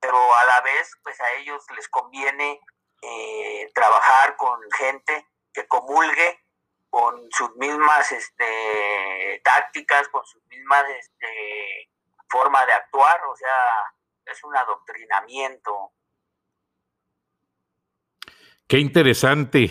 pero 0.00 0.34
a 0.34 0.44
la 0.44 0.60
vez 0.62 0.90
pues 1.02 1.20
a 1.20 1.32
ellos 1.32 1.62
les 1.76 1.88
conviene 1.88 2.58
eh, 3.02 3.70
trabajar 3.74 4.36
con 4.36 4.58
gente 4.72 5.26
que 5.52 5.66
comulgue 5.68 6.40
con 6.88 7.30
sus 7.30 7.54
mismas 7.56 8.10
este, 8.10 9.40
tácticas 9.44 10.08
con 10.08 10.24
sus 10.24 10.42
mismas 10.46 10.84
este, 10.88 11.90
forma 12.28 12.64
de 12.64 12.72
actuar 12.72 13.20
o 13.26 13.36
sea 13.36 13.94
es 14.30 14.44
un 14.44 14.56
adoctrinamiento 14.56 15.92
qué 18.66 18.78
interesante 18.78 19.70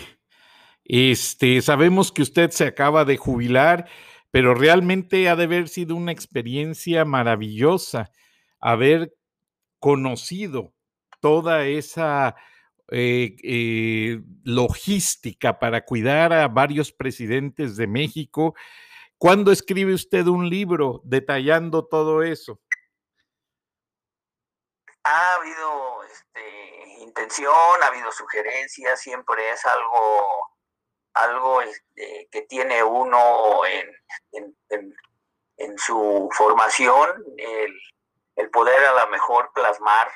este, 0.92 1.62
sabemos 1.62 2.10
que 2.10 2.22
usted 2.22 2.50
se 2.50 2.66
acaba 2.66 3.04
de 3.04 3.16
jubilar, 3.16 3.88
pero 4.32 4.54
realmente 4.54 5.28
ha 5.28 5.36
de 5.36 5.44
haber 5.44 5.68
sido 5.68 5.94
una 5.94 6.10
experiencia 6.10 7.04
maravillosa 7.04 8.10
haber 8.58 9.14
conocido 9.78 10.74
toda 11.20 11.64
esa 11.68 12.34
eh, 12.90 13.36
eh, 13.44 14.20
logística 14.42 15.60
para 15.60 15.84
cuidar 15.84 16.32
a 16.32 16.48
varios 16.48 16.90
presidentes 16.90 17.76
de 17.76 17.86
México. 17.86 18.56
¿Cuándo 19.16 19.52
escribe 19.52 19.94
usted 19.94 20.26
un 20.26 20.50
libro 20.50 21.02
detallando 21.04 21.86
todo 21.86 22.24
eso? 22.24 22.60
Ha 25.10 25.34
habido 25.34 26.04
este, 26.04 26.88
intención, 27.00 27.82
ha 27.82 27.86
habido 27.86 28.12
sugerencias, 28.12 29.00
siempre 29.00 29.50
es 29.50 29.66
algo 29.66 30.50
algo 31.14 31.60
este, 31.62 32.28
que 32.30 32.42
tiene 32.42 32.82
uno 32.84 33.62
en, 33.66 33.92
su 35.76 36.28
formación, 36.32 37.10
el, 37.36 37.72
el, 38.36 38.50
poder 38.50 38.84
a 38.84 39.04
lo 39.04 39.10
mejor 39.10 39.50
plasmar 39.52 40.08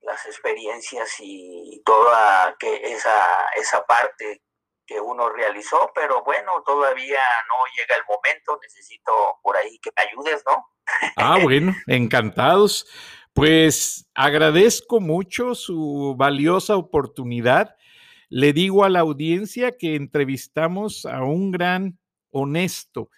las 0.00 0.26
experiencias 0.26 1.14
y 1.20 1.80
toda 1.84 2.56
que 2.58 2.92
esa, 2.92 3.46
esa 3.56 3.84
parte 3.86 4.42
que 4.86 5.00
uno 5.00 5.30
realizó, 5.30 5.90
pero 5.94 6.22
bueno, 6.24 6.62
todavía 6.64 7.22
no 7.48 7.54
llega 7.76 7.96
el 7.96 8.04
momento, 8.04 8.58
necesito 8.62 9.38
por 9.42 9.56
ahí 9.56 9.78
que 9.78 9.90
me 9.96 10.02
ayudes, 10.02 10.42
¿no? 10.46 10.66
Ah, 11.16 11.38
bueno, 11.42 11.74
encantados. 11.86 12.86
Pues 13.34 14.08
agradezco 14.14 15.00
mucho 15.00 15.56
su 15.56 16.14
valiosa 16.16 16.76
oportunidad. 16.76 17.74
Le 18.28 18.52
digo 18.52 18.84
a 18.84 18.88
la 18.88 19.00
audiencia 19.00 19.72
que 19.76 19.96
entrevistamos 19.96 21.04
a 21.04 21.24
un 21.24 21.50
gran 21.50 21.98
honesto 22.30 23.10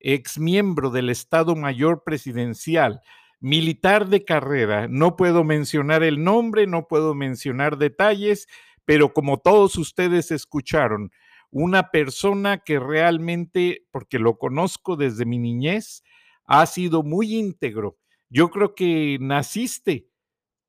ex 0.00 0.38
miembro 0.38 0.90
del 0.90 1.08
Estado 1.08 1.56
Mayor 1.56 2.02
Presidencial, 2.04 3.00
militar 3.40 4.08
de 4.08 4.24
carrera. 4.24 4.88
No 4.88 5.16
puedo 5.16 5.44
mencionar 5.44 6.02
el 6.02 6.24
nombre, 6.24 6.66
no 6.66 6.88
puedo 6.88 7.14
mencionar 7.14 7.78
detalles, 7.78 8.48
pero 8.84 9.14
como 9.14 9.38
todos 9.38 9.76
ustedes 9.78 10.32
escucharon, 10.32 11.12
una 11.50 11.90
persona 11.90 12.58
que 12.58 12.80
realmente, 12.80 13.86
porque 13.92 14.18
lo 14.18 14.36
conozco 14.36 14.96
desde 14.96 15.24
mi 15.24 15.38
niñez, 15.38 16.02
ha 16.44 16.66
sido 16.66 17.04
muy 17.04 17.36
íntegro. 17.36 17.96
Yo 18.34 18.50
creo 18.50 18.74
que 18.74 19.16
naciste 19.20 20.10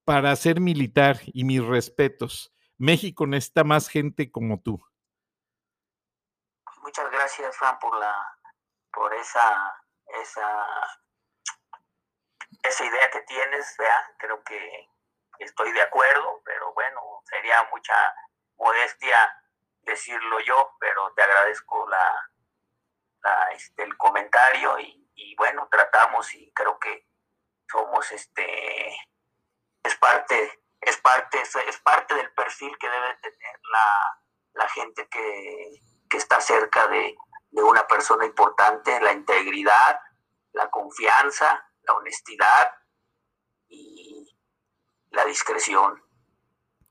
para 0.05 0.36
ser 0.36 0.59
militar 0.59 1.18
y 1.26 1.45
mis 1.45 1.66
respetos. 1.66 2.53
México 2.78 3.26
necesita 3.26 3.63
más 3.63 3.89
gente 3.89 4.32
como 4.32 4.61
tú. 4.61 4.80
Muchas 6.84 7.09
gracias, 7.09 7.57
Fran, 7.57 7.80
por 7.80 7.97
la 7.97 8.13
por 8.93 9.11
esa 9.16 9.84
esa 10.22 10.66
esa 12.61 12.86
idea 12.86 13.09
que 13.09 13.22
tienes, 13.22 13.76
creo 14.20 14.43
que 14.43 14.88
estoy 15.39 15.72
de 15.72 15.82
acuerdo, 15.82 16.43
pero 16.45 16.72
bueno, 16.76 17.01
sería 17.24 17.68
mucha 17.72 17.95
modestia 18.57 19.41
decirlo 19.82 20.39
yo, 20.41 20.76
pero 20.80 21.11
te 21.16 21.24
agradezco 21.24 21.88
la, 21.89 22.32
este, 23.53 23.84
el 23.84 23.97
comentario 23.97 24.80
y, 24.80 25.36
bueno, 25.36 25.68
tratamos 25.72 26.32
y 26.36 26.51
creo 26.53 26.78
que 26.78 27.07
somos 27.72 28.11
este 28.11 28.89
es 29.84 29.95
parte 29.97 30.59
es 30.82 30.97
parte 30.97 31.41
es, 31.41 31.78
parte 31.80 32.16
del 32.16 32.32
perfil 32.34 32.78
que 32.78 32.89
debe 32.89 33.16
tener 33.16 33.59
la, 34.53 34.70
gente 34.70 35.07
que, 35.09 35.82
está 36.18 36.39
cerca 36.39 36.88
de, 36.88 37.13
de 37.51 37.63
una 37.63 37.86
persona 37.88 38.26
importante, 38.26 39.01
la 39.01 39.11
integridad, 39.11 39.99
la 40.53 40.70
confianza, 40.70 41.70
la 41.84 41.93
honestidad 41.93 42.74
y 43.68 44.38
la 45.11 45.26
discreción. 45.26 46.01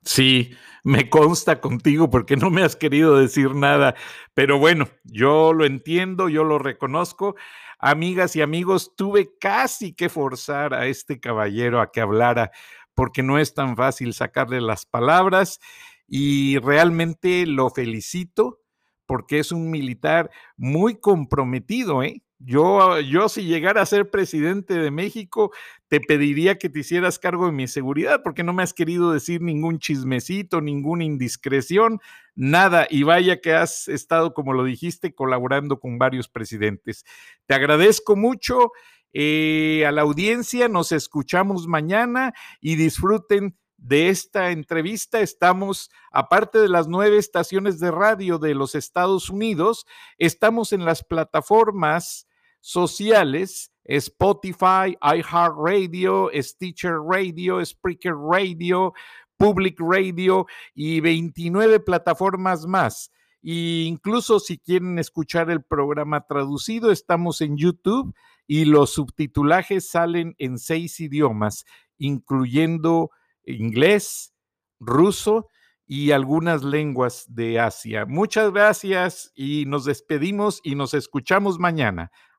Sí, 0.02 0.56
me 0.84 1.08
consta 1.10 1.60
contigo 1.60 2.10
porque 2.10 2.36
no 2.36 2.50
me 2.50 2.62
has 2.62 2.76
querido 2.76 3.16
decir 3.18 3.54
nada, 3.54 3.94
pero 4.34 4.58
bueno, 4.58 4.88
yo 5.04 5.52
lo 5.54 5.64
entiendo, 5.64 6.28
yo 6.28 6.44
lo 6.44 6.58
reconozco. 6.58 7.36
Amigas 7.78 8.36
y 8.36 8.42
amigos, 8.42 8.94
tuve 8.96 9.30
casi 9.40 9.94
que 9.94 10.08
forzar 10.08 10.74
a 10.74 10.86
este 10.86 11.20
caballero 11.20 11.80
a 11.80 11.90
que 11.90 12.00
hablara 12.00 12.52
porque 12.94 13.22
no 13.22 13.38
es 13.38 13.54
tan 13.54 13.76
fácil 13.76 14.14
sacarle 14.14 14.60
las 14.60 14.86
palabras 14.86 15.58
y 16.06 16.58
realmente 16.58 17.46
lo 17.46 17.70
felicito 17.70 18.60
porque 19.06 19.38
es 19.38 19.52
un 19.52 19.70
militar 19.70 20.30
muy 20.56 20.96
comprometido, 21.00 22.02
¿eh? 22.02 22.22
Yo, 22.46 23.00
yo 23.00 23.30
si 23.30 23.44
llegara 23.44 23.80
a 23.80 23.86
ser 23.86 24.10
presidente 24.10 24.74
de 24.74 24.90
México, 24.90 25.50
te 25.88 25.98
pediría 26.00 26.58
que 26.58 26.68
te 26.68 26.80
hicieras 26.80 27.18
cargo 27.18 27.46
de 27.46 27.52
mi 27.52 27.66
seguridad, 27.68 28.20
porque 28.22 28.42
no 28.44 28.52
me 28.52 28.62
has 28.62 28.74
querido 28.74 29.12
decir 29.12 29.40
ningún 29.40 29.78
chismecito, 29.78 30.60
ninguna 30.60 31.04
indiscreción, 31.04 32.00
nada. 32.34 32.86
Y 32.90 33.02
vaya 33.02 33.40
que 33.40 33.54
has 33.54 33.88
estado, 33.88 34.34
como 34.34 34.52
lo 34.52 34.64
dijiste, 34.64 35.14
colaborando 35.14 35.80
con 35.80 35.98
varios 35.98 36.28
presidentes. 36.28 37.04
Te 37.46 37.54
agradezco 37.54 38.14
mucho 38.14 38.72
eh, 39.14 39.86
a 39.86 39.92
la 39.92 40.02
audiencia, 40.02 40.68
nos 40.68 40.92
escuchamos 40.92 41.66
mañana 41.66 42.34
y 42.60 42.76
disfruten 42.76 43.56
de 43.78 44.10
esta 44.10 44.50
entrevista. 44.50 45.20
Estamos, 45.20 45.90
aparte 46.12 46.58
de 46.58 46.68
las 46.68 46.88
nueve 46.88 47.16
estaciones 47.16 47.80
de 47.80 47.90
radio 47.90 48.38
de 48.38 48.54
los 48.54 48.74
Estados 48.74 49.30
Unidos, 49.30 49.86
estamos 50.18 50.74
en 50.74 50.84
las 50.84 51.02
plataformas 51.04 52.26
sociales, 52.64 53.70
Spotify, 53.84 54.96
iHeartRadio, 55.02 56.30
Stitcher 56.32 56.94
Radio, 56.98 57.62
Spreaker 57.62 58.14
Radio, 58.16 58.94
Public 59.36 59.76
Radio 59.78 60.46
y 60.74 61.00
29 61.00 61.80
plataformas 61.80 62.66
más. 62.66 63.10
E 63.42 63.84
incluso 63.86 64.40
si 64.40 64.56
quieren 64.56 64.98
escuchar 64.98 65.50
el 65.50 65.62
programa 65.62 66.22
traducido, 66.26 66.90
estamos 66.90 67.42
en 67.42 67.58
YouTube 67.58 68.14
y 68.46 68.64
los 68.64 68.94
subtitulajes 68.94 69.90
salen 69.90 70.34
en 70.38 70.58
seis 70.58 71.00
idiomas, 71.00 71.66
incluyendo 71.98 73.10
inglés, 73.44 74.32
ruso 74.80 75.48
y 75.86 76.12
algunas 76.12 76.64
lenguas 76.64 77.26
de 77.28 77.60
Asia. 77.60 78.06
Muchas 78.06 78.50
gracias 78.54 79.32
y 79.34 79.66
nos 79.66 79.84
despedimos 79.84 80.60
y 80.64 80.76
nos 80.76 80.94
escuchamos 80.94 81.58
mañana. 81.58 82.10